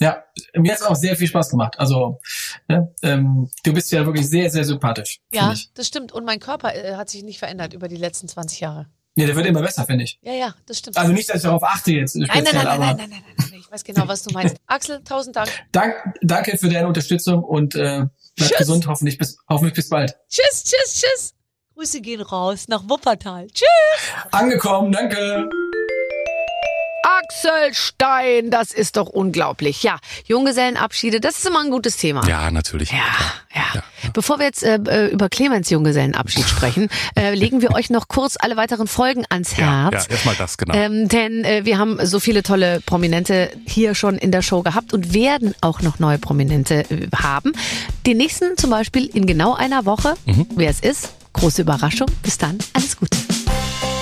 Ja, 0.00 0.22
mir 0.54 0.72
hat 0.72 0.80
es 0.80 0.86
auch 0.86 0.94
sehr 0.94 1.16
viel 1.16 1.26
Spaß 1.26 1.50
gemacht. 1.50 1.78
Also, 1.78 2.20
ne, 2.68 2.94
ähm, 3.02 3.50
du 3.64 3.72
bist 3.72 3.90
ja 3.90 4.04
wirklich 4.06 4.28
sehr, 4.28 4.48
sehr 4.48 4.64
sympathisch. 4.64 5.20
Ja, 5.32 5.54
das 5.74 5.86
stimmt. 5.88 6.12
Und 6.12 6.24
mein 6.24 6.38
Körper 6.38 6.74
äh, 6.74 6.94
hat 6.94 7.08
sich 7.08 7.24
nicht 7.24 7.38
verändert 7.38 7.72
über 7.72 7.88
die 7.88 7.96
letzten 7.96 8.28
20 8.28 8.60
Jahre. 8.60 8.86
Ja, 9.18 9.26
der 9.26 9.34
wird 9.34 9.46
immer 9.46 9.62
besser, 9.62 9.84
finde 9.84 10.04
ich. 10.04 10.18
Ja, 10.22 10.32
ja, 10.32 10.54
das 10.66 10.78
stimmt. 10.78 10.96
Also 10.96 11.12
nicht, 11.12 11.28
dass 11.28 11.38
ich 11.38 11.42
darauf 11.42 11.64
achte 11.64 11.90
jetzt. 11.90 12.14
nein, 12.14 12.28
nein, 12.32 12.44
nein, 12.44 12.54
nein, 12.54 12.64
nein, 12.64 12.78
nein, 12.78 12.96
nein, 12.96 13.08
nein, 13.10 13.22
nein. 13.36 13.60
Ich 13.60 13.72
weiß 13.72 13.82
genau, 13.82 14.06
was 14.06 14.22
du 14.22 14.32
meinst. 14.32 14.56
Axel, 14.66 15.02
tausend 15.02 15.34
Dank. 15.34 15.50
Dank, 15.72 15.94
danke 16.22 16.56
für 16.56 16.68
deine 16.68 16.86
Unterstützung 16.86 17.42
und 17.42 17.74
äh, 17.74 18.06
bleib 18.36 18.48
Tschüss. 18.48 18.58
gesund. 18.58 18.86
Hoffentlich 18.86 19.18
bis, 19.18 19.38
hoffentlich 19.48 19.74
bis 19.74 19.88
bald. 19.88 20.16
Tschüss, 20.28 20.62
tschüss, 20.64 21.00
tschüss. 21.00 21.34
Grüße 21.74 22.00
gehen 22.00 22.20
raus 22.22 22.68
nach 22.68 22.88
Wuppertal. 22.88 23.48
Tschüss. 23.48 23.66
Angekommen, 24.30 24.92
danke. 24.92 25.48
Axel 27.08 27.72
Stein, 27.72 28.50
das 28.50 28.72
ist 28.72 28.96
doch 28.96 29.06
unglaublich. 29.08 29.82
Ja, 29.82 29.98
Junggesellenabschiede, 30.26 31.20
das 31.20 31.38
ist 31.38 31.46
immer 31.46 31.60
ein 31.60 31.70
gutes 31.70 31.96
Thema. 31.96 32.26
Ja, 32.28 32.50
natürlich. 32.50 32.90
Ja, 32.90 32.98
ja. 33.54 33.82
Bevor 34.12 34.38
wir 34.38 34.46
jetzt 34.46 34.62
äh, 34.62 34.78
äh, 34.86 35.06
über 35.08 35.28
Clemens 35.28 35.70
Junggesellenabschied 35.70 36.46
sprechen, 36.48 36.88
äh, 37.16 37.34
legen 37.34 37.62
wir 37.62 37.72
euch 37.72 37.88
noch 37.88 38.08
kurz 38.08 38.36
alle 38.38 38.56
weiteren 38.56 38.86
Folgen 38.86 39.24
ans 39.30 39.56
Ja, 39.56 39.90
Herz. 39.90 40.06
ja 40.06 40.10
erstmal 40.12 40.34
das, 40.36 40.58
genau. 40.58 40.74
Ähm, 40.74 41.08
denn 41.08 41.44
äh, 41.44 41.64
wir 41.64 41.78
haben 41.78 41.98
so 42.04 42.20
viele 42.20 42.42
tolle 42.42 42.80
Prominente 42.84 43.50
hier 43.66 43.94
schon 43.94 44.16
in 44.18 44.30
der 44.30 44.42
Show 44.42 44.62
gehabt 44.62 44.92
und 44.92 45.14
werden 45.14 45.54
auch 45.62 45.80
noch 45.80 45.98
neue 45.98 46.18
Prominente 46.18 46.84
äh, 46.90 47.08
haben. 47.16 47.52
Den 48.06 48.18
nächsten 48.18 48.56
zum 48.58 48.70
Beispiel 48.70 49.06
in 49.06 49.26
genau 49.26 49.54
einer 49.54 49.86
Woche. 49.86 50.14
Wer 50.56 50.70
es 50.70 50.80
ist, 50.80 51.10
große 51.32 51.62
Überraschung. 51.62 52.08
Bis 52.22 52.36
dann, 52.38 52.58
alles 52.74 52.96
Gute. 52.98 53.16